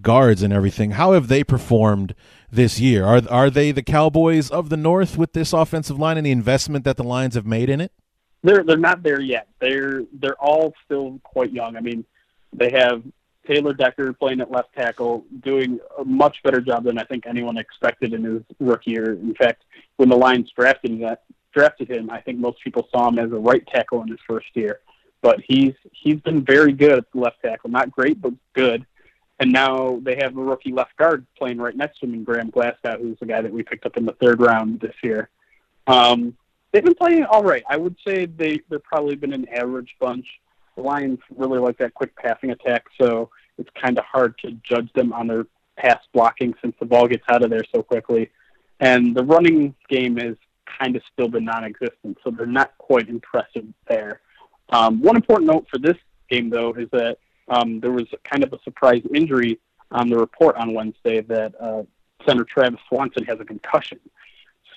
guards 0.00 0.42
and 0.42 0.52
everything. 0.52 0.92
How 0.92 1.12
have 1.12 1.28
they 1.28 1.44
performed 1.44 2.14
this 2.50 2.80
year? 2.80 3.04
Are 3.04 3.22
are 3.30 3.50
they 3.50 3.72
the 3.72 3.82
Cowboys 3.82 4.50
of 4.50 4.68
the 4.68 4.76
North 4.76 5.16
with 5.16 5.32
this 5.32 5.52
offensive 5.52 5.98
line 5.98 6.16
and 6.16 6.26
the 6.26 6.30
investment 6.30 6.84
that 6.84 6.96
the 6.96 7.04
Lions 7.04 7.34
have 7.34 7.46
made 7.46 7.70
in 7.70 7.80
it? 7.80 7.92
They're 8.42 8.64
they're 8.64 8.76
not 8.76 9.02
there 9.02 9.20
yet. 9.20 9.48
They're 9.60 10.02
they're 10.12 10.40
all 10.40 10.74
still 10.84 11.20
quite 11.22 11.52
young. 11.52 11.76
I 11.76 11.80
mean, 11.80 12.04
they 12.52 12.70
have 12.70 13.02
Taylor 13.46 13.72
Decker 13.72 14.12
playing 14.12 14.40
at 14.40 14.50
left 14.50 14.74
tackle, 14.74 15.24
doing 15.42 15.80
a 15.98 16.04
much 16.04 16.42
better 16.42 16.60
job 16.60 16.84
than 16.84 16.98
I 16.98 17.04
think 17.04 17.26
anyone 17.26 17.56
expected 17.56 18.12
in 18.12 18.22
his 18.22 18.42
rookie 18.60 18.90
year. 18.90 19.12
In 19.12 19.34
fact, 19.34 19.64
when 19.96 20.08
the 20.08 20.16
Lions 20.16 20.52
drafted 20.56 21.00
that 21.00 21.22
drafted 21.54 21.90
him, 21.90 22.10
I 22.10 22.20
think 22.20 22.38
most 22.38 22.62
people 22.62 22.88
saw 22.92 23.08
him 23.08 23.18
as 23.18 23.32
a 23.32 23.36
right 23.36 23.66
tackle 23.68 24.02
in 24.02 24.08
his 24.08 24.20
first 24.26 24.46
year. 24.54 24.80
But 25.20 25.40
he's 25.46 25.74
he's 25.92 26.20
been 26.20 26.44
very 26.44 26.72
good 26.72 26.98
at 26.98 27.12
the 27.12 27.20
left 27.20 27.42
tackle. 27.42 27.70
Not 27.70 27.90
great, 27.90 28.20
but 28.20 28.32
good. 28.54 28.86
And 29.40 29.52
now 29.52 30.00
they 30.02 30.16
have 30.20 30.36
a 30.36 30.42
rookie 30.42 30.72
left 30.72 30.96
guard 30.96 31.26
playing 31.36 31.58
right 31.58 31.76
next 31.76 32.00
to 32.00 32.06
him 32.06 32.24
Graham 32.24 32.50
Glasgow, 32.50 32.98
who's 32.98 33.18
the 33.20 33.26
guy 33.26 33.40
that 33.40 33.52
we 33.52 33.62
picked 33.62 33.86
up 33.86 33.96
in 33.96 34.04
the 34.04 34.14
third 34.14 34.40
round 34.40 34.80
this 34.80 34.94
year. 35.02 35.30
Um, 35.86 36.36
they've 36.72 36.84
been 36.84 36.94
playing 36.94 37.24
all 37.24 37.42
right. 37.42 37.62
I 37.68 37.76
would 37.76 37.96
say 38.06 38.26
they 38.26 38.60
they've 38.68 38.82
probably 38.82 39.16
been 39.16 39.32
an 39.32 39.48
average 39.48 39.94
bunch. 40.00 40.26
The 40.76 40.82
Lions 40.82 41.18
really 41.36 41.58
like 41.58 41.78
that 41.78 41.94
quick 41.94 42.14
passing 42.16 42.50
attack, 42.50 42.84
so 43.00 43.30
it's 43.58 43.70
kind 43.80 43.98
of 43.98 44.04
hard 44.04 44.38
to 44.38 44.52
judge 44.62 44.92
them 44.92 45.12
on 45.12 45.26
their 45.26 45.46
pass 45.76 46.00
blocking 46.12 46.54
since 46.62 46.74
the 46.78 46.86
ball 46.86 47.08
gets 47.08 47.24
out 47.28 47.42
of 47.42 47.50
there 47.50 47.64
so 47.74 47.82
quickly. 47.82 48.30
And 48.80 49.16
the 49.16 49.24
running 49.24 49.74
game 49.88 50.16
has 50.18 50.36
kind 50.80 50.94
of 50.94 51.02
still 51.12 51.28
been 51.28 51.44
non-existent, 51.44 52.18
so 52.22 52.30
they're 52.30 52.46
not 52.46 52.76
quite 52.78 53.08
impressive 53.08 53.64
there. 53.88 54.20
Um, 54.70 55.00
one 55.00 55.16
important 55.16 55.50
note 55.50 55.66
for 55.70 55.78
this 55.78 55.96
game, 56.28 56.50
though, 56.50 56.72
is 56.74 56.88
that 56.92 57.18
um, 57.48 57.80
there 57.80 57.92
was 57.92 58.06
kind 58.24 58.44
of 58.44 58.52
a 58.52 58.58
surprise 58.62 59.02
injury 59.14 59.58
on 59.90 60.08
the 60.08 60.16
report 60.16 60.56
on 60.56 60.74
Wednesday 60.74 61.22
that 61.22 61.54
uh, 61.60 61.82
center 62.26 62.44
Travis 62.44 62.80
Swanson 62.88 63.24
has 63.24 63.40
a 63.40 63.44
concussion. 63.44 63.98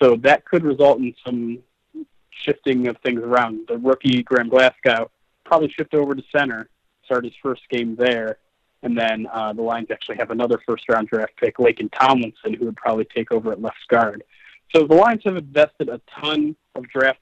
So 0.00 0.16
that 0.16 0.44
could 0.44 0.64
result 0.64 0.98
in 0.98 1.14
some 1.24 1.58
shifting 2.30 2.88
of 2.88 2.96
things 2.98 3.20
around. 3.22 3.68
The 3.68 3.78
rookie 3.78 4.22
Graham 4.22 4.48
Glasgow 4.48 5.10
probably 5.44 5.68
shift 5.68 5.94
over 5.94 6.14
to 6.14 6.22
center, 6.34 6.68
start 7.04 7.24
his 7.24 7.34
first 7.42 7.62
game 7.68 7.94
there, 7.94 8.38
and 8.82 8.98
then 8.98 9.28
uh, 9.32 9.52
the 9.52 9.62
Lions 9.62 9.88
actually 9.90 10.16
have 10.16 10.30
another 10.30 10.60
first 10.66 10.88
round 10.88 11.08
draft 11.08 11.36
pick, 11.36 11.58
Laken 11.58 11.90
Tomlinson, 11.92 12.54
who 12.54 12.64
would 12.66 12.76
probably 12.76 13.04
take 13.04 13.30
over 13.30 13.52
at 13.52 13.60
left 13.60 13.86
guard. 13.88 14.24
So 14.74 14.86
the 14.86 14.94
Lions 14.94 15.22
have 15.24 15.36
invested 15.36 15.88
a 15.88 16.00
ton 16.20 16.56
of 16.74 16.88
draft 16.88 17.20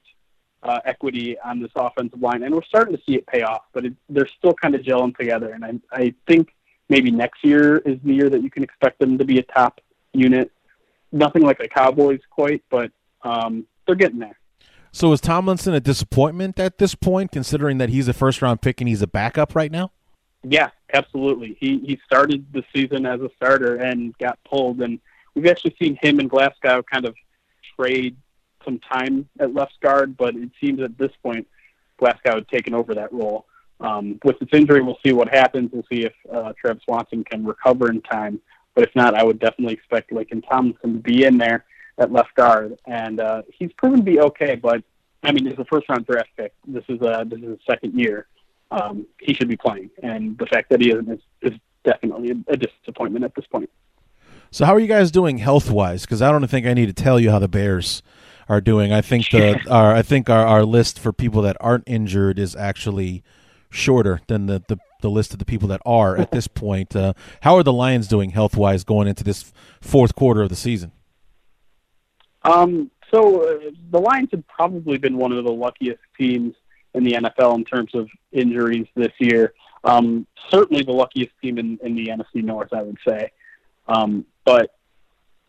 uh, 0.62 0.80
equity 0.84 1.38
on 1.40 1.60
this 1.60 1.70
offensive 1.74 2.20
line, 2.20 2.42
and 2.42 2.54
we're 2.54 2.62
starting 2.62 2.96
to 2.96 3.02
see 3.06 3.14
it 3.14 3.26
pay 3.26 3.42
off. 3.42 3.62
But 3.72 3.86
it, 3.86 3.94
they're 4.08 4.28
still 4.38 4.54
kind 4.54 4.74
of 4.74 4.82
gelling 4.82 5.16
together, 5.16 5.52
and 5.52 5.64
I, 5.64 5.72
I 5.92 6.14
think 6.26 6.54
maybe 6.88 7.10
next 7.10 7.44
year 7.44 7.78
is 7.78 7.98
the 8.04 8.14
year 8.14 8.28
that 8.28 8.42
you 8.42 8.50
can 8.50 8.62
expect 8.62 8.98
them 8.98 9.16
to 9.18 9.24
be 9.24 9.38
a 9.38 9.42
top 9.42 9.80
unit. 10.12 10.50
Nothing 11.12 11.42
like 11.42 11.58
the 11.58 11.68
Cowboys 11.68 12.20
quite, 12.30 12.62
but 12.70 12.92
um, 13.22 13.66
they're 13.86 13.94
getting 13.94 14.18
there. 14.18 14.36
So 14.92 15.12
is 15.12 15.20
Tomlinson 15.20 15.72
a 15.72 15.80
disappointment 15.80 16.58
at 16.58 16.78
this 16.78 16.94
point, 16.94 17.30
considering 17.32 17.78
that 17.78 17.90
he's 17.90 18.08
a 18.08 18.12
first 18.12 18.42
round 18.42 18.60
pick 18.60 18.80
and 18.80 18.88
he's 18.88 19.02
a 19.02 19.06
backup 19.06 19.54
right 19.54 19.70
now? 19.70 19.92
Yeah, 20.42 20.70
absolutely. 20.92 21.56
He 21.60 21.78
he 21.80 22.00
started 22.04 22.44
the 22.52 22.64
season 22.74 23.06
as 23.06 23.20
a 23.20 23.30
starter 23.36 23.76
and 23.76 24.16
got 24.18 24.38
pulled, 24.44 24.80
and 24.80 24.98
we've 25.34 25.46
actually 25.46 25.76
seen 25.80 25.98
him 26.02 26.18
and 26.18 26.28
Glasgow 26.28 26.82
kind 26.82 27.04
of 27.04 27.14
trade 27.76 28.16
some 28.64 28.78
time 28.78 29.28
at 29.38 29.54
left 29.54 29.78
guard, 29.80 30.16
but 30.16 30.34
it 30.34 30.50
seems 30.60 30.80
at 30.80 30.96
this 30.98 31.12
point 31.22 31.46
Glasgow 31.98 32.36
had 32.36 32.48
taken 32.48 32.74
over 32.74 32.94
that 32.94 33.12
role. 33.12 33.46
Um, 33.80 34.18
with 34.24 34.38
this 34.38 34.48
injury, 34.52 34.82
we'll 34.82 34.98
see 35.04 35.12
what 35.12 35.28
happens. 35.28 35.70
We'll 35.72 35.86
see 35.90 36.04
if 36.04 36.12
uh, 36.32 36.52
Travis 36.60 36.82
Swanson 36.84 37.24
can 37.24 37.44
recover 37.44 37.90
in 37.90 38.02
time. 38.02 38.40
But 38.74 38.84
if 38.84 38.94
not, 38.94 39.14
I 39.14 39.24
would 39.24 39.38
definitely 39.38 39.74
expect 39.74 40.10
Laken 40.10 40.46
Tomlinson 40.48 40.94
to 40.94 40.98
be 41.00 41.24
in 41.24 41.38
there 41.38 41.64
at 41.98 42.12
left 42.12 42.34
guard, 42.34 42.78
and 42.86 43.20
uh, 43.20 43.42
he's 43.52 43.72
proven 43.74 43.98
to 43.98 44.04
be 44.04 44.20
okay. 44.20 44.54
But 44.54 44.82
I 45.22 45.32
mean, 45.32 45.46
he's 45.46 45.58
a 45.58 45.64
first 45.64 45.88
round 45.88 46.06
draft 46.06 46.30
pick. 46.36 46.52
This 46.66 46.84
is 46.88 47.00
a 47.00 47.24
this 47.26 47.38
is 47.40 47.48
his 47.48 47.58
second 47.68 47.98
year. 47.98 48.26
Um, 48.70 49.06
he 49.20 49.34
should 49.34 49.48
be 49.48 49.56
playing, 49.56 49.90
and 50.02 50.38
the 50.38 50.46
fact 50.46 50.70
that 50.70 50.80
he 50.80 50.90
isn't 50.90 51.10
is, 51.10 51.20
is 51.42 51.58
definitely 51.84 52.30
a, 52.30 52.52
a 52.52 52.56
disappointment 52.56 53.24
at 53.24 53.34
this 53.34 53.46
point. 53.46 53.68
So, 54.52 54.64
how 54.64 54.74
are 54.74 54.80
you 54.80 54.86
guys 54.86 55.10
doing 55.10 55.38
health 55.38 55.70
wise? 55.70 56.02
Because 56.02 56.22
I 56.22 56.30
don't 56.30 56.46
think 56.46 56.66
I 56.66 56.74
need 56.74 56.86
to 56.86 56.92
tell 56.92 57.18
you 57.18 57.30
how 57.30 57.38
the 57.38 57.48
Bears 57.48 58.02
are 58.50 58.60
doing. 58.60 58.92
I 58.92 59.00
think 59.00 59.30
the 59.30 59.58
our 59.70 59.94
I 59.94 60.02
think 60.02 60.28
our, 60.28 60.44
our 60.44 60.64
list 60.64 60.98
for 60.98 61.12
people 61.12 61.40
that 61.42 61.56
aren't 61.60 61.84
injured 61.86 62.38
is 62.38 62.56
actually 62.56 63.22
shorter 63.70 64.20
than 64.26 64.46
the, 64.46 64.60
the, 64.66 64.76
the 65.02 65.08
list 65.08 65.32
of 65.32 65.38
the 65.38 65.44
people 65.44 65.68
that 65.68 65.80
are 65.86 66.16
at 66.16 66.32
this 66.32 66.48
point. 66.48 66.96
Uh, 66.96 67.12
how 67.42 67.54
are 67.54 67.62
the 67.62 67.72
Lions 67.72 68.08
doing 68.08 68.30
health 68.30 68.56
wise 68.56 68.82
going 68.82 69.06
into 69.06 69.22
this 69.22 69.52
fourth 69.80 70.16
quarter 70.16 70.42
of 70.42 70.48
the 70.48 70.56
season? 70.56 70.90
Um, 72.42 72.90
so 73.14 73.42
uh, 73.42 73.70
the 73.92 74.00
Lions 74.00 74.30
have 74.32 74.44
probably 74.48 74.98
been 74.98 75.16
one 75.16 75.30
of 75.30 75.44
the 75.44 75.52
luckiest 75.52 76.00
teams 76.18 76.56
in 76.94 77.04
the 77.04 77.12
NFL 77.12 77.54
in 77.54 77.64
terms 77.64 77.94
of 77.94 78.08
injuries 78.32 78.88
this 78.96 79.12
year. 79.20 79.54
Um, 79.84 80.26
certainly 80.50 80.82
the 80.82 80.92
luckiest 80.92 81.30
team 81.40 81.58
in, 81.58 81.78
in 81.84 81.94
the 81.94 82.08
NFC 82.08 82.42
North, 82.42 82.72
I 82.72 82.82
would 82.82 82.98
say. 83.06 83.30
Um, 83.86 84.26
but 84.44 84.74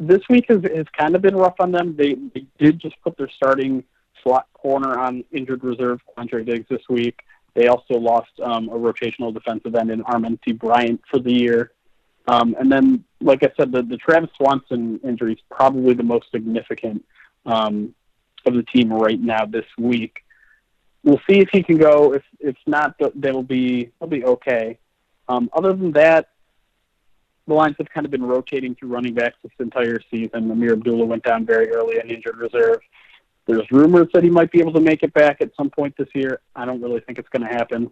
this 0.02 0.22
week 0.30 0.46
has, 0.50 0.62
has 0.76 0.86
kind 0.98 1.16
of 1.16 1.22
been 1.22 1.36
rough 1.36 1.56
on 1.60 1.72
them. 1.72 1.96
They, 1.96 2.16
they 2.34 2.46
did 2.60 2.80
just 2.80 2.96
put 3.04 3.18
their 3.18 3.30
starting 3.30 3.84
slot 4.24 4.48
corner 4.54 5.00
on 5.00 5.24
injured 5.32 5.64
reserve, 5.64 6.00
Quandre 6.18 6.46
Diggs, 6.46 6.66
this 6.70 6.82
week. 6.90 7.20
They 7.54 7.68
also 7.68 7.96
lost 7.96 8.32
um, 8.44 8.70
a 8.70 8.76
rotational 8.76 9.34
defensive 9.34 9.76
end 9.76 9.92
in 9.92 10.04
Armonty 10.04 10.58
Bryant 10.58 11.02
for 11.10 11.20
the 11.20 11.32
year. 11.32 11.72
Um, 12.28 12.56
and 12.60 12.72
then, 12.72 13.04
like 13.20 13.44
I 13.44 13.52
said, 13.58 13.72
the, 13.72 13.84
the 13.84 13.98
Travis 13.98 14.30
Swanson 14.38 15.00
injury 15.04 15.34
is 15.34 15.40
probably 15.50 15.94
the 15.94 16.04
most 16.04 16.32
significant 16.32 17.04
um, 17.46 17.94
of 18.46 18.54
the 18.54 18.64
team 18.64 18.94
right 18.94 19.20
now 19.20 19.46
this 19.46 19.66
week. 19.78 20.24
We'll 21.04 21.22
see 21.30 21.40
if 21.40 21.50
he 21.52 21.64
can 21.64 21.78
go. 21.78 22.14
If 22.14 22.24
if 22.40 22.56
not, 22.68 22.96
they'll 23.16 23.42
be 23.42 23.92
they'll 24.00 24.10
be 24.10 24.24
okay. 24.24 24.78
Um, 25.28 25.50
other 25.52 25.74
than 25.74 25.92
that, 25.94 26.30
the 27.52 27.56
Lions 27.56 27.76
have 27.80 27.90
kind 27.90 28.06
of 28.06 28.12
been 28.12 28.24
rotating 28.24 28.76
through 28.76 28.88
running 28.88 29.14
backs 29.14 29.36
this 29.44 29.52
entire 29.60 30.00
season. 30.10 30.50
Ameer 30.50 30.72
Abdullah 30.72 31.04
went 31.04 31.24
down 31.24 31.46
very 31.46 31.70
early 31.72 32.00
on 32.00 32.10
injured 32.10 32.38
reserve. 32.38 32.80
There's 33.46 33.70
rumors 33.72 34.08
that 34.14 34.24
he 34.24 34.30
might 34.30 34.50
be 34.52 34.62
able 34.62 34.72
to 34.72 34.80
make 34.80 35.04
it 35.04 35.14
back 35.14 35.42
at 35.42 35.52
some 35.58 35.70
point 35.70 35.94
this 35.98 36.08
year. 36.16 36.40
I 36.56 36.64
don't 36.64 36.82
really 36.82 37.02
think 37.02 37.20
it's 37.20 37.28
going 37.28 37.46
to 37.46 37.54
happen. 37.54 37.92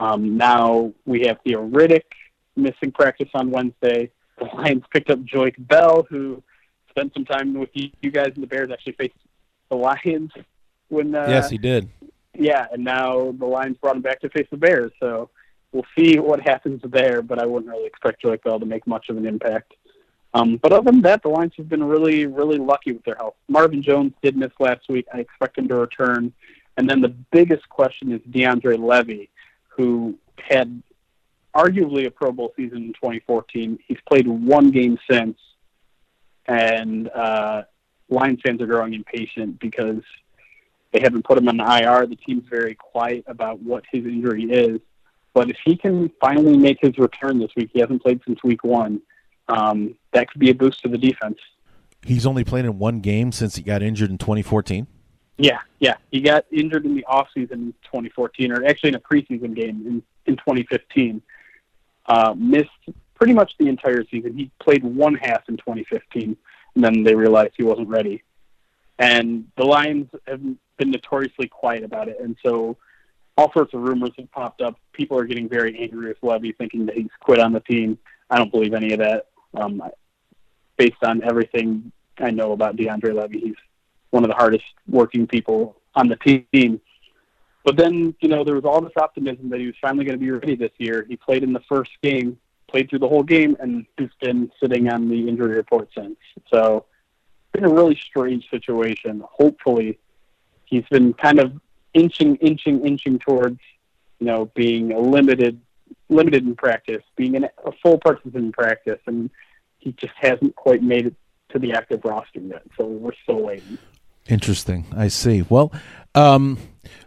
Um, 0.00 0.36
now 0.36 0.92
we 1.06 1.22
have 1.22 1.38
Theo 1.42 1.66
Riddick 1.66 2.02
missing 2.56 2.92
practice 2.92 3.30
on 3.32 3.50
Wednesday. 3.50 4.10
The 4.38 4.44
Lions 4.44 4.84
picked 4.92 5.08
up 5.08 5.20
Joique 5.20 5.66
Bell, 5.66 6.06
who 6.10 6.42
spent 6.90 7.14
some 7.14 7.24
time 7.24 7.54
with 7.54 7.70
you, 7.72 7.88
you 8.02 8.10
guys 8.10 8.32
and 8.34 8.42
the 8.42 8.48
Bears. 8.48 8.70
Actually 8.70 8.96
faced 8.98 9.16
the 9.70 9.76
Lions 9.76 10.30
when. 10.90 11.14
Uh, 11.14 11.24
yes, 11.26 11.48
he 11.48 11.56
did. 11.56 11.88
Yeah, 12.34 12.66
and 12.70 12.84
now 12.84 13.34
the 13.38 13.46
Lions 13.46 13.78
brought 13.78 13.96
him 13.96 14.02
back 14.02 14.20
to 14.20 14.28
face 14.28 14.46
the 14.50 14.58
Bears. 14.58 14.92
So 15.00 15.30
we'll 15.72 15.86
see 15.96 16.18
what 16.18 16.40
happens 16.40 16.80
there, 16.84 17.22
but 17.22 17.38
I 17.38 17.46
wouldn't 17.46 17.70
really 17.70 17.86
expect 17.86 18.22
Joique 18.22 18.42
Bell 18.42 18.60
to 18.60 18.66
make 18.66 18.86
much 18.86 19.08
of 19.08 19.16
an 19.16 19.26
impact. 19.26 19.74
Um, 20.32 20.58
but 20.58 20.72
other 20.72 20.90
than 20.90 21.02
that, 21.02 21.22
the 21.22 21.28
Lions 21.28 21.52
have 21.56 21.68
been 21.68 21.82
really, 21.82 22.26
really 22.26 22.58
lucky 22.58 22.92
with 22.92 23.04
their 23.04 23.16
health. 23.16 23.34
Marvin 23.48 23.82
Jones 23.82 24.12
did 24.22 24.36
miss 24.36 24.52
last 24.60 24.88
week. 24.88 25.06
I 25.12 25.18
expect 25.18 25.58
him 25.58 25.68
to 25.68 25.74
return. 25.74 26.32
And 26.76 26.88
then 26.88 27.00
the 27.00 27.08
biggest 27.08 27.68
question 27.68 28.12
is 28.12 28.20
DeAndre 28.30 28.78
Levy, 28.78 29.28
who 29.68 30.16
had 30.38 30.82
arguably 31.54 32.06
a 32.06 32.10
Pro 32.10 32.30
Bowl 32.30 32.52
season 32.56 32.78
in 32.78 32.92
2014. 32.92 33.78
He's 33.86 33.98
played 34.08 34.26
one 34.28 34.70
game 34.70 34.98
since, 35.10 35.36
and 36.46 37.08
uh, 37.08 37.62
Lions 38.08 38.40
fans 38.44 38.60
are 38.60 38.66
growing 38.66 38.94
impatient 38.94 39.58
because 39.58 40.02
they 40.92 41.00
haven't 41.00 41.24
put 41.24 41.38
him 41.38 41.48
on 41.48 41.56
the 41.56 41.64
IR. 41.64 42.06
The 42.06 42.16
team's 42.16 42.44
very 42.48 42.74
quiet 42.74 43.24
about 43.26 43.60
what 43.60 43.84
his 43.90 44.04
injury 44.04 44.44
is. 44.44 44.80
But 45.34 45.50
if 45.50 45.56
he 45.64 45.76
can 45.76 46.10
finally 46.20 46.56
make 46.56 46.78
his 46.80 46.98
return 46.98 47.38
this 47.38 47.50
week, 47.56 47.70
he 47.72 47.80
hasn't 47.80 48.02
played 48.02 48.20
since 48.26 48.42
week 48.42 48.64
one. 48.64 49.00
Um, 49.48 49.96
that 50.12 50.30
could 50.30 50.40
be 50.40 50.50
a 50.50 50.54
boost 50.54 50.82
to 50.82 50.88
the 50.88 50.98
defense. 50.98 51.38
He's 52.04 52.26
only 52.26 52.44
played 52.44 52.64
in 52.64 52.78
one 52.78 53.00
game 53.00 53.30
since 53.30 53.56
he 53.56 53.62
got 53.62 53.82
injured 53.82 54.10
in 54.10 54.18
2014. 54.18 54.86
Yeah, 55.36 55.60
yeah, 55.78 55.94
he 56.10 56.20
got 56.20 56.44
injured 56.50 56.84
in 56.84 56.94
the 56.94 57.04
off 57.04 57.28
season 57.34 57.60
in 57.60 57.74
2014, 57.84 58.52
or 58.52 58.64
actually 58.66 58.90
in 58.90 58.94
a 58.94 59.00
preseason 59.00 59.54
game 59.54 59.86
in 59.86 60.02
in 60.26 60.36
2015. 60.36 61.22
Uh, 62.06 62.34
missed 62.36 62.68
pretty 63.14 63.32
much 63.32 63.54
the 63.58 63.68
entire 63.68 64.04
season. 64.10 64.36
He 64.36 64.50
played 64.60 64.82
one 64.82 65.14
half 65.14 65.48
in 65.48 65.56
2015, 65.56 66.36
and 66.74 66.84
then 66.84 67.04
they 67.04 67.14
realized 67.14 67.52
he 67.56 67.62
wasn't 67.62 67.88
ready. 67.88 68.22
And 68.98 69.46
the 69.56 69.64
Lions 69.64 70.08
have 70.26 70.42
been 70.76 70.90
notoriously 70.90 71.48
quiet 71.48 71.84
about 71.84 72.08
it, 72.08 72.18
and 72.20 72.36
so 72.44 72.76
all 73.36 73.52
sorts 73.52 73.74
of 73.74 73.80
rumors 73.80 74.10
have 74.18 74.30
popped 74.32 74.60
up. 74.60 74.78
People 74.92 75.18
are 75.18 75.24
getting 75.24 75.48
very 75.48 75.78
angry 75.78 76.08
with 76.08 76.18
Levy, 76.22 76.52
thinking 76.52 76.86
that 76.86 76.96
he's 76.96 77.08
quit 77.20 77.38
on 77.38 77.52
the 77.52 77.60
team. 77.60 77.98
I 78.28 78.36
don't 78.36 78.50
believe 78.50 78.74
any 78.74 78.92
of 78.92 78.98
that. 78.98 79.26
Um, 79.54 79.82
based 80.76 81.02
on 81.02 81.22
everything 81.22 81.92
I 82.18 82.30
know 82.30 82.52
about 82.52 82.76
DeAndre 82.76 83.14
Levy. 83.14 83.40
He's 83.40 83.54
one 84.10 84.24
of 84.24 84.30
the 84.30 84.36
hardest 84.36 84.64
working 84.88 85.26
people 85.26 85.76
on 85.94 86.08
the 86.08 86.16
team. 86.16 86.80
But 87.64 87.76
then, 87.76 88.14
you 88.20 88.28
know, 88.28 88.44
there 88.44 88.54
was 88.54 88.64
all 88.64 88.80
this 88.80 88.92
optimism 88.96 89.50
that 89.50 89.60
he 89.60 89.66
was 89.66 89.74
finally 89.80 90.04
going 90.04 90.18
to 90.18 90.24
be 90.24 90.30
ready 90.30 90.56
this 90.56 90.72
year. 90.78 91.04
He 91.08 91.16
played 91.16 91.42
in 91.42 91.52
the 91.52 91.60
first 91.68 91.90
game, 92.02 92.38
played 92.68 92.88
through 92.88 93.00
the 93.00 93.08
whole 93.08 93.22
game, 93.22 93.56
and 93.60 93.84
he's 93.98 94.08
been 94.20 94.50
sitting 94.60 94.90
on 94.90 95.08
the 95.08 95.28
injury 95.28 95.56
report 95.56 95.88
since. 95.94 96.16
So 96.52 96.86
it's 97.52 97.60
been 97.60 97.70
a 97.70 97.74
really 97.74 97.96
strange 97.96 98.48
situation. 98.50 99.22
Hopefully, 99.30 99.98
he's 100.64 100.84
been 100.90 101.12
kind 101.12 101.38
of 101.38 101.52
inching, 101.94 102.36
inching, 102.36 102.86
inching 102.86 103.18
towards, 103.18 103.60
you 104.18 104.26
know, 104.26 104.50
being 104.54 104.92
a 104.92 104.98
limited, 104.98 105.60
limited 106.08 106.46
in 106.46 106.54
practice, 106.54 107.02
being 107.16 107.36
an, 107.36 107.44
a 107.64 107.72
full 107.82 107.98
participant 107.98 108.44
in 108.44 108.52
practice, 108.52 109.00
and 109.06 109.30
he 109.78 109.92
just 109.92 110.12
hasn't 110.16 110.54
quite 110.56 110.82
made 110.82 111.06
it 111.06 111.14
to 111.50 111.58
the 111.58 111.72
active 111.72 112.00
roster 112.04 112.40
yet. 112.40 112.62
So 112.76 112.86
we're 112.86 113.12
still 113.22 113.40
waiting. 113.40 113.78
Interesting. 114.28 114.86
I 114.96 115.08
see. 115.08 115.44
Well, 115.48 115.72
um, 116.14 116.58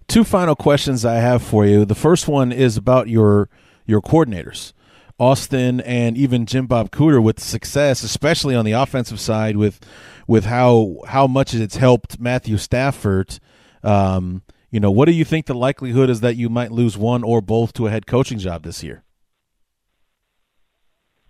two 0.07 0.23
final 0.23 0.55
questions 0.55 1.05
I 1.05 1.15
have 1.15 1.41
for 1.41 1.65
you. 1.65 1.85
The 1.85 1.95
first 1.95 2.27
one 2.27 2.51
is 2.51 2.77
about 2.77 3.07
your 3.07 3.49
your 3.85 4.01
coordinators, 4.01 4.73
Austin 5.19 5.81
and 5.81 6.17
even 6.17 6.45
Jim 6.45 6.67
Bob 6.67 6.89
Cooter, 6.89 7.21
with 7.21 7.39
success, 7.39 8.01
especially 8.03 8.55
on 8.55 8.65
the 8.65 8.71
offensive 8.71 9.19
side, 9.19 9.55
with 9.57 9.79
with 10.27 10.45
how 10.45 10.97
how 11.07 11.27
much 11.27 11.53
it's 11.53 11.77
helped 11.77 12.19
Matthew 12.19 12.57
Stafford. 12.57 13.39
Um, 13.83 14.41
you 14.73 14.79
know, 14.79 14.89
what 14.89 15.05
do 15.05 15.11
you 15.11 15.23
think 15.23 15.45
the 15.45 15.53
likelihood 15.53 16.09
is 16.09 16.21
that 16.21 16.35
you 16.35 16.49
might 16.49 16.71
lose 16.71 16.97
one 16.97 17.23
or 17.23 17.41
both 17.41 17.73
to 17.73 17.85
a 17.85 17.91
head 17.91 18.07
coaching 18.07 18.39
job 18.39 18.63
this 18.63 18.81
year? 18.81 19.03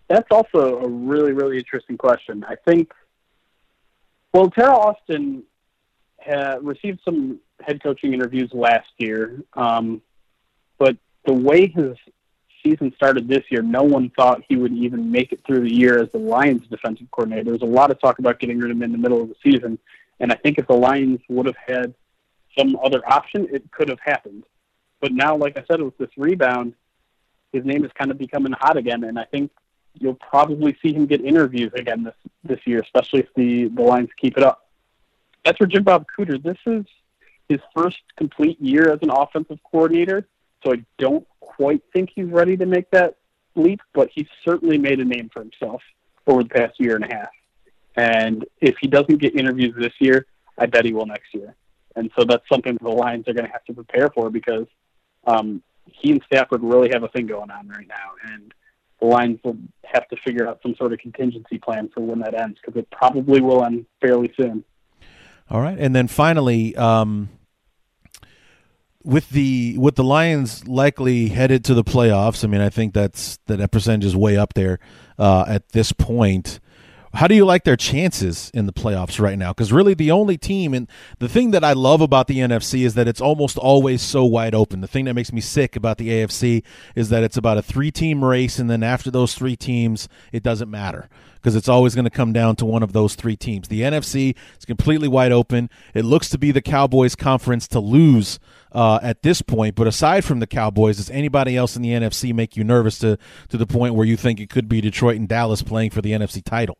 That's 0.08 0.30
also 0.32 0.80
a 0.80 0.88
really, 0.88 1.34
really 1.34 1.58
interesting 1.58 1.98
question. 1.98 2.46
I 2.48 2.56
think, 2.66 2.94
well, 4.34 4.50
Teryl 4.50 4.78
Austin 4.78 5.44
received 6.62 7.02
some 7.04 7.42
head 7.60 7.84
coaching 7.84 8.14
interviews 8.14 8.50
last 8.54 8.88
year, 8.98 9.42
um, 9.56 10.02
but 10.78 10.96
the 11.26 11.34
way 11.34 11.68
his 11.68 11.98
season 12.64 12.94
started 12.96 13.28
this 13.28 13.44
year, 13.50 13.62
no 13.62 13.84
one 13.84 14.10
thought 14.18 14.42
he 14.48 14.56
would 14.56 14.72
even 14.72 15.12
make 15.12 15.34
it 15.34 15.42
through 15.46 15.68
the 15.68 15.76
year 15.76 16.02
as 16.02 16.10
the 16.14 16.18
Lions 16.18 16.66
defensive 16.70 17.12
coordinator. 17.12 17.44
There 17.44 17.54
was 17.54 17.62
a 17.62 17.66
lot 17.66 17.92
of 17.92 18.00
talk 18.00 18.20
about 18.20 18.40
getting 18.40 18.58
rid 18.60 18.72
of 18.72 18.78
him 18.78 18.84
in 18.84 18.94
the 18.94 18.98
middle 18.98 19.22
of 19.22 19.28
the 19.28 19.36
season, 19.44 19.78
and 20.22 20.32
I 20.32 20.36
think 20.36 20.60
if 20.60 20.68
the 20.68 20.76
Lions 20.76 21.20
would 21.28 21.46
have 21.46 21.58
had 21.68 21.94
some 22.58 22.78
other 22.84 23.02
option, 23.08 23.48
it 23.52 23.72
could 23.72 23.90
have 23.90 24.00
happened. 24.04 24.44
But 25.02 25.12
now, 25.12 25.36
like 25.36 25.58
I 25.58 25.64
said, 25.70 25.82
with 25.82 25.98
this 25.98 26.10
rebound, 26.18 26.74
his 27.52 27.66
name 27.66 27.86
is 27.86 27.92
kind 27.98 28.12
of 28.12 28.18
becoming 28.18 28.54
hot 28.54 28.78
again, 28.78 29.04
and 29.04 29.20
I 29.20 29.26
think 29.26 29.52
you'll 30.00 30.16
probably 30.16 30.78
see 30.82 30.94
him 30.94 31.06
get 31.06 31.24
interviews 31.24 31.72
again 31.76 32.04
this 32.04 32.16
this 32.44 32.60
year, 32.66 32.80
especially 32.80 33.20
if 33.22 33.28
the 33.36 33.68
the 33.68 33.82
Lions 33.82 34.10
keep 34.20 34.38
it 34.38 34.44
up. 34.44 34.68
As 35.46 35.56
for 35.58 35.68
Jim 35.68 35.84
Bob 35.84 36.06
Cooter, 36.18 36.42
this 36.42 36.58
is 36.66 36.86
his 37.50 37.60
first 37.76 38.02
complete 38.18 38.60
year 38.62 38.92
as 38.92 39.00
an 39.02 39.10
offensive 39.10 39.60
coordinator, 39.70 40.26
so 40.64 40.74
I 40.74 40.84
don't 40.98 41.28
quite 41.40 41.82
think 41.94 42.10
he's 42.16 42.26
ready 42.26 42.58
to 42.58 42.66
make 42.66 42.90
that 42.92 43.18
leap, 43.56 43.82
but 43.94 44.10
he's 44.14 44.28
certainly 44.44 44.78
made 44.78 45.00
a 45.00 45.06
name 45.06 45.30
for 45.32 45.42
himself 45.42 45.82
over 46.26 46.44
the 46.44 46.50
past 46.50 46.80
year 46.80 46.96
and 46.96 47.04
a 47.04 47.14
half. 47.14 47.30
And 47.96 48.46
if 48.62 48.76
he 48.82 48.88
doesn't 48.88 49.18
get 49.18 49.36
interviews 49.36 49.76
this 49.78 49.94
year, 50.00 50.26
I 50.58 50.66
bet 50.66 50.86
he 50.86 50.94
will 50.94 51.06
next 51.06 51.34
year. 51.34 51.56
And 51.96 52.10
so 52.18 52.26
that's 52.26 52.44
something 52.52 52.78
the 52.82 52.90
Lions 52.90 53.28
are 53.28 53.34
going 53.34 53.46
to 53.46 53.52
have 53.52 53.64
to 53.66 53.74
prepare 53.74 54.10
for 54.10 54.30
because 54.30 54.66
um, 55.26 55.62
he 55.86 56.12
and 56.12 56.22
Stafford 56.26 56.62
really 56.64 56.90
have 56.94 57.04
a 57.04 57.08
thing 57.10 57.28
going 57.28 57.52
on 57.52 57.68
right 57.68 57.88
now. 57.88 58.32
And 58.32 58.54
the 59.00 59.08
Lions 59.08 59.40
will 59.44 59.58
have 59.84 60.08
to 60.10 60.16
figure 60.26 60.48
out 60.48 60.60
some 60.64 60.76
sort 60.76 60.94
of 60.94 61.00
contingency 61.00 61.58
plan 61.58 61.90
for 61.94 62.02
when 62.02 62.20
that 62.20 62.34
ends 62.40 62.58
because 62.64 62.80
it 62.80 62.90
probably 62.90 63.42
will 63.42 63.64
end 63.64 63.86
fairly 64.02 64.34
soon. 64.40 64.64
All 65.50 65.62
right, 65.62 65.78
and 65.78 65.94
then 65.94 66.08
finally, 66.08 66.76
um, 66.78 67.30
with 69.04 69.30
the 69.30 69.78
with 69.78 69.96
the 69.96 70.04
Lions 70.04 70.68
likely 70.68 71.28
headed 71.28 71.66
to 71.66 71.74
the 71.74 71.84
playoffs. 71.84 72.44
I 72.44 72.48
mean, 72.48 72.62
I 72.62 72.70
think 72.70 72.94
that's 72.94 73.38
that, 73.48 73.58
that 73.58 73.72
percentage 73.72 74.06
is 74.06 74.16
way 74.16 74.38
up 74.38 74.54
there 74.54 74.80
uh, 75.20 75.44
at 75.48 75.70
this 75.70 75.92
point. 75.92 76.60
How 77.16 77.28
do 77.28 77.36
you 77.36 77.46
like 77.46 77.64
their 77.64 77.78
chances 77.78 78.50
in 78.56 78.66
the 78.66 78.74
playoffs 78.74 79.20
right 79.20 79.38
now? 79.38 79.52
Because 79.52 79.72
really, 79.72 79.94
the 79.94 80.10
only 80.10 80.36
team 80.36 80.74
and 80.74 80.88
the 81.20 81.30
thing 81.30 81.52
that 81.52 81.64
I 81.64 81.74
love 81.74 82.02
about 82.02 82.26
the 82.26 82.40
NFC 82.40 82.84
is 82.84 82.96
that 82.96 83.08
it's 83.08 83.22
almost 83.22 83.56
always 83.56 84.02
so 84.02 84.26
wide 84.26 84.56
open. 84.56 84.82
The 84.82 84.88
thing 84.88 85.06
that 85.06 85.14
makes 85.14 85.32
me 85.32 85.40
sick 85.40 85.76
about 85.76 86.00
the 86.00 86.10
AFC 86.10 86.64
is 86.96 87.10
that 87.10 87.22
it's 87.22 87.38
about 87.38 87.60
a 87.60 87.62
three-team 87.62 88.24
race, 88.24 88.58
and 88.58 88.68
then 88.68 88.82
after 88.82 89.12
those 89.12 89.36
three 89.36 89.56
teams, 89.56 90.10
it 90.32 90.42
doesn't 90.42 90.72
matter 90.72 91.08
because 91.36 91.56
it's 91.56 91.70
always 91.70 91.94
going 91.94 92.06
to 92.06 92.10
come 92.10 92.34
down 92.34 92.56
to 92.56 92.66
one 92.66 92.82
of 92.82 92.94
those 92.94 93.14
three 93.14 93.36
teams. 93.36 93.68
The 93.68 93.82
NFC 93.82 94.36
is 94.58 94.66
completely 94.66 95.08
wide 95.08 95.32
open. 95.32 95.70
It 95.94 96.06
looks 96.06 96.30
to 96.30 96.40
be 96.40 96.52
the 96.52 96.62
Cowboys' 96.64 97.16
conference 97.16 97.68
to 97.68 97.80
lose 97.80 98.40
uh, 98.72 99.00
at 99.04 99.22
this 99.22 99.44
point. 99.44 99.76
But 99.76 99.86
aside 99.86 100.26
from 100.26 100.40
the 100.40 100.48
Cowboys, 100.48 100.98
does 100.98 101.12
anybody 101.12 101.56
else 101.56 101.76
in 101.76 101.84
the 101.84 101.90
NFC 101.90 102.34
make 102.34 102.58
you 102.58 102.64
nervous 102.64 102.98
to 103.00 103.20
to 103.50 103.58
the 103.58 103.68
point 103.68 103.94
where 103.94 104.08
you 104.08 104.18
think 104.18 104.40
it 104.40 104.50
could 104.50 104.68
be 104.68 104.82
Detroit 104.82 105.18
and 105.18 105.28
Dallas 105.28 105.62
playing 105.62 105.92
for 105.92 106.02
the 106.02 106.12
NFC 106.12 106.44
title? 106.44 106.78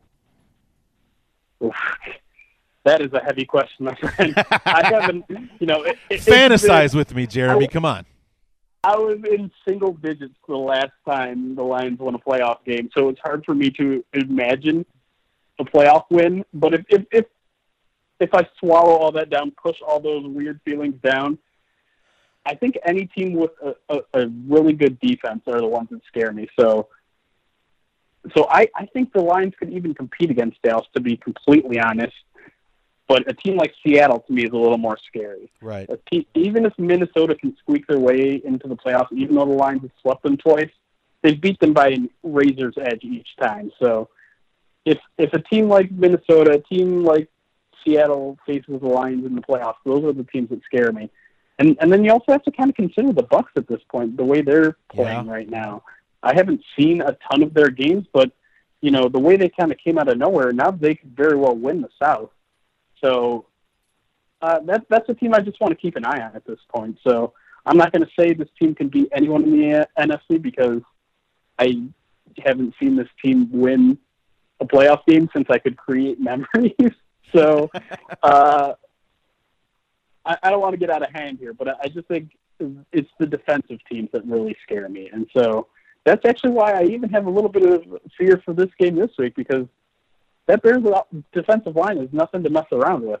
That 2.84 3.00
is 3.00 3.12
a 3.14 3.20
heavy 3.20 3.46
question, 3.46 3.86
my 3.86 3.94
friend. 3.94 4.34
I 4.66 4.82
haven't, 4.84 5.24
you 5.58 5.66
know, 5.66 5.82
it, 5.84 5.96
it, 6.10 6.20
fantasize 6.20 6.90
been, 6.90 6.98
with 6.98 7.14
me, 7.14 7.26
Jeremy. 7.26 7.66
Come 7.66 7.86
on. 7.86 8.04
I 8.84 8.96
was 8.96 9.18
in 9.30 9.50
single 9.66 9.94
digits 9.94 10.34
the 10.46 10.56
last 10.56 10.92
time 11.08 11.56
the 11.56 11.62
Lions 11.62 11.98
won 11.98 12.14
a 12.14 12.18
playoff 12.18 12.62
game, 12.66 12.90
so 12.94 13.08
it's 13.08 13.20
hard 13.24 13.42
for 13.46 13.54
me 13.54 13.70
to 13.70 14.04
imagine 14.12 14.84
a 15.58 15.64
playoff 15.64 16.04
win. 16.10 16.44
But 16.52 16.74
if 16.74 16.84
if 16.90 17.04
if, 17.10 17.24
if 18.20 18.34
I 18.34 18.46
swallow 18.60 18.96
all 18.96 19.12
that 19.12 19.30
down, 19.30 19.52
push 19.52 19.76
all 19.86 20.00
those 20.00 20.26
weird 20.26 20.60
feelings 20.66 20.96
down, 21.02 21.38
I 22.44 22.54
think 22.54 22.76
any 22.84 23.06
team 23.06 23.32
with 23.32 23.52
a, 23.62 23.74
a, 23.88 24.24
a 24.24 24.28
really 24.46 24.74
good 24.74 25.00
defense 25.00 25.42
are 25.46 25.58
the 25.58 25.66
ones 25.66 25.88
that 25.90 26.02
scare 26.06 26.32
me. 26.32 26.48
So 26.60 26.88
so 28.36 28.46
I, 28.48 28.68
I 28.74 28.86
think 28.86 29.12
the 29.12 29.20
Lions 29.20 29.54
could 29.58 29.70
even 29.70 29.94
compete 29.94 30.30
against 30.30 30.60
Dallas, 30.62 30.86
to 30.94 31.00
be 31.00 31.16
completely 31.16 31.78
honest. 31.78 32.14
But 33.06 33.30
a 33.30 33.34
team 33.34 33.56
like 33.56 33.74
Seattle, 33.84 34.20
to 34.20 34.32
me, 34.32 34.44
is 34.44 34.52
a 34.52 34.56
little 34.56 34.78
more 34.78 34.96
scary. 35.06 35.52
Right. 35.60 35.88
Team, 36.10 36.24
even 36.34 36.64
if 36.64 36.72
Minnesota 36.78 37.34
can 37.34 37.54
squeak 37.58 37.86
their 37.86 37.98
way 37.98 38.40
into 38.42 38.66
the 38.66 38.76
playoffs, 38.76 39.12
even 39.12 39.36
though 39.36 39.44
the 39.44 39.52
Lions 39.52 39.82
have 39.82 39.90
swept 40.00 40.22
them 40.22 40.38
twice, 40.38 40.70
they've 41.22 41.38
beat 41.38 41.60
them 41.60 41.74
by 41.74 41.88
a 41.88 41.98
razor's 42.22 42.76
edge 42.80 43.04
each 43.04 43.28
time. 43.38 43.70
So 43.82 44.08
if 44.86 44.98
if 45.18 45.32
a 45.34 45.40
team 45.40 45.68
like 45.68 45.90
Minnesota, 45.90 46.52
a 46.52 46.74
team 46.74 47.04
like 47.04 47.28
Seattle 47.84 48.38
faces 48.46 48.80
the 48.80 48.86
Lions 48.86 49.26
in 49.26 49.34
the 49.34 49.42
playoffs, 49.42 49.76
those 49.84 50.02
are 50.04 50.12
the 50.12 50.24
teams 50.24 50.48
that 50.48 50.60
scare 50.64 50.90
me. 50.90 51.10
And 51.58 51.76
and 51.80 51.92
then 51.92 52.04
you 52.04 52.10
also 52.10 52.32
have 52.32 52.42
to 52.44 52.52
kind 52.52 52.70
of 52.70 52.76
consider 52.76 53.12
the 53.12 53.24
Bucs 53.24 53.56
at 53.56 53.68
this 53.68 53.80
point, 53.90 54.16
the 54.16 54.24
way 54.24 54.40
they're 54.40 54.76
playing 54.90 55.26
yeah. 55.26 55.32
right 55.32 55.48
now. 55.48 55.82
I 56.24 56.34
haven't 56.34 56.62
seen 56.78 57.02
a 57.02 57.16
ton 57.30 57.42
of 57.42 57.54
their 57.54 57.70
games, 57.70 58.06
but 58.12 58.32
you 58.80 58.90
know 58.90 59.08
the 59.08 59.20
way 59.20 59.36
they 59.36 59.48
kind 59.48 59.70
of 59.70 59.78
came 59.78 59.98
out 59.98 60.08
of 60.08 60.18
nowhere. 60.18 60.52
Now 60.52 60.70
they 60.70 60.94
could 60.94 61.14
very 61.16 61.36
well 61.36 61.56
win 61.56 61.82
the 61.82 61.90
South. 62.02 62.30
So 63.02 63.46
uh, 64.40 64.60
that 64.60 64.86
that's 64.88 65.08
a 65.08 65.14
team 65.14 65.34
I 65.34 65.40
just 65.40 65.60
want 65.60 65.70
to 65.70 65.76
keep 65.76 65.96
an 65.96 66.04
eye 66.04 66.20
on 66.20 66.34
at 66.34 66.46
this 66.46 66.58
point. 66.74 66.98
So 67.06 67.34
I'm 67.66 67.76
not 67.76 67.92
going 67.92 68.02
to 68.02 68.10
say 68.18 68.32
this 68.32 68.48
team 68.58 68.74
can 68.74 68.88
beat 68.88 69.08
anyone 69.14 69.44
in 69.44 69.50
the 69.50 69.88
NFC 69.98 70.40
because 70.40 70.82
I 71.58 71.82
haven't 72.44 72.74
seen 72.80 72.96
this 72.96 73.08
team 73.22 73.48
win 73.52 73.98
a 74.60 74.64
playoff 74.64 75.04
game 75.06 75.28
since 75.34 75.46
I 75.50 75.58
could 75.58 75.76
create 75.76 76.20
memories. 76.30 76.92
so 77.34 77.70
uh, 78.22 78.74
I, 80.24 80.36
I 80.42 80.50
don't 80.50 80.60
want 80.60 80.72
to 80.72 80.78
get 80.78 80.90
out 80.90 81.02
of 81.02 81.10
hand 81.12 81.38
here, 81.38 81.52
but 81.52 81.68
I, 81.68 81.74
I 81.84 81.88
just 81.88 82.08
think 82.08 82.30
it's 82.92 83.10
the 83.18 83.26
defensive 83.26 83.78
teams 83.90 84.08
that 84.12 84.24
really 84.26 84.56
scare 84.62 84.88
me. 84.88 85.10
And 85.12 85.26
so 85.36 85.68
that's 86.04 86.24
actually 86.26 86.50
why 86.50 86.72
I 86.72 86.84
even 86.84 87.08
have 87.10 87.26
a 87.26 87.30
little 87.30 87.50
bit 87.50 87.64
of 87.64 87.82
fear 88.16 88.40
for 88.44 88.52
this 88.52 88.68
game 88.78 88.96
this 88.96 89.10
week 89.18 89.34
because 89.34 89.66
that 90.46 90.62
Bears 90.62 90.82
defensive 91.32 91.74
line 91.74 91.98
is 91.98 92.08
nothing 92.12 92.42
to 92.42 92.50
mess 92.50 92.66
around 92.72 93.06
with. 93.06 93.20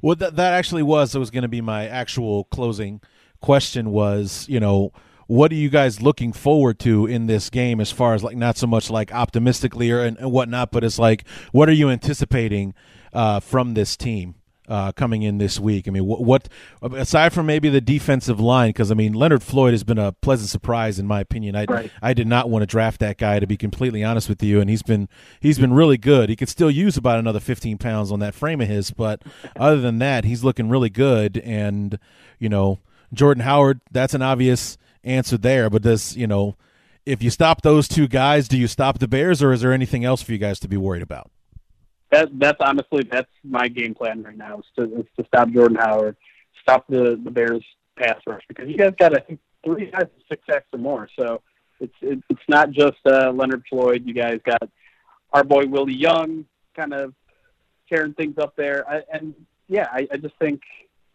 Well, 0.00 0.16
that 0.16 0.36
that 0.36 0.52
actually 0.54 0.82
was. 0.82 1.12
That 1.12 1.18
was 1.18 1.30
going 1.30 1.42
to 1.42 1.48
be 1.48 1.60
my 1.60 1.86
actual 1.86 2.44
closing 2.44 3.00
question. 3.40 3.90
Was 3.90 4.46
you 4.48 4.60
know 4.60 4.92
what 5.26 5.52
are 5.52 5.56
you 5.56 5.70
guys 5.70 6.02
looking 6.02 6.32
forward 6.32 6.78
to 6.80 7.06
in 7.06 7.26
this 7.26 7.50
game 7.50 7.80
as 7.80 7.90
far 7.90 8.14
as 8.14 8.22
like 8.22 8.36
not 8.36 8.56
so 8.56 8.66
much 8.66 8.90
like 8.90 9.12
optimistically 9.12 9.90
or 9.90 10.02
and, 10.02 10.18
and 10.18 10.30
whatnot, 10.30 10.70
but 10.70 10.84
it's 10.84 10.98
like 10.98 11.26
what 11.52 11.68
are 11.68 11.72
you 11.72 11.88
anticipating 11.88 12.74
uh, 13.12 13.40
from 13.40 13.74
this 13.74 13.96
team? 13.96 14.34
Uh, 14.72 14.90
coming 14.92 15.22
in 15.22 15.36
this 15.36 15.60
week. 15.60 15.86
I 15.86 15.90
mean, 15.90 16.06
what, 16.06 16.22
what 16.22 16.48
aside 16.80 17.34
from 17.34 17.44
maybe 17.44 17.68
the 17.68 17.82
defensive 17.82 18.40
line, 18.40 18.70
because 18.70 18.90
I 18.90 18.94
mean 18.94 19.12
Leonard 19.12 19.42
Floyd 19.42 19.74
has 19.74 19.84
been 19.84 19.98
a 19.98 20.12
pleasant 20.12 20.48
surprise 20.48 20.98
in 20.98 21.06
my 21.06 21.20
opinion. 21.20 21.54
I 21.54 21.66
right. 21.68 21.92
I 22.00 22.14
did 22.14 22.26
not 22.26 22.48
want 22.48 22.62
to 22.62 22.66
draft 22.66 22.98
that 23.00 23.18
guy 23.18 23.38
to 23.38 23.46
be 23.46 23.58
completely 23.58 24.02
honest 24.02 24.30
with 24.30 24.42
you, 24.42 24.62
and 24.62 24.70
he's 24.70 24.82
been 24.82 25.10
he's 25.40 25.58
been 25.58 25.74
really 25.74 25.98
good. 25.98 26.30
He 26.30 26.36
could 26.36 26.48
still 26.48 26.70
use 26.70 26.96
about 26.96 27.18
another 27.18 27.38
15 27.38 27.76
pounds 27.76 28.10
on 28.10 28.20
that 28.20 28.34
frame 28.34 28.62
of 28.62 28.68
his, 28.68 28.90
but 28.90 29.20
other 29.56 29.78
than 29.78 29.98
that, 29.98 30.24
he's 30.24 30.42
looking 30.42 30.70
really 30.70 30.90
good. 30.90 31.36
And 31.44 31.98
you 32.38 32.48
know, 32.48 32.78
Jordan 33.12 33.42
Howard, 33.42 33.82
that's 33.90 34.14
an 34.14 34.22
obvious 34.22 34.78
answer 35.04 35.36
there. 35.36 35.68
But 35.68 35.82
does 35.82 36.16
you 36.16 36.26
know, 36.26 36.56
if 37.04 37.22
you 37.22 37.28
stop 37.28 37.60
those 37.60 37.88
two 37.88 38.08
guys, 38.08 38.48
do 38.48 38.56
you 38.56 38.68
stop 38.68 39.00
the 39.00 39.08
Bears, 39.08 39.42
or 39.42 39.52
is 39.52 39.60
there 39.60 39.74
anything 39.74 40.02
else 40.02 40.22
for 40.22 40.32
you 40.32 40.38
guys 40.38 40.58
to 40.60 40.68
be 40.68 40.78
worried 40.78 41.02
about? 41.02 41.30
That 42.12 42.28
that's 42.38 42.58
honestly 42.60 43.02
that's 43.10 43.30
my 43.42 43.68
game 43.68 43.94
plan 43.94 44.22
right 44.22 44.36
now 44.36 44.58
is 44.58 44.64
to 44.76 45.00
is 45.00 45.06
to 45.18 45.24
stop 45.26 45.50
Jordan 45.50 45.78
Howard, 45.78 46.16
stop 46.62 46.86
the 46.88 47.20
the 47.22 47.30
Bears 47.30 47.64
pass 47.96 48.20
rush 48.26 48.42
because 48.48 48.68
you 48.68 48.76
guys 48.76 48.92
got 48.98 49.16
I 49.16 49.20
think 49.20 49.40
three 49.64 49.90
guys 49.90 50.06
six 50.28 50.42
sacks 50.48 50.66
or 50.72 50.78
more. 50.78 51.08
So 51.18 51.42
it's 51.80 51.94
it's 52.02 52.48
not 52.48 52.70
just 52.70 52.98
uh, 53.06 53.32
Leonard 53.32 53.64
Floyd. 53.68 54.02
You 54.06 54.14
guys 54.14 54.40
got 54.44 54.68
our 55.32 55.42
boy 55.42 55.66
Willie 55.66 55.94
Young 55.94 56.44
kind 56.76 56.92
of 56.92 57.14
tearing 57.88 58.14
things 58.14 58.38
up 58.38 58.54
there. 58.56 58.88
I, 58.88 59.02
and 59.12 59.34
yeah, 59.68 59.88
I, 59.90 60.06
I 60.12 60.16
just 60.18 60.36
think 60.36 60.62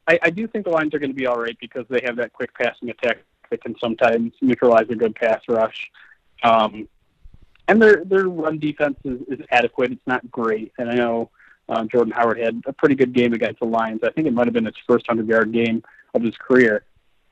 I, 0.08 0.20
I 0.24 0.30
do 0.32 0.48
think 0.48 0.66
the 0.66 0.72
Lions 0.72 0.94
are 0.94 1.00
going 1.00 1.12
to 1.12 1.16
be 1.16 1.28
all 1.28 1.40
right 1.40 1.58
because 1.62 1.86
they 1.90 2.02
have 2.06 2.16
that 2.18 2.34
quick 2.34 2.54
passing 2.54 2.90
attack 2.90 3.20
that 3.50 3.64
can 3.64 3.76
sometimes 3.80 4.34
neutralize 4.42 4.90
a 4.90 4.96
good 4.96 5.16
pass 5.16 5.42
rush. 5.48 5.90
Um, 6.44 6.88
and 7.68 7.82
their 7.82 8.04
their 8.06 8.28
run 8.28 8.60
defense 8.60 8.98
is, 9.04 9.20
is 9.28 9.46
adequate. 9.52 9.92
It's 9.92 10.08
not 10.08 10.30
great, 10.32 10.72
and 10.78 10.90
I 10.90 10.96
know 10.96 11.30
uh, 11.70 11.84
Jordan 11.86 12.14
Howard 12.14 12.40
had 12.40 12.62
a 12.66 12.74
pretty 12.74 12.96
good 12.96 13.14
game 13.14 13.34
against 13.34 13.60
the 13.60 13.66
Lions. 13.66 14.02
I 14.04 14.12
think 14.12 14.28
it 14.28 14.34
might 14.34 14.48
have 14.48 14.54
been 14.54 14.66
his 14.66 14.76
first 14.88 15.06
hundred 15.08 15.28
yard 15.28 15.52
game 15.52 15.84
of 16.14 16.22
his 16.22 16.36
career. 16.38 16.86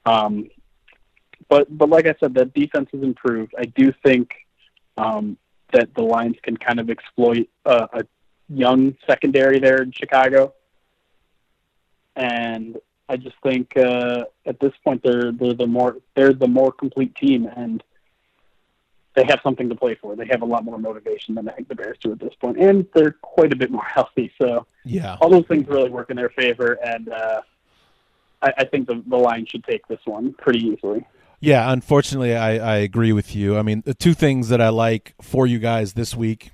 Um, 0.05 0.49
but 1.49 1.75
but 1.77 1.89
like 1.89 2.07
I 2.07 2.15
said, 2.19 2.33
that 2.35 2.53
defense 2.53 2.89
has 2.91 3.01
improved. 3.01 3.53
I 3.57 3.65
do 3.65 3.93
think 4.03 4.33
um, 4.97 5.37
that 5.71 5.93
the 5.95 6.03
Lions 6.03 6.37
can 6.43 6.57
kind 6.57 6.79
of 6.79 6.89
exploit 6.89 7.49
a 7.65 8.03
young 8.49 8.95
secondary 9.07 9.59
there 9.59 9.81
in 9.81 9.91
Chicago, 9.91 10.53
and 12.15 12.77
I 13.07 13.17
just 13.17 13.35
think 13.43 13.75
uh, 13.77 14.25
at 14.45 14.59
this 14.59 14.73
point 14.83 15.01
they're 15.03 15.31
they're 15.31 15.53
the 15.53 15.67
more 15.67 15.97
they're 16.15 16.33
the 16.33 16.47
more 16.47 16.71
complete 16.71 17.15
team 17.15 17.49
and 17.55 17.83
they 19.15 19.23
have 19.27 19.39
something 19.43 19.69
to 19.69 19.75
play 19.75 19.95
for. 19.95 20.15
They 20.15 20.27
have 20.29 20.41
a 20.41 20.45
lot 20.45 20.63
more 20.63 20.77
motivation 20.77 21.35
than 21.35 21.47
I 21.49 21.53
think 21.53 21.69
the 21.69 21.75
Bears 21.75 21.97
do 22.01 22.11
at 22.11 22.19
this 22.19 22.33
point, 22.39 22.57
and 22.57 22.85
they're 22.93 23.15
quite 23.21 23.53
a 23.53 23.55
bit 23.55 23.71
more 23.71 23.83
healthy. 23.93 24.31
So 24.41 24.65
yeah, 24.83 25.17
all 25.21 25.29
those 25.29 25.47
things 25.47 25.67
really 25.67 25.89
work 25.89 26.09
in 26.09 26.17
their 26.17 26.29
favor, 26.29 26.77
and 26.83 27.09
uh, 27.09 27.41
I, 28.41 28.53
I 28.59 28.65
think 28.65 28.87
the 28.87 29.01
the 29.07 29.17
Lions 29.17 29.49
should 29.49 29.63
take 29.63 29.87
this 29.87 29.99
one 30.05 30.33
pretty 30.33 30.59
easily. 30.59 31.05
Yeah, 31.39 31.71
unfortunately, 31.71 32.35
I, 32.35 32.75
I 32.75 32.77
agree 32.77 33.11
with 33.11 33.35
you. 33.35 33.57
I 33.57 33.61
mean, 33.61 33.83
the 33.85 33.93
two 33.93 34.13
things 34.13 34.49
that 34.49 34.61
I 34.61 34.69
like 34.69 35.13
for 35.21 35.45
you 35.45 35.59
guys 35.59 35.93
this 35.93 36.15
week, 36.15 36.51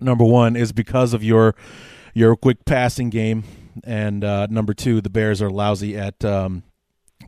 number 0.00 0.24
one 0.24 0.56
is 0.56 0.72
because 0.72 1.14
of 1.14 1.22
your 1.24 1.54
your 2.12 2.36
quick 2.36 2.64
passing 2.64 3.10
game, 3.10 3.44
and 3.82 4.22
uh, 4.22 4.46
number 4.48 4.74
two, 4.74 5.00
the 5.00 5.10
Bears 5.10 5.42
are 5.42 5.50
lousy 5.50 5.96
at 5.96 6.24
um, 6.24 6.62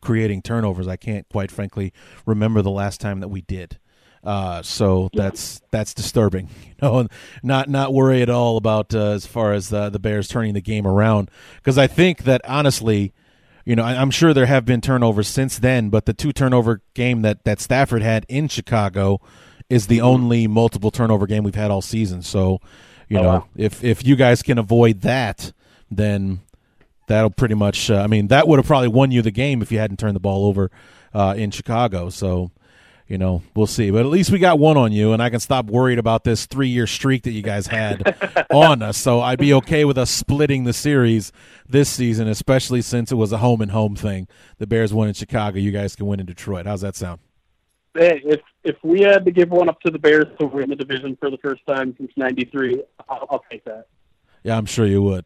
creating 0.00 0.42
turnovers. 0.42 0.86
I 0.86 0.96
can't 0.96 1.28
quite 1.28 1.50
frankly 1.50 1.92
remember 2.24 2.62
the 2.62 2.70
last 2.70 3.00
time 3.00 3.20
that 3.20 3.28
we 3.28 3.40
did. 3.40 3.78
Uh, 4.26 4.60
so 4.60 5.08
that's 5.14 5.62
that's 5.70 5.94
disturbing. 5.94 6.48
You 6.76 6.88
know, 6.88 7.08
not 7.42 7.70
not 7.70 7.94
worry 7.94 8.20
at 8.20 8.28
all 8.28 8.58
about 8.58 8.94
uh, 8.94 9.12
as 9.12 9.24
far 9.24 9.54
as 9.54 9.70
the 9.70 9.88
the 9.88 9.98
Bears 9.98 10.28
turning 10.28 10.52
the 10.52 10.60
game 10.60 10.86
around 10.86 11.30
because 11.54 11.78
I 11.78 11.86
think 11.86 12.24
that 12.24 12.42
honestly, 12.46 13.14
you 13.64 13.74
know, 13.74 13.82
I, 13.82 13.94
am 13.94 14.10
sure 14.10 14.34
there 14.34 14.44
have 14.44 14.66
been 14.66 14.82
turnovers 14.82 15.26
since 15.26 15.58
then, 15.58 15.88
but 15.88 16.04
the 16.04 16.12
two 16.12 16.34
turnover 16.34 16.82
game 16.92 17.22
that 17.22 17.44
that 17.44 17.60
Stafford 17.60 18.02
had 18.02 18.26
in 18.28 18.48
Chicago 18.48 19.22
is 19.70 19.86
the 19.86 19.98
mm-hmm. 19.98 20.06
only 20.06 20.46
multiple 20.46 20.90
turnover 20.90 21.26
game 21.26 21.44
we've 21.44 21.54
had 21.54 21.70
all 21.70 21.80
season. 21.80 22.20
So, 22.20 22.60
you 23.08 23.18
oh, 23.20 23.22
know, 23.22 23.28
wow. 23.28 23.48
if 23.56 23.82
if 23.82 24.04
you 24.04 24.14
guys 24.14 24.42
can 24.42 24.58
avoid 24.58 25.00
that, 25.00 25.54
then 25.90 26.40
that'll 27.06 27.30
pretty 27.30 27.54
much. 27.54 27.90
Uh, 27.90 28.02
I 28.02 28.06
mean, 28.06 28.26
that 28.26 28.46
would 28.48 28.58
have 28.58 28.66
probably 28.66 28.88
won 28.88 29.12
you 29.12 29.22
the 29.22 29.30
game 29.30 29.62
if 29.62 29.72
you 29.72 29.78
hadn't 29.78 29.98
turned 29.98 30.16
the 30.16 30.20
ball 30.20 30.44
over 30.44 30.70
uh, 31.14 31.34
in 31.38 31.50
Chicago. 31.52 32.10
So 32.10 32.50
you 33.08 33.18
know, 33.18 33.42
we'll 33.54 33.66
see. 33.66 33.90
But 33.90 34.00
at 34.00 34.06
least 34.06 34.30
we 34.30 34.38
got 34.38 34.58
one 34.58 34.76
on 34.76 34.90
you, 34.92 35.12
and 35.12 35.22
I 35.22 35.30
can 35.30 35.38
stop 35.38 35.66
worried 35.66 35.98
about 35.98 36.24
this 36.24 36.46
three 36.46 36.68
year 36.68 36.86
streak 36.86 37.22
that 37.22 37.32
you 37.32 37.42
guys 37.42 37.68
had 37.68 38.46
on 38.50 38.82
us. 38.82 38.96
So 38.96 39.20
I'd 39.20 39.38
be 39.38 39.52
okay 39.54 39.84
with 39.84 39.96
us 39.96 40.10
splitting 40.10 40.64
the 40.64 40.72
series 40.72 41.30
this 41.68 41.88
season, 41.88 42.26
especially 42.26 42.82
since 42.82 43.12
it 43.12 43.16
was 43.16 43.32
a 43.32 43.38
home 43.38 43.60
and 43.60 43.70
home 43.70 43.94
thing. 43.94 44.26
The 44.58 44.66
Bears 44.66 44.92
won 44.92 45.08
in 45.08 45.14
Chicago. 45.14 45.58
You 45.58 45.70
guys 45.70 45.94
can 45.94 46.06
win 46.06 46.18
in 46.18 46.26
Detroit. 46.26 46.66
How's 46.66 46.80
that 46.80 46.96
sound? 46.96 47.20
Hey, 47.94 48.20
if 48.24 48.40
if 48.64 48.76
we 48.82 49.00
had 49.00 49.24
to 49.24 49.30
give 49.30 49.50
one 49.50 49.68
up 49.68 49.80
to 49.82 49.90
the 49.90 49.98
Bears 49.98 50.26
to 50.40 50.46
win 50.46 50.68
the 50.68 50.76
division 50.76 51.16
for 51.20 51.30
the 51.30 51.38
first 51.38 51.62
time 51.66 51.94
since 51.96 52.10
'93, 52.16 52.82
I'll, 53.08 53.26
I'll 53.30 53.44
take 53.50 53.64
that. 53.64 53.86
Yeah, 54.42 54.56
I'm 54.56 54.66
sure 54.66 54.86
you 54.86 55.02
would. 55.02 55.24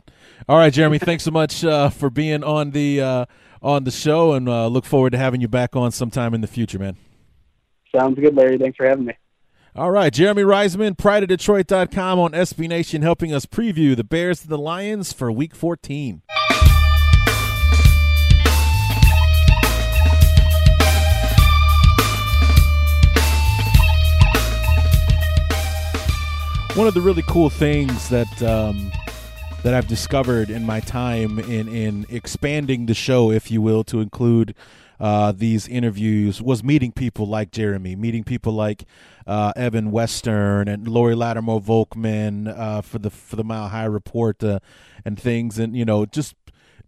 All 0.48 0.56
right, 0.56 0.72
Jeremy. 0.72 0.98
thanks 0.98 1.24
so 1.24 1.30
much 1.30 1.64
uh, 1.64 1.90
for 1.90 2.10
being 2.10 2.44
on 2.44 2.70
the 2.70 3.00
uh, 3.00 3.26
on 3.62 3.84
the 3.84 3.90
show, 3.90 4.34
and 4.34 4.48
uh, 4.48 4.66
look 4.68 4.84
forward 4.84 5.10
to 5.10 5.18
having 5.18 5.40
you 5.40 5.48
back 5.48 5.74
on 5.74 5.90
sometime 5.90 6.32
in 6.32 6.42
the 6.42 6.46
future, 6.46 6.78
man. 6.78 6.96
Sounds 7.96 8.18
good, 8.18 8.34
Larry. 8.34 8.58
Thanks 8.58 8.76
for 8.76 8.86
having 8.86 9.04
me. 9.04 9.14
All 9.76 9.90
right, 9.90 10.12
Jeremy 10.12 10.42
Reisman, 10.42 10.96
prideofdetroit.com 10.96 12.18
on 12.18 12.32
SB 12.32 12.68
Nation, 12.68 13.02
helping 13.02 13.32
us 13.32 13.46
preview 13.46 13.94
the 13.94 14.02
Bears 14.02 14.42
and 14.42 14.50
the 14.50 14.58
Lions 14.58 15.12
for 15.12 15.30
Week 15.30 15.54
14. 15.54 16.22
One 26.74 26.86
of 26.86 26.94
the 26.94 27.00
really 27.00 27.22
cool 27.26 27.50
things 27.50 28.08
that 28.08 28.42
um, 28.42 28.90
that 29.62 29.74
I've 29.74 29.86
discovered 29.86 30.50
in 30.50 30.64
my 30.64 30.80
time 30.80 31.38
in 31.38 31.68
in 31.68 32.06
expanding 32.08 32.86
the 32.86 32.94
show, 32.94 33.30
if 33.30 33.50
you 33.50 33.60
will, 33.60 33.84
to 33.84 34.00
include 34.00 34.54
uh, 35.00 35.32
these 35.32 35.66
interviews 35.66 36.42
was 36.42 36.62
meeting 36.62 36.92
people 36.92 37.26
like 37.26 37.50
Jeremy, 37.50 37.96
meeting 37.96 38.22
people 38.22 38.52
like 38.52 38.84
uh, 39.26 39.52
Evan 39.56 39.90
Western 39.90 40.68
and 40.68 40.86
Lori 40.86 41.14
Lattimore 41.14 41.62
Volkman 41.62 42.46
uh, 42.46 42.82
for 42.82 42.98
the 42.98 43.10
for 43.10 43.36
the 43.36 43.44
Mile 43.44 43.68
High 43.68 43.86
Report 43.86 44.42
and 44.42 45.18
things, 45.18 45.58
and 45.58 45.74
you 45.74 45.84
know 45.84 46.04
just 46.04 46.34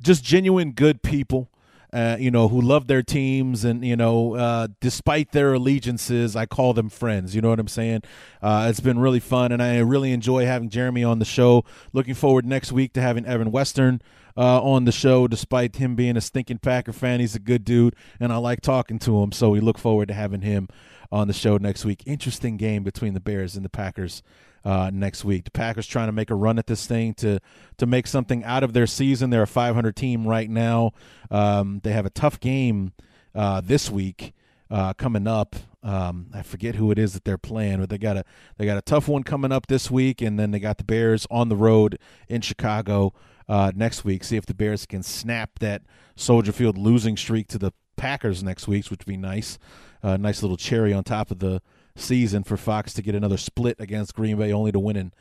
just 0.01 0.23
genuine 0.23 0.73
good 0.73 1.03
people. 1.03 1.49
Uh, 1.95 2.17
you 2.19 2.31
know, 2.31 2.49
who 2.49 2.59
love 2.59 2.87
their 2.87 3.03
teams 3.03 3.67
and, 3.67 3.85
you 3.85 3.95
know, 3.95 4.35
uh, 4.35 4.67
despite 4.81 5.33
their 5.33 5.53
allegiances, 5.53 6.35
I 6.35 6.47
call 6.47 6.73
them 6.73 6.89
friends. 6.89 7.35
You 7.35 7.43
know 7.43 7.51
what 7.51 7.61
I'm 7.61 7.69
saying? 7.69 8.01
Uh, 8.41 8.69
it's 8.71 8.81
been 8.81 8.99
really 8.99 9.21
fun, 9.21 9.53
and 9.53 9.63
I 9.63 9.77
really 9.81 10.13
enjoy 10.13 10.47
having 10.47 10.71
Jeremy 10.71 11.05
on 11.05 11.19
the 11.19 11.27
show. 11.27 11.67
Looking 11.93 12.15
forward 12.15 12.47
next 12.47 12.73
week 12.73 12.95
to 12.95 13.03
having 13.03 13.27
Evan 13.27 13.51
Western 13.51 14.01
uh, 14.37 14.63
on 14.63 14.85
the 14.85 14.93
show, 14.93 15.27
despite 15.29 15.77
him 15.77 15.95
being 15.95 16.17
a 16.17 16.21
stinking 16.21 16.59
Packer 16.59 16.93
fan. 16.93 17.21
He's 17.21 17.35
a 17.35 17.41
good 17.41 17.65
dude, 17.65 17.97
and 18.21 18.33
I 18.33 18.37
like 18.37 18.61
talking 18.61 18.99
to 19.01 19.23
him. 19.23 19.33
So 19.33 19.51
we 19.51 19.61
look 19.61 19.79
forward 19.79 20.09
to 20.09 20.15
having 20.15 20.43
him 20.43 20.69
on 21.11 21.29
the 21.29 21.35
show 21.35 21.57
next 21.59 21.85
week. 21.85 22.03
Interesting 22.07 22.57
game 22.57 22.83
between 22.83 23.15
the 23.15 23.21
Bears 23.21 23.55
and 23.57 23.65
the 23.65 23.69
Packers 23.69 24.23
uh, 24.65 24.91
next 24.93 25.25
week. 25.25 25.45
The 25.45 25.51
Packers 25.51 25.87
trying 25.87 26.09
to 26.09 26.13
make 26.13 26.31
a 26.31 26.35
run 26.35 26.59
at 26.59 26.67
this 26.67 26.87
thing 26.87 27.15
to 27.15 27.41
to 27.79 27.87
make 27.87 28.07
something 28.07 28.45
out 28.45 28.63
of 28.63 28.73
their 28.73 28.87
season. 28.87 29.31
They're 29.31 29.43
a 29.43 29.47
500 29.47 29.95
team 29.95 30.27
right 30.27 30.49
now. 30.49 30.93
Um, 31.31 31.81
they 31.83 31.93
have 31.93 32.07
a 32.07 32.11
tough 32.11 32.41
game 32.41 32.93
uh, 33.35 33.61
this 33.61 33.91
week 33.91 34.33
uh, 34.71 34.95
coming 34.95 35.27
up. 35.27 35.57
Um, 35.85 36.29
I 36.33 36.43
forget 36.43 36.77
who 36.77 36.93
it 36.93 36.99
is 36.99 37.13
that 37.15 37.25
they're 37.25 37.39
playing, 37.39 37.81
but 37.81 37.91
they 37.91 37.99
got 37.99 38.17
a 38.17 38.25
they 38.57 38.65
got 38.65 38.79
a 38.79 38.83
tough 38.83 39.09
one 39.09 39.25
coming 39.25 39.53
up 39.53 39.67
this 39.67 39.91
week, 39.91 40.23
and 40.23 40.39
then 40.39 40.53
they 40.53 40.61
got 40.61 40.79
the 40.79 40.85
Bears 40.85 41.27
on 41.31 41.49
the 41.49 41.57
road 41.57 41.99
in 42.29 42.41
Chicago 42.41 43.13
uh, 43.49 43.73
next 43.75 44.05
week. 44.05 44.25
See 44.25 44.37
if 44.37 44.47
the 44.47 44.55
Bears 44.55 44.87
can 44.87 45.03
snap 45.03 45.59
that 45.61 45.83
Soldier 46.17 46.53
Field 46.53 46.79
losing 46.79 47.17
streak 47.17 47.49
to 47.49 47.59
the 47.59 47.73
Packers 47.97 48.43
next 48.43 48.67
week, 48.67 48.85
which 48.91 49.01
would 49.01 49.07
be 49.07 49.17
nice. 49.17 49.59
Uh, 50.03 50.17
nice 50.17 50.43
little 50.43 50.57
cherry 50.57 50.93
on 50.93 51.05
top 51.05 51.31
of 51.31 51.39
the 51.39 51.63
season 51.95 52.43
for 52.43 52.57
Fox 52.57 52.93
to 52.95 53.03
get 53.03 53.15
another 53.15 53.37
split 53.37 53.77
against 53.79 54.15
Green 54.15 54.37
Bay, 54.37 54.53
only 54.53 54.73
to 54.73 54.81
win 54.81 54.97
in 54.97 55.13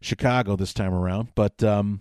Chicago 0.00 0.56
this 0.56 0.72
time 0.72 0.94
around. 0.94 1.28
But 1.34 1.62
um, 1.64 2.00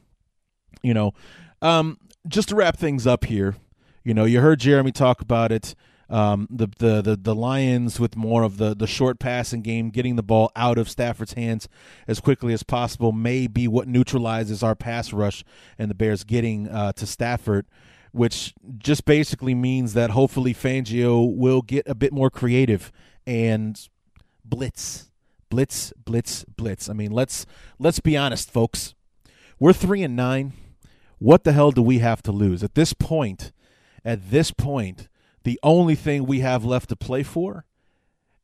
you 0.82 0.94
know, 0.94 1.14
um, 1.62 1.98
just 2.28 2.50
to 2.50 2.56
wrap 2.56 2.78
things 2.78 3.08
up 3.08 3.26
here, 3.26 3.56
you 4.04 4.14
know, 4.14 4.26
you 4.26 4.42
heard 4.42 4.60
Jeremy 4.60 4.92
talk 4.92 5.22
about 5.22 5.52
it. 5.52 5.76
Um, 6.10 6.48
the, 6.50 6.68
the 6.78 7.02
the 7.02 7.16
the 7.18 7.36
Lions 7.36 8.00
with 8.00 8.16
more 8.16 8.44
of 8.44 8.58
the 8.58 8.74
the 8.74 8.88
short 8.88 9.20
passing 9.20 9.62
game, 9.62 9.90
getting 9.90 10.16
the 10.16 10.24
ball 10.24 10.52
out 10.56 10.78
of 10.78 10.90
Stafford's 10.90 11.34
hands 11.34 11.68
as 12.08 12.20
quickly 12.20 12.54
as 12.54 12.64
possible, 12.64 13.12
may 13.12 13.48
be 13.48 13.68
what 13.68 13.88
neutralizes 13.88 14.64
our 14.64 14.76
pass 14.76 15.12
rush 15.12 15.44
and 15.78 15.90
the 15.90 15.96
Bears 15.96 16.24
getting 16.24 16.70
uh, 16.70 16.94
to 16.94 17.06
Stafford, 17.06 17.66
which 18.12 18.54
just 18.78 19.04
basically 19.04 19.54
means 19.54 19.94
that 19.94 20.12
hopefully 20.12 20.54
Fangio 20.54 21.36
will 21.36 21.62
get 21.62 21.86
a 21.88 21.96
bit 21.96 22.14
more 22.14 22.30
creative 22.30 22.92
and 23.26 23.90
blitz, 24.46 25.12
blitz, 25.50 25.92
blitz, 26.06 26.46
blitz. 26.46 26.90
I 26.90 26.94
mean, 26.94 27.12
let's 27.12 27.46
let's 27.80 28.00
be 28.00 28.16
honest, 28.16 28.50
folks. 28.50 28.96
We're 29.60 29.74
three 29.74 30.04
and 30.04 30.16
nine. 30.16 30.54
What 31.20 31.44
the 31.44 31.52
hell 31.52 31.72
do 31.72 31.82
we 31.82 32.00
have 32.00 32.22
to 32.24 32.32
lose 32.32 32.64
at 32.64 32.76
this 32.76 32.94
point? 32.94 33.52
At 34.06 34.30
this 34.30 34.52
point 34.52 35.10
the 35.48 35.60
only 35.64 35.96
thing 35.96 36.26
we 36.26 36.42
have 36.42 36.66
left 36.66 36.90
to 36.90 36.96
play 36.96 37.24
for 37.24 37.66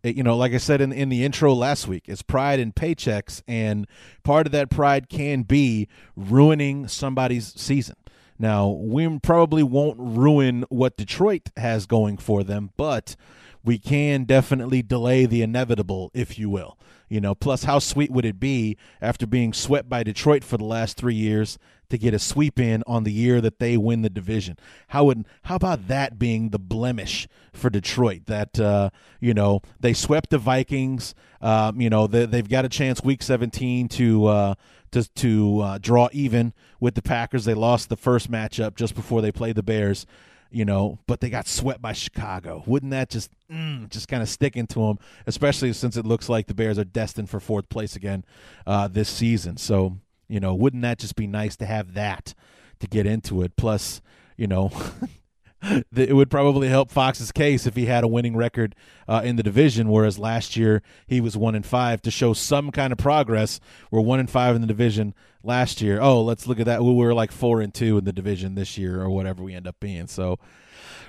eh, 0.06 0.14
you 0.16 0.24
know, 0.24 0.38
like 0.38 0.54
I 0.54 0.58
said 0.58 0.80
in 0.80 0.92
in 0.92 1.10
the 1.10 1.24
intro 1.26 1.54
last 1.54 1.88
week, 1.88 2.06
is 2.08 2.22
pride 2.22 2.60
and 2.60 2.74
paychecks, 2.74 3.42
and 3.48 3.88
part 4.24 4.46
of 4.46 4.54
that 4.54 4.70
pride 4.70 5.10
can 5.10 5.44
be 5.44 5.88
ruining 6.16 6.88
somebody's 6.88 7.54
season. 7.60 7.96
Now, 8.40 8.70
we 8.70 9.20
probably 9.20 9.64
won't 9.64 9.98
ruin 10.00 10.66
what 10.70 10.98
Detroit 10.98 11.50
has 11.58 11.86
going 11.86 12.18
for 12.18 12.44
them, 12.44 12.72
but 12.78 13.16
we 13.64 13.78
can 13.78 14.26
definitely 14.26 14.82
delay 14.82 15.26
the 15.26 15.42
inevitable, 15.42 16.12
if 16.14 16.38
you 16.38 16.50
will. 16.50 16.78
You 17.10 17.22
know, 17.22 17.36
plus 17.36 17.66
how 17.66 17.80
sweet 17.80 18.12
would 18.12 18.26
it 18.26 18.40
be 18.40 18.76
after 19.02 19.28
being 19.28 19.54
swept 19.54 19.88
by 19.88 20.04
Detroit 20.04 20.44
for 20.44 20.58
the 20.58 20.66
last 20.66 20.98
three 20.98 21.14
years 21.14 21.60
to 21.90 21.98
get 21.98 22.14
a 22.14 22.18
sweep 22.18 22.60
in 22.60 22.82
on 22.88 23.04
the 23.04 23.12
year 23.12 23.40
that 23.40 23.60
they 23.60 23.78
win 23.78 24.02
the 24.02 24.10
division? 24.10 24.58
How 24.88 25.04
would 25.06 25.26
how 25.44 25.56
about 25.56 25.88
that 25.90 26.18
being 26.18 26.50
the 26.50 26.58
blemish 26.58 27.28
for 27.54 27.70
Detroit? 27.70 28.26
That 28.26 28.60
uh, 28.60 28.90
you 29.20 29.36
know 29.36 29.62
they 29.80 29.94
swept 29.94 30.32
the 30.32 30.40
Vikings. 30.40 31.14
Um, 31.40 31.80
you 31.80 31.90
know 31.90 32.08
they, 32.08 32.38
have 32.38 32.50
got 32.50 32.66
a 32.66 32.70
chance 32.70 33.04
week 33.04 33.22
17 33.22 33.90
to 33.90 34.26
uh, 34.26 34.54
to 34.94 35.08
to 35.16 35.60
uh, 35.60 35.78
draw 35.80 36.10
even 36.14 36.54
with 36.80 36.96
the 36.96 37.02
Packers. 37.02 37.46
They 37.46 37.54
lost 37.54 37.90
the 37.90 37.98
first 37.98 38.32
matchup 38.32 38.76
just 38.76 38.96
before 38.96 39.22
they 39.22 39.32
played 39.32 39.56
the 39.56 39.64
Bears 39.64 40.06
you 40.54 40.66
know, 40.66 41.00
but 41.08 41.20
they 41.20 41.32
got 41.32 41.48
swept 41.48 41.82
by 41.82 41.94
Chicago. 41.94 42.64
Wouldn't 42.68 42.92
that 42.92 43.10
just 43.10 43.32
mm, 43.52 43.90
just 43.90 44.08
kind 44.08 44.22
of 44.22 44.30
stick 44.30 44.56
into 44.56 44.80
them, 44.80 45.00
especially 45.26 45.74
since 45.74 45.98
it 45.98 46.06
looks 46.06 46.30
like 46.30 46.46
the 46.46 46.54
Bears 46.54 46.78
are 46.78 46.84
destined 46.84 47.30
for 47.30 47.40
fourth 47.40 47.68
place 47.70 47.96
again 47.96 48.24
uh, 48.68 48.88
this 48.88 49.10
season? 49.10 49.58
So, 49.58 49.98
you 50.28 50.40
know, 50.40 50.54
wouldn't 50.54 50.84
that 50.84 51.00
just 51.00 51.16
be 51.16 51.26
nice 51.26 51.56
to 51.58 51.66
have 51.66 51.96
that 51.96 52.36
to 52.80 52.88
get 52.88 53.08
into 53.08 53.42
it? 53.42 53.56
Plus, 53.58 54.00
you 54.38 54.46
know, 54.46 54.72
it 55.96 56.16
would 56.16 56.30
probably 56.30 56.68
help 56.68 56.92
Fox's 56.92 57.32
case 57.32 57.66
if 57.66 57.76
he 57.76 57.86
had 57.86 58.04
a 58.04 58.08
winning 58.08 58.36
record 58.36 58.76
uh, 59.08 59.22
in 59.24 59.36
the 59.36 59.44
division, 59.44 59.90
whereas 59.90 60.20
last 60.20 60.58
year 60.58 60.82
he 61.08 61.22
was 61.22 61.38
one 61.38 61.56
in 61.56 61.64
five 61.64 62.02
to 62.02 62.12
show 62.12 62.34
some 62.34 62.72
kind 62.72 62.92
of 62.92 62.98
progress. 62.98 63.60
We're 63.90 64.02
one 64.02 64.20
in 64.20 64.28
five 64.28 64.56
in 64.56 64.62
the 64.62 64.68
division 64.68 65.14
last 65.44 65.82
year. 65.82 66.02
Oh, 66.02 66.22
let's 66.22 66.48
look 66.48 66.60
at 66.60 66.66
that. 66.66 66.84
We 66.84 66.94
were 66.94 67.14
like 67.14 67.32
four 67.32 67.62
and 67.62 67.74
two 67.74 67.98
in 67.98 68.04
the 68.04 68.14
division 68.14 68.56
this 68.56 68.78
year, 68.78 69.02
or 69.02 69.10
whatever 69.10 69.42
we 69.44 69.54
end 69.54 69.68
up 69.68 69.80
being. 69.80 70.08
So 70.08 70.40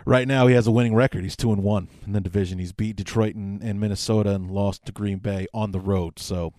right 0.04 0.28
now 0.28 0.46
he 0.46 0.54
has 0.54 0.66
a 0.66 0.72
winning 0.72 0.94
record. 0.94 1.24
He's 1.24 1.36
two 1.36 1.52
and 1.52 1.62
one 1.62 1.88
in 2.06 2.12
the 2.12 2.20
division. 2.20 2.58
He's 2.58 2.72
beat 2.72 2.96
Detroit 2.96 3.34
and, 3.34 3.62
and 3.62 3.80
Minnesota 3.80 4.30
and 4.34 4.50
lost 4.50 4.86
to 4.86 4.92
Green 4.92 5.18
Bay 5.18 5.46
on 5.52 5.72
the 5.72 5.80
road. 5.80 6.18
So 6.18 6.52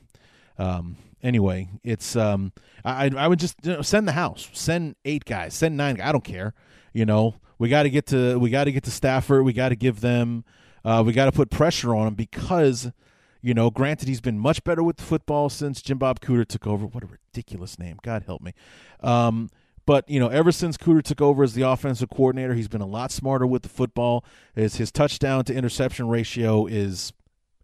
um, 0.58 0.98
anyway, 1.24 1.70
it's 1.84 2.16
um, 2.16 2.52
I 2.84 3.10
I 3.16 3.28
would 3.28 3.40
just 3.40 3.56
you 3.64 3.74
know, 3.74 3.82
send 3.82 4.08
the 4.08 4.14
house, 4.14 4.50
send 4.54 4.96
eight 5.06 5.26
guys, 5.26 5.54
send 5.54 5.78
nine. 5.78 6.02
I 6.02 6.12
don't 6.12 6.24
care. 6.24 6.54
You 6.94 7.06
know, 7.06 7.36
we 7.58 7.70
got 7.70 7.84
to 7.84 7.90
get 7.90 8.08
to 8.08 8.38
we 8.38 8.50
got 8.50 8.66
to 8.66 8.72
get 8.72 8.84
to 8.84 8.92
Stafford. 8.92 9.44
We 9.46 9.54
got 9.54 9.70
to 9.70 9.76
give 9.76 10.02
them. 10.02 10.44
Uh, 10.84 11.04
we 11.06 11.14
got 11.14 11.26
to 11.26 11.32
put 11.32 11.50
pressure 11.50 11.96
on 11.96 12.08
him 12.08 12.14
because, 12.14 12.92
you 13.42 13.56
know, 13.56 13.72
granted 13.72 14.08
he's 14.08 14.22
been 14.22 14.38
much 14.38 14.64
better 14.64 14.84
with 14.84 14.98
the 14.98 15.04
football 15.04 15.50
since 15.50 15.82
Jim 15.82 15.98
Bob 15.98 16.20
Cooter 16.20 16.46
took 16.46 16.68
over. 16.68 16.86
What 16.86 17.04
a 17.04 17.08
ridiculous 17.08 17.80
name! 17.80 17.98
God 18.04 18.24
help 18.24 18.42
me. 18.42 18.54
Um, 19.02 19.50
but 19.86 20.10
you 20.10 20.20
know, 20.20 20.30
ever 20.30 20.52
since 20.52 20.78
Cooter 20.78 21.04
took 21.04 21.22
over 21.22 21.44
as 21.44 21.54
the 21.54 21.62
offensive 21.62 22.10
coordinator, 22.10 22.54
he's 22.54 22.68
been 22.68 22.82
a 22.82 22.88
lot 22.88 23.12
smarter 23.12 23.46
with 23.46 23.64
the 23.64 23.70
football. 23.70 24.26
His 24.56 24.76
his 24.76 24.92
touchdown 24.92 25.44
to 25.46 25.54
interception 25.54 26.08
ratio 26.08 26.66
is 26.66 27.14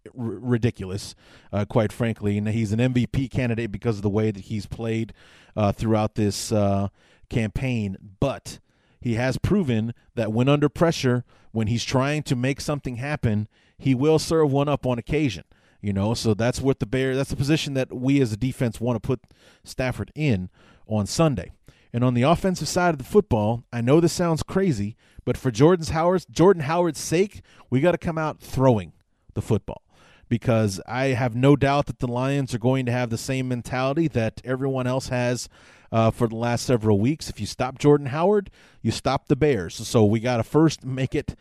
r- 0.08 0.14
ridiculous, 0.16 1.16
uh, 1.52 1.66
quite 1.66 1.92
frankly. 1.92 2.38
And 2.38 2.48
he's 2.48 2.72
an 2.72 2.80
MVP 2.80 3.32
candidate 3.32 3.72
because 3.72 3.98
of 3.98 4.04
the 4.04 4.10
way 4.10 4.32
that 4.32 4.46
he's 4.46 4.66
played 4.66 5.14
uh, 5.56 5.72
throughout 5.72 6.16
this 6.16 6.52
uh, 6.52 6.90
campaign. 7.30 7.98
But 8.20 8.60
he 9.02 9.16
has 9.16 9.38
proven 9.38 9.94
that 10.16 10.32
when 10.32 10.48
under 10.48 10.70
pressure, 10.70 11.26
when 11.52 11.68
he's 11.68 11.84
trying 11.84 12.24
to 12.24 12.36
make 12.36 12.62
something 12.62 12.98
happen, 12.98 13.48
he 13.78 13.96
will 13.96 14.20
serve 14.20 14.52
one 14.52 14.70
up 14.70 14.86
on 14.86 15.00
occasion. 15.00 15.44
You 15.82 15.92
know, 15.92 16.14
so 16.14 16.36
that's 16.36 16.62
what 16.62 16.80
the 16.80 16.86
Bear 16.86 17.16
that's 17.16 17.32
the 17.32 17.36
position 17.36 17.74
that 17.74 17.92
we 17.92 18.22
as 18.22 18.32
a 18.32 18.38
defense 18.38 18.80
want 18.80 19.02
to 19.02 19.06
put 19.06 19.22
Stafford 19.64 20.12
in 20.14 20.50
on 20.88 21.08
Sunday. 21.08 21.52
And 21.92 22.04
on 22.04 22.14
the 22.14 22.22
offensive 22.22 22.68
side 22.68 22.94
of 22.94 23.00
the 23.00 23.04
football, 23.04 23.64
I 23.74 23.82
know 23.82 24.00
this 24.00 24.14
sounds 24.14 24.44
crazy, 24.44 24.96
but 25.26 25.38
for 25.38 25.50
Jordan's 25.50 25.90
Howard's 25.90 26.26
Jordan 26.28 26.64
Howard's 26.64 27.00
sake, 27.00 27.42
we 27.72 27.82
got 27.82 27.94
to 27.94 27.98
come 27.98 28.20
out 28.20 28.40
throwing 28.40 28.94
the 29.34 29.42
football 29.42 29.82
because 30.30 30.80
I 30.88 31.08
have 31.08 31.36
no 31.36 31.56
doubt 31.56 31.88
that 31.88 32.00
the 32.00 32.08
Lions 32.08 32.54
are 32.54 32.60
going 32.60 32.86
to 32.86 32.92
have 32.92 33.10
the 33.10 33.18
same 33.18 33.48
mentality 33.48 34.08
that 34.10 34.40
everyone 34.46 34.86
else 34.86 35.10
has 35.10 35.50
uh, 35.92 36.12
for 36.12 36.28
the 36.28 36.36
last 36.36 36.66
several 36.66 37.00
weeks. 37.00 37.30
If 37.30 37.40
you 37.40 37.46
stop 37.46 37.78
Jordan 37.78 38.08
Howard, 38.08 38.50
you 38.82 38.92
stop 38.92 39.28
the 39.28 39.36
Bears. 39.36 39.76
So 39.76 40.06
we 40.06 40.20
got 40.20 40.38
to 40.38 40.44
first 40.44 40.86
make 40.86 41.14
it 41.14 41.36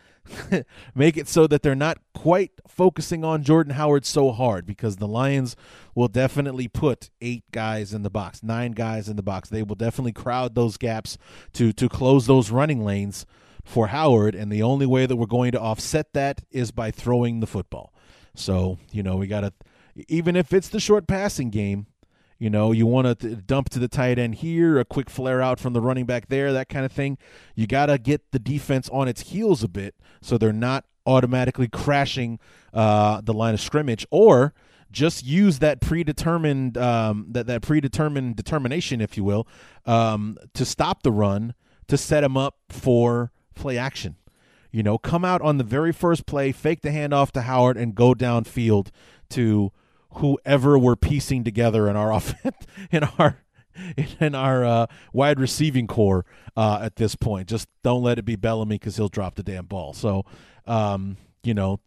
make 0.94 1.16
it 1.16 1.28
so 1.28 1.46
that 1.46 1.62
they're 1.62 1.74
not 1.74 1.98
quite 2.14 2.52
focusing 2.66 3.24
on 3.24 3.42
Jordan 3.42 3.74
Howard 3.74 4.04
so 4.04 4.32
hard 4.32 4.66
because 4.66 4.96
the 4.96 5.08
Lions 5.08 5.56
will 5.94 6.08
definitely 6.08 6.68
put 6.68 7.10
eight 7.20 7.44
guys 7.52 7.92
in 7.92 8.02
the 8.02 8.10
box, 8.10 8.42
nine 8.42 8.72
guys 8.72 9.08
in 9.08 9.16
the 9.16 9.22
box. 9.22 9.48
They 9.48 9.62
will 9.62 9.76
definitely 9.76 10.12
crowd 10.12 10.54
those 10.54 10.76
gaps 10.76 11.16
to 11.54 11.72
to 11.72 11.88
close 11.88 12.26
those 12.26 12.50
running 12.50 12.84
lanes 12.84 13.26
for 13.64 13.88
Howard, 13.88 14.34
and 14.34 14.50
the 14.50 14.62
only 14.62 14.86
way 14.86 15.06
that 15.06 15.16
we're 15.16 15.26
going 15.26 15.52
to 15.52 15.60
offset 15.60 16.12
that 16.14 16.42
is 16.50 16.70
by 16.70 16.90
throwing 16.90 17.40
the 17.40 17.46
football. 17.46 17.92
So 18.34 18.78
you 18.92 19.02
know 19.02 19.16
we 19.16 19.26
got 19.26 19.40
to 19.40 19.52
even 20.08 20.36
if 20.36 20.52
it's 20.52 20.68
the 20.68 20.80
short 20.80 21.06
passing 21.06 21.50
game, 21.50 21.86
you 22.40 22.48
know, 22.48 22.72
you 22.72 22.86
want 22.86 23.20
to 23.20 23.36
dump 23.36 23.68
to 23.68 23.78
the 23.78 23.86
tight 23.86 24.18
end 24.18 24.36
here, 24.36 24.80
a 24.80 24.84
quick 24.84 25.10
flare 25.10 25.42
out 25.42 25.60
from 25.60 25.74
the 25.74 25.80
running 25.80 26.06
back 26.06 26.28
there, 26.28 26.54
that 26.54 26.70
kind 26.70 26.86
of 26.86 26.90
thing. 26.90 27.18
You 27.54 27.66
got 27.66 27.86
to 27.86 27.98
get 27.98 28.32
the 28.32 28.38
defense 28.38 28.88
on 28.88 29.08
its 29.08 29.20
heels 29.20 29.62
a 29.62 29.68
bit 29.68 29.94
so 30.22 30.38
they're 30.38 30.50
not 30.52 30.86
automatically 31.04 31.68
crashing 31.68 32.40
uh, 32.72 33.20
the 33.20 33.34
line 33.34 33.52
of 33.52 33.60
scrimmage, 33.60 34.06
or 34.10 34.54
just 34.90 35.24
use 35.24 35.58
that 35.58 35.82
predetermined 35.82 36.78
um, 36.78 37.26
that 37.28 37.46
that 37.46 37.60
predetermined 37.60 38.36
determination, 38.36 39.02
if 39.02 39.18
you 39.18 39.22
will, 39.22 39.46
um, 39.84 40.38
to 40.54 40.64
stop 40.64 41.02
the 41.02 41.12
run 41.12 41.54
to 41.88 41.98
set 41.98 42.22
them 42.22 42.38
up 42.38 42.56
for 42.70 43.32
play 43.54 43.76
action. 43.76 44.16
You 44.72 44.82
know, 44.82 44.96
come 44.96 45.26
out 45.26 45.42
on 45.42 45.58
the 45.58 45.64
very 45.64 45.92
first 45.92 46.24
play, 46.24 46.52
fake 46.52 46.80
the 46.80 46.88
handoff 46.88 47.32
to 47.32 47.42
Howard, 47.42 47.76
and 47.76 47.94
go 47.94 48.14
downfield 48.14 48.88
to 49.30 49.72
whoever 50.14 50.78
we're 50.78 50.96
piecing 50.96 51.44
together 51.44 51.88
in 51.88 51.96
our 51.96 52.12
offense 52.14 52.66
in 52.90 53.04
our 53.04 53.42
in 54.18 54.34
our 54.34 54.64
uh, 54.64 54.86
wide 55.12 55.40
receiving 55.40 55.86
corps 55.86 56.24
uh, 56.56 56.80
at 56.82 56.96
this 56.96 57.14
point. 57.14 57.48
Just 57.48 57.68
don't 57.82 58.02
let 58.02 58.18
it 58.18 58.24
be 58.24 58.36
Bellamy 58.36 58.76
because 58.76 58.96
he'll 58.96 59.08
drop 59.08 59.36
the 59.36 59.42
damn 59.42 59.66
ball. 59.66 59.92
So, 59.94 60.24
um, 60.66 61.16
you 61.42 61.54
know, 61.54 61.80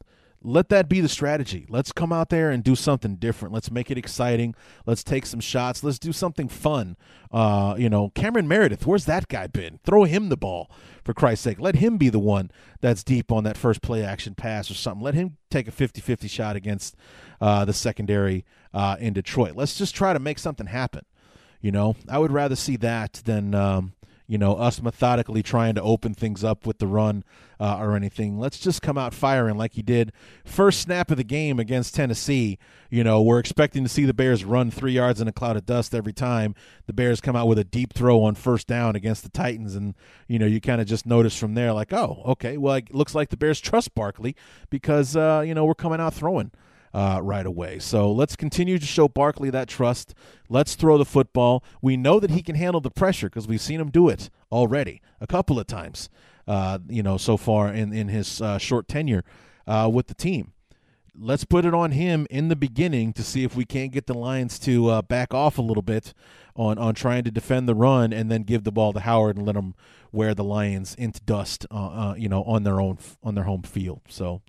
let 0.44 0.70
that 0.70 0.90
be 0.90 1.00
the 1.00 1.10
strategy. 1.10 1.66
Let's 1.70 1.92
come 1.92 2.12
out 2.12 2.30
there 2.30 2.52
and 2.52 2.64
do 2.64 2.76
something 2.76 3.16
different. 3.16 3.54
Let's 3.54 3.72
make 3.72 3.90
it 3.90 3.98
exciting. 3.98 4.56
Let's 4.86 5.04
take 5.04 5.26
some 5.26 5.40
shots. 5.40 5.84
Let's 5.84 6.00
do 6.00 6.12
something 6.12 6.50
fun. 6.50 6.98
Uh, 7.32 7.76
you 7.78 7.90
know, 7.90 8.10
Cameron 8.10 8.48
Meredith, 8.48 8.86
where's 8.86 9.06
that 9.06 9.30
guy 9.30 9.48
been? 9.48 9.80
Throw 9.84 10.04
him 10.04 10.30
the 10.30 10.38
ball 10.38 10.70
for 11.04 11.14
Christ's 11.14 11.46
sake. 11.46 11.60
Let 11.60 11.76
him 11.76 11.98
be 11.98 12.10
the 12.10 12.20
one 12.20 12.52
that's 12.82 13.04
deep 13.04 13.32
on 13.32 13.46
that 13.46 13.58
first 13.58 13.82
play 13.82 14.04
action 14.04 14.36
pass 14.36 14.70
or 14.70 14.74
something. 14.74 15.04
Let 15.04 15.14
him 15.14 15.38
take 15.50 15.68
a 15.68 15.72
50-50 15.72 16.30
shot 16.30 16.56
against 16.56 16.96
uh, 17.40 17.64
the 17.66 17.74
secondary 17.74 18.46
uh, 18.74 18.98
in 19.00 19.14
Detroit. 19.14 19.56
Let's 19.56 19.76
just 19.76 19.96
try 19.96 20.14
to 20.14 20.20
make 20.20 20.40
something 20.40 20.68
happen. 20.68 21.06
You 21.62 21.72
know, 21.72 21.96
I 22.10 22.18
would 22.18 22.32
rather 22.32 22.58
see 22.58 22.76
that 22.78 23.22
than 23.24 23.56
um, 23.56 23.94
you 24.28 24.38
know, 24.38 24.56
us 24.56 24.82
methodically 24.82 25.44
trying 25.44 25.76
to 25.76 25.82
open 25.82 26.14
things 26.14 26.44
up 26.44 26.66
with 26.66 26.80
the 26.80 26.88
run 26.88 27.24
uh, 27.60 27.78
or 27.80 27.96
anything. 27.96 28.40
Let's 28.40 28.60
just 28.60 28.82
come 28.82 28.98
out 28.98 29.14
firing 29.14 29.58
like 29.58 29.74
he 29.74 29.82
did 29.82 30.12
first 30.46 30.82
snap 30.82 31.12
of 31.12 31.18
the 31.18 31.24
game 31.24 31.60
against 31.60 31.96
Tennessee. 31.96 32.58
You 32.90 33.04
know, 33.04 33.22
we're 33.22 33.40
expecting 33.40 33.84
to 33.84 33.90
see 33.90 34.06
the 34.06 34.14
Bears 34.14 34.46
run 34.46 34.72
three 34.72 34.94
yards 34.94 35.20
in 35.20 35.28
a 35.28 35.32
cloud 35.32 35.58
of 35.58 35.66
dust 35.66 35.94
every 35.94 36.14
time 36.14 36.56
the 36.86 36.94
Bears 36.94 37.22
come 37.22 37.36
out 37.36 37.48
with 37.48 37.60
a 37.60 37.64
deep 37.64 37.94
throw 37.94 38.24
on 38.24 38.36
first 38.36 38.68
down 38.68 38.96
against 38.96 39.24
the 39.24 39.30
Titans. 39.30 39.76
And, 39.76 39.94
you 40.28 40.40
know, 40.40 40.46
you 40.46 40.62
kind 40.62 40.80
of 40.82 40.88
just 40.88 41.06
notice 41.06 41.38
from 41.38 41.54
there, 41.54 41.74
like, 41.74 41.92
oh, 41.92 42.22
okay, 42.26 42.58
well, 42.58 42.76
it 42.76 42.94
looks 42.94 43.14
like 43.14 43.30
the 43.30 43.38
Bears 43.38 43.60
trust 43.60 43.94
Barkley 43.94 44.36
because, 44.70 45.16
uh, 45.16 45.44
you 45.46 45.54
know, 45.54 45.66
we're 45.66 45.76
coming 45.76 46.00
out 46.00 46.14
throwing 46.14 46.52
uh, 46.94 47.20
right 47.24 47.46
away. 47.46 47.80
So 47.80 48.12
let's 48.12 48.36
continue 48.36 48.78
to 48.78 48.86
show 48.86 49.08
Barkley 49.08 49.50
that 49.50 49.68
trust. 49.68 50.14
Let's 50.50 50.76
throw 50.76 50.98
the 50.98 51.06
football. 51.06 51.64
We 51.82 51.98
know 51.98 52.20
that 52.20 52.32
he 52.32 52.42
can 52.42 52.56
handle 52.56 52.82
the 52.82 52.92
pressure 52.92 53.30
because 53.30 53.48
we've 53.48 53.62
seen 53.62 53.80
him 53.80 53.90
do 53.90 54.10
it 54.10 54.30
already 54.52 55.02
a 55.20 55.28
couple 55.28 55.60
of 55.60 55.68
times. 55.68 56.10
Uh, 56.48 56.80
you 56.90 57.02
know, 57.02 57.18
so 57.18 57.38
far 57.38 57.74
in 57.74 57.94
in 57.94 58.10
his 58.10 58.42
uh, 58.42 58.58
short 58.58 58.88
tenure 58.88 59.24
uh, 59.66 59.90
with 59.92 60.08
the 60.08 60.14
team. 60.14 60.52
Let's 61.16 61.46
put 61.46 61.64
it 61.64 61.76
on 61.76 61.92
him 61.92 62.26
in 62.30 62.48
the 62.48 62.56
beginning 62.56 63.14
to 63.14 63.24
see 63.24 63.44
if 63.44 63.56
we 63.56 63.66
can't 63.66 63.92
get 63.92 64.08
the 64.08 64.16
Lions 64.16 64.58
to 64.60 64.88
uh, 64.88 65.02
back 65.04 65.34
off 65.34 65.60
a 65.60 65.62
little 65.62 65.84
bit 65.84 66.14
on 66.56 66.78
on 66.78 66.96
trying 66.96 67.24
to 67.24 67.32
defend 67.32 67.70
the 67.70 67.76
run, 67.76 68.12
and 68.12 68.30
then 68.30 68.44
give 68.44 68.66
the 68.66 68.72
ball 68.72 68.94
to 68.94 69.00
Howard 69.00 69.38
and 69.38 69.46
let 69.46 69.56
him 69.56 69.74
wear 70.12 70.36
the 70.36 70.44
Lions 70.44 70.96
into 70.96 71.22
dust. 71.22 71.66
Uh, 71.72 72.14
you 72.18 72.28
know, 72.28 72.44
on 72.44 72.64
their 72.64 72.82
own 72.82 72.98
on 73.24 73.36
their 73.36 73.46
home 73.46 73.64
field. 73.64 74.02
So 74.10 74.42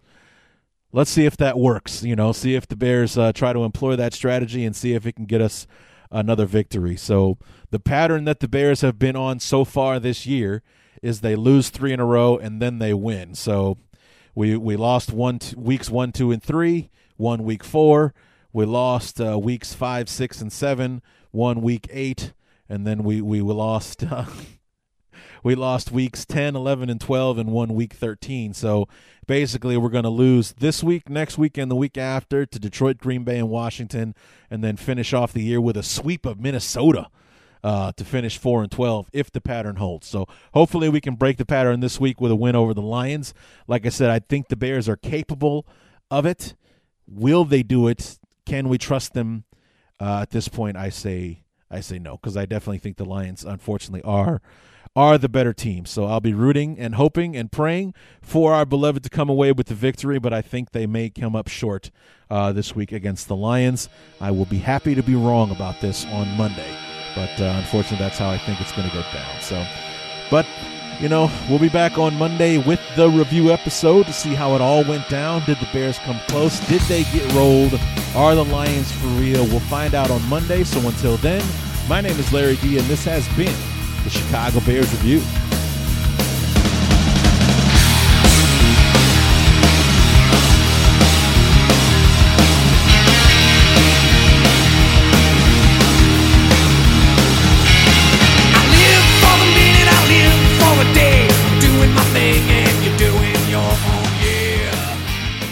let's 0.95 1.11
see 1.11 1.27
if 1.27 1.37
that 1.37 1.59
works. 1.59 2.05
You 2.05 2.17
know, 2.17 2.33
see 2.33 2.55
if 2.55 2.69
the 2.69 2.77
Bears 2.77 3.19
uh, 3.19 3.33
try 3.33 3.53
to 3.53 3.65
employ 3.65 3.97
that 3.97 4.15
strategy 4.15 4.65
and 4.65 4.75
see 4.75 4.95
if 4.95 5.05
it 5.05 5.17
can 5.17 5.27
get 5.27 5.41
us 5.41 5.67
another 6.11 6.47
victory. 6.47 6.97
So 6.97 7.37
the 7.71 7.81
pattern 7.81 8.25
that 8.25 8.39
the 8.39 8.49
Bears 8.49 8.81
have 8.83 8.99
been 8.99 9.17
on 9.17 9.41
so 9.41 9.65
far 9.65 9.99
this 9.99 10.25
year 10.25 10.63
is 11.03 11.21
they 11.21 11.35
lose 11.35 11.69
three 11.69 11.93
in 11.93 11.99
a 12.01 12.07
row 12.07 12.39
and 12.39 12.63
then 12.63 12.79
they 12.79 12.95
win. 12.95 13.35
So 13.35 13.77
we 14.35 14.57
we 14.57 14.77
lost 14.77 15.13
one 15.13 15.41
weeks 15.57 15.91
one, 15.91 16.13
two, 16.13 16.31
and 16.31 16.43
three. 16.43 16.91
One 17.17 17.45
week 17.45 17.63
four. 17.63 18.15
We 18.53 18.65
lost 18.65 19.21
uh, 19.21 19.39
weeks 19.39 19.75
five, 19.75 20.09
six, 20.09 20.41
and 20.41 20.53
seven. 20.53 21.03
One 21.33 21.61
week 21.61 21.89
eight, 21.91 22.33
and 22.69 22.87
then 22.87 23.03
we 23.03 23.21
we 23.21 23.41
lost. 23.41 24.05
Uh, 24.15 24.27
we 25.45 25.55
lost 25.55 25.93
weeks 25.93 26.25
10, 26.25 26.57
11, 26.57 26.91
and 26.91 27.01
12 27.01 27.39
and 27.39 27.53
won 27.53 27.75
week 27.75 27.93
13. 27.93 28.55
So 28.55 28.89
basically, 29.27 29.77
we're 29.77 29.91
going 29.91 30.05
to 30.05 30.11
lose 30.11 30.55
this 30.59 30.83
week, 30.83 31.09
next 31.09 31.39
week, 31.39 31.59
and 31.59 31.71
the 31.71 31.77
week 31.77 31.99
after 31.99 32.47
to 32.47 32.59
Detroit, 32.59 32.99
Green 32.99 33.23
Bay, 33.23 33.39
and 33.39 33.51
Washington, 33.51 34.15
and 34.51 34.65
then 34.65 34.77
finish 34.77 35.13
off 35.13 35.35
the 35.35 35.43
year 35.43 35.61
with 35.61 35.77
a 35.77 35.83
sweep 35.85 36.27
of 36.27 36.41
Minnesota. 36.41 37.09
Uh, 37.63 37.91
to 37.93 38.05
finish 38.05 38.37
four 38.37 38.63
and 38.63 38.71
twelve 38.71 39.09
if 39.15 39.33
the 39.33 39.41
pattern 39.41 39.77
holds. 39.77 40.07
So 40.07 40.27
hopefully 40.53 40.91
we 40.91 41.01
can 41.01 41.15
break 41.15 41.39
the 41.39 41.47
pattern 41.47 41.81
this 41.81 41.99
week 41.99 42.21
with 42.21 42.31
a 42.31 42.37
win 42.37 42.55
over 42.55 42.75
the 42.75 42.83
Lions. 42.83 43.33
Like 43.67 43.87
I 43.87 43.89
said, 43.89 44.11
I 44.11 44.19
think 44.19 44.49
the 44.49 44.57
Bears 44.57 44.87
are 44.87 44.99
capable 44.99 45.67
of 46.11 46.27
it. 46.27 46.57
Will 47.07 47.47
they 47.47 47.63
do 47.63 47.89
it? 47.89 48.19
Can 48.45 48.69
we 48.69 48.77
trust 48.77 49.15
them? 49.15 49.45
Uh, 49.99 50.21
at 50.21 50.29
this 50.29 50.47
point, 50.47 50.77
I 50.77 50.91
say 50.91 51.45
I 51.71 51.81
say 51.81 51.99
no 51.99 52.19
because 52.19 52.37
I 52.37 52.45
definitely 52.45 52.81
think 52.81 52.99
the 52.99 53.07
Lions, 53.07 53.47
unfortunately, 53.47 54.03
are 54.03 54.43
are 54.97 55.19
the 55.19 55.29
better 55.29 55.53
team. 55.53 55.87
So 55.87 56.05
I'll 56.05 56.21
be 56.21 56.35
rooting 56.35 56.79
and 56.79 56.95
hoping 56.95 57.37
and 57.37 57.51
praying 57.51 57.95
for 58.23 58.53
our 58.53 58.65
beloved 58.65 59.03
to 59.05 59.11
come 59.11 59.29
away 59.29 59.53
with 59.53 59.67
the 59.67 59.75
victory, 59.75 60.19
but 60.19 60.33
I 60.33 60.41
think 60.41 60.71
they 60.71 60.87
may 60.87 61.11
come 61.11 61.35
up 61.35 61.49
short 61.49 61.91
uh, 62.31 62.53
this 62.53 62.75
week 62.75 62.93
against 62.93 63.29
the 63.29 63.37
Lions. 63.37 63.89
I 64.21 64.31
will 64.31 64.45
be 64.45 64.59
happy 64.59 64.95
to 64.95 65.03
be 65.03 65.15
wrong 65.15 65.51
about 65.51 65.81
this 65.81 66.05
on 66.07 66.29
Monday, 66.37 66.77
but 67.15 67.41
uh, 67.41 67.57
unfortunately, 67.59 67.99
that's 67.99 68.19
how 68.19 68.31
I 68.31 68.39
think 68.39 68.61
it's 68.61 68.73
going 68.73 68.89
to 68.89 68.95
go 68.95 69.03
down. 69.13 69.41
So, 69.41 69.67
but 70.31 70.47
you 71.01 71.09
know, 71.09 71.29
we'll 71.51 71.59
be 71.59 71.69
back 71.69 71.99
on 71.99 72.15
Monday 72.15 72.59
with 72.59 72.81
the 72.95 73.11
review 73.11 73.51
episode 73.51 74.07
to 74.07 74.13
see 74.13 74.33
how 74.33 74.55
it 74.55 74.61
all 74.61 74.85
went 74.85 75.09
down. 75.09 75.43
Did 75.45 75.59
the 75.59 75.69
Bears 75.73 75.99
come 75.99 76.21
close? 76.29 76.61
Did 76.69 76.81
they 76.83 77.03
get 77.05 77.33
rolled? 77.33 77.81
Are 78.15 78.37
the 78.37 78.45
Lions 78.45 78.93
for 78.93 79.09
real? 79.09 79.45
We'll 79.47 79.59
find 79.59 79.97
out 79.97 80.13
on 80.13 80.23
Monday. 80.29 80.63
So 80.63 80.79
until 80.87 81.17
then, 81.17 81.45
my 81.89 82.01
name 82.01 82.17
is 82.17 82.33
Larry 82.33 82.57
D, 82.57 82.79
and 82.79 82.87
this 82.87 83.05
has 83.07 83.27
been 83.37 83.53
the 84.05 84.11
Chicago 84.11 84.61
Bears 84.61 84.91
Review. 84.93 85.23
I 98.53 98.61
live 98.69 99.05
for 99.21 99.35
the 99.41 99.49
men, 99.57 99.89
I 99.89 100.01
live 100.13 100.39
for 100.61 100.73
the 100.85 100.89
day. 100.93 101.27
I'm 101.27 101.61
doing 101.61 101.93
my 101.95 102.05
thing 102.13 102.43
and 102.51 102.85
you're 102.85 102.99
doing 102.99 103.41
your 103.49 103.63
own 103.63 104.11
year. 104.23 104.71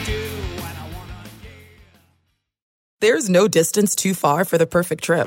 Do 0.04 0.20
what 0.60 0.76
I 0.76 0.84
wanna 0.94 1.16
engage. 1.24 1.80
There's 3.00 3.30
no 3.30 3.48
distance 3.48 3.96
too 3.96 4.12
far 4.12 4.44
for 4.44 4.58
the 4.58 4.66
perfect 4.66 5.02
trip. 5.02 5.26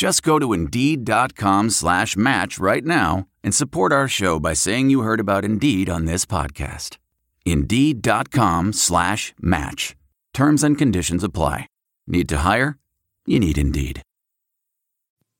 Just 0.00 0.22
go 0.22 0.38
to 0.38 0.54
Indeed.com 0.54 1.68
slash 1.68 2.16
match 2.16 2.58
right 2.58 2.82
now 2.86 3.26
and 3.44 3.54
support 3.54 3.92
our 3.92 4.08
show 4.08 4.40
by 4.40 4.54
saying 4.54 4.88
you 4.88 5.02
heard 5.02 5.20
about 5.20 5.44
Indeed 5.44 5.90
on 5.90 6.06
this 6.06 6.24
podcast. 6.24 6.96
Indeed.com 7.44 8.72
slash 8.72 9.34
match. 9.42 9.94
Terms 10.32 10.64
and 10.64 10.78
conditions 10.78 11.22
apply. 11.22 11.66
Need 12.06 12.30
to 12.30 12.38
hire? 12.38 12.78
You 13.26 13.40
need 13.40 13.58
Indeed. 13.58 14.00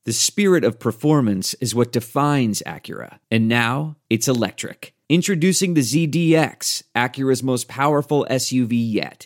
The 0.05 0.13
spirit 0.13 0.63
of 0.63 0.79
performance 0.79 1.55
is 1.55 1.73
what 1.73 1.91
defines 1.91 2.61
Acura, 2.63 3.17
and 3.31 3.47
now 3.47 3.95
it's 4.11 4.27
electric. 4.27 4.93
Introducing 5.09 5.73
the 5.73 5.81
ZDX, 5.81 6.83
Acura's 6.95 7.41
most 7.41 7.67
powerful 7.67 8.27
SUV 8.29 8.73
yet. 8.73 9.25